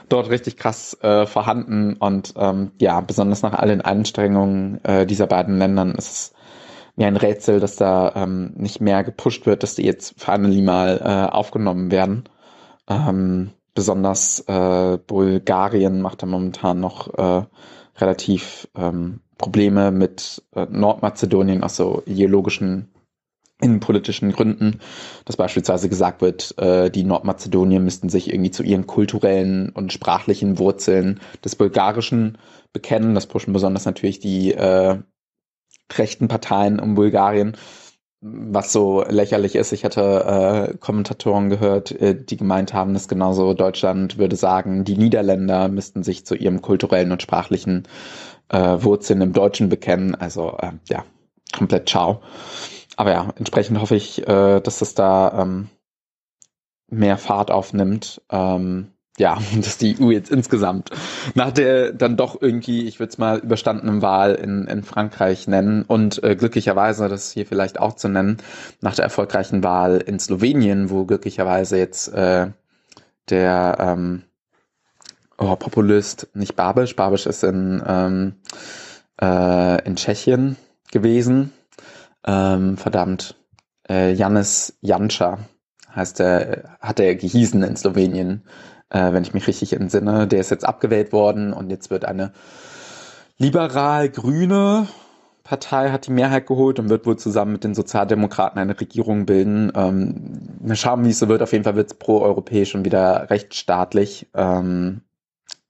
dort 0.09 0.31
richtig 0.31 0.57
krass 0.57 0.97
äh, 1.03 1.27
vorhanden 1.27 1.95
und 1.95 2.35
ähm, 2.37 2.73
ja, 2.81 3.01
besonders 3.01 3.43
nach 3.43 3.55
allen 3.55 3.81
Anstrengungen 3.81 4.85
äh, 4.85 5.07
dieser 5.07 5.27
beiden 5.27 5.59
Ländern 5.59 5.95
ist 5.95 6.13
es 6.13 6.33
mir 6.97 7.07
ein 7.07 7.17
Rätsel, 7.17 7.61
dass 7.61 7.77
da 7.77 8.13
ähm, 8.17 8.53
nicht 8.57 8.81
mehr 8.81 9.05
gepusht 9.05 9.47
wird, 9.47 9.63
dass 9.63 9.75
die 9.75 9.85
jetzt 9.85 10.15
finally 10.21 10.63
mal 10.63 11.01
äh, 11.03 11.33
aufgenommen 11.33 11.91
werden. 11.91 12.25
Ähm, 12.89 13.51
besonders 13.75 14.41
äh, 14.49 14.99
Bulgarien 15.07 16.01
macht 16.01 16.23
da 16.23 16.27
momentan 16.27 16.81
noch 16.81 17.13
äh, 17.15 17.45
relativ 17.99 18.69
ähm, 18.77 19.21
Probleme 19.39 19.91
mit 19.91 20.43
äh, 20.55 20.67
Nordmazedonien 20.71 21.63
aus 21.63 21.77
so 21.77 22.03
ideologischen 22.07 22.89
innenpolitischen 23.61 24.33
Gründen, 24.33 24.81
dass 25.25 25.37
beispielsweise 25.37 25.89
gesagt 25.89 26.21
wird, 26.21 26.57
äh, 26.59 26.91
die 26.91 27.05
Nordmazedonier 27.05 27.81
müssten 27.81 28.09
sich 28.09 28.31
irgendwie 28.31 28.51
zu 28.51 28.63
ihren 28.63 28.87
kulturellen 28.87 29.71
und 29.71 29.93
sprachlichen 29.93 30.59
Wurzeln 30.59 31.21
des 31.45 31.57
Bulgarischen 31.57 32.39
bekennen. 32.73 33.15
Das 33.15 33.27
pushen 33.27 33.55
besonders 33.55 33.87
natürlich 33.87 34.21
die 34.21 34.53
äh, 34.53 34.99
rechten 35.97 36.29
Parteien 36.29 36.81
um 36.81 36.97
Bulgarien, 36.97 37.57
was 38.21 38.73
so 38.73 39.05
lächerlich 39.09 39.57
ist. 39.57 39.73
Ich 39.73 39.85
hatte 39.85 40.73
äh, 40.73 40.77
Kommentatoren 40.77 41.49
gehört, 41.49 41.93
äh, 41.93 42.15
die 42.15 42.37
gemeint 42.37 42.75
haben, 42.75 42.93
dass 42.93 43.09
genauso 43.09 43.55
Deutschland 43.55 44.19
würde 44.19 44.37
sagen, 44.37 44.85
die 44.85 44.99
Niederländer 44.99 45.69
müssten 45.69 46.03
sich 46.03 46.27
zu 46.27 46.35
ihrem 46.35 46.61
kulturellen 46.61 47.13
und 47.13 47.23
sprachlichen 47.23 47.85
äh, 48.49 48.59
Wurzeln 48.59 49.23
im 49.23 49.33
Deutschen 49.33 49.71
bekennen. 49.71 50.15
Also 50.15 50.59
äh, 50.59 50.73
ja, 50.89 51.05
komplett 51.57 51.89
ciao. 51.89 52.21
Aber 52.97 53.13
ja, 53.13 53.29
entsprechend 53.37 53.81
hoffe 53.81 53.95
ich, 53.95 54.27
äh, 54.27 54.61
dass 54.61 54.79
das 54.79 54.95
da 54.95 55.43
ähm, 55.43 55.69
mehr 56.89 57.19
Fahrt 57.19 57.51
aufnimmt. 57.51 58.23
Ähm, 58.31 58.93
ja, 59.19 59.39
dass 59.57 59.79
die 59.79 60.01
EU 60.01 60.11
jetzt 60.11 60.31
insgesamt 60.31 60.91
nach 61.35 61.51
der 61.53 61.93
dann 61.93 62.17
doch 62.17 62.41
irgendwie, 62.41 62.87
ich 62.87 62.99
würde 62.99 63.11
es 63.11 63.19
mal 63.19 63.39
überstandenen 63.39 64.03
Wahl 64.03 64.35
in, 64.35 64.67
in 64.67 64.83
Frankreich 64.83 65.47
nennen 65.49 65.83
und 65.83 66.23
äh, 66.23 66.37
glücklicherweise, 66.37 67.09
das 67.09 67.31
hier 67.31 67.47
vielleicht 67.47 67.79
auch 67.79 67.95
zu 67.95 68.09
nennen, 68.09 68.39
nach 68.81 68.95
der 68.95 69.05
erfolgreichen 69.05 69.63
Wahl 69.63 69.99
in 69.99 70.19
Slowenien, 70.19 70.91
wo 70.91 71.05
glücklicherweise 71.05 71.79
jetzt 71.79 72.09
äh, 72.09 72.49
der 73.31 73.77
ähm, 73.81 74.23
oh, 75.39 75.57
Populist, 75.57 76.29
nicht 76.35 76.57
Babisch, 76.57 76.95
Babisch 76.97 77.27
ist 77.27 77.43
in, 77.43 77.83
ähm, 77.87 78.35
äh, 79.21 79.85
in 79.85 79.97
Tschechien 79.97 80.57
gewesen, 80.93 81.53
ähm, 82.27 82.77
verdammt, 82.77 83.37
äh, 83.89 84.13
Janis 84.13 84.79
Janša 84.81 85.39
heißt 85.95 86.21
er, 86.21 86.77
hat 86.81 87.01
er 87.01 87.15
gehießen 87.15 87.63
in 87.63 87.77
Slowenien, 87.77 88.45
äh, 88.91 89.13
wenn 89.13 89.23
ich 89.23 89.35
mich 89.35 89.47
richtig 89.47 89.73
entsinne. 89.73 90.27
Der 90.27 90.41
ist 90.41 90.51
jetzt 90.51 90.67
abgewählt 90.67 91.13
worden 91.13 91.53
und 91.53 91.71
jetzt 91.71 91.91
wird 91.91 92.05
eine 92.05 92.33
liberal-grüne 93.39 94.89
Partei 95.47 95.91
hat 95.91 96.09
die 96.09 96.13
Mehrheit 96.13 96.49
geholt 96.49 96.81
und 96.81 96.89
wird 96.89 97.07
wohl 97.07 97.17
zusammen 97.19 97.53
mit 97.53 97.63
den 97.63 97.77
Sozialdemokraten 97.77 98.59
eine 98.59 98.81
Regierung 98.81 99.27
bilden. 99.27 99.71
Ähm, 99.77 100.59
wir 100.59 100.75
schauen, 100.75 101.05
wie 101.05 101.11
es 101.11 101.21
so 101.21 101.29
wird. 101.29 101.41
Auf 101.41 101.53
jeden 101.53 101.63
Fall 101.63 101.77
wird 101.77 101.93
es 101.93 101.99
pro-europäisch 101.99 102.75
und 102.75 102.85
wieder 102.85 103.31
rechtsstaatlich. 103.31 104.27
Ähm, 104.35 105.03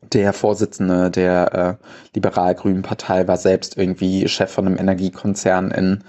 der 0.01 0.33
Vorsitzende 0.33 1.11
der 1.11 1.79
äh, 1.81 1.87
liberal-grünen 2.15 2.81
Partei 2.81 3.29
war 3.29 3.37
selbst 3.37 3.77
irgendwie 3.77 4.27
Chef 4.29 4.51
von 4.51 4.67
einem 4.67 4.79
Energiekonzern 4.79 5.71
in 5.73 6.05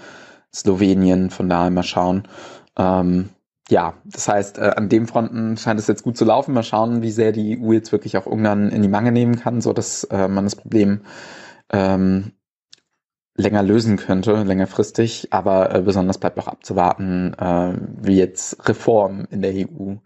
Slowenien. 0.54 1.30
Von 1.30 1.48
daher 1.48 1.70
mal 1.70 1.82
schauen. 1.82 2.28
Ähm, 2.76 3.30
ja, 3.70 3.94
das 4.04 4.28
heißt, 4.28 4.58
äh, 4.58 4.72
an 4.76 4.88
dem 4.88 5.06
Fronten 5.06 5.56
scheint 5.56 5.78
es 5.78 5.86
jetzt 5.86 6.02
gut 6.02 6.16
zu 6.16 6.24
laufen. 6.24 6.54
Mal 6.54 6.62
schauen, 6.62 7.02
wie 7.02 7.10
sehr 7.10 7.32
die 7.32 7.60
EU 7.60 7.72
jetzt 7.72 7.92
wirklich 7.92 8.16
auch 8.16 8.26
Ungarn 8.26 8.70
in 8.70 8.82
die 8.82 8.88
Mangel 8.88 9.12
nehmen 9.12 9.38
kann, 9.38 9.60
so 9.60 9.72
dass 9.72 10.04
äh, 10.04 10.28
man 10.28 10.44
das 10.44 10.56
Problem 10.56 11.02
ähm, 11.70 12.32
länger 13.36 13.62
lösen 13.62 13.96
könnte, 13.96 14.42
längerfristig. 14.42 15.28
Aber 15.32 15.74
äh, 15.74 15.82
besonders 15.82 16.18
bleibt 16.18 16.38
auch 16.38 16.48
abzuwarten, 16.48 17.34
äh, 17.34 17.74
wie 18.00 18.16
jetzt 18.16 18.68
Reformen 18.68 19.26
in 19.26 19.42
der 19.42 19.52
EU 19.54 19.96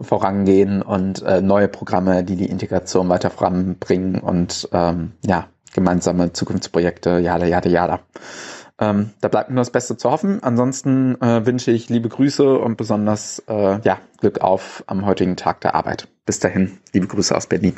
vorangehen 0.00 0.82
und 0.82 1.22
äh, 1.22 1.42
neue 1.42 1.68
Programme, 1.68 2.24
die 2.24 2.36
die 2.36 2.50
Integration 2.50 3.08
weiter 3.08 3.30
voranbringen 3.30 4.20
und 4.20 4.68
ähm, 4.72 5.12
ja, 5.24 5.48
gemeinsame 5.74 6.32
Zukunftsprojekte, 6.32 7.18
jada, 7.18 7.46
jada, 7.46 7.68
jada. 7.68 8.00
Ähm, 8.80 9.10
da 9.20 9.28
bleibt 9.28 9.50
nur 9.50 9.58
das 9.58 9.70
Beste 9.70 9.96
zu 9.96 10.10
hoffen. 10.10 10.42
Ansonsten 10.42 11.20
äh, 11.20 11.44
wünsche 11.44 11.70
ich 11.70 11.90
liebe 11.90 12.08
Grüße 12.08 12.58
und 12.58 12.76
besonders 12.76 13.42
äh, 13.46 13.78
ja, 13.82 13.98
Glück 14.18 14.40
auf 14.40 14.82
am 14.86 15.04
heutigen 15.04 15.36
Tag 15.36 15.60
der 15.60 15.74
Arbeit. 15.74 16.08
Bis 16.24 16.40
dahin, 16.40 16.78
liebe 16.92 17.06
Grüße 17.06 17.36
aus 17.36 17.46
Berlin. 17.46 17.76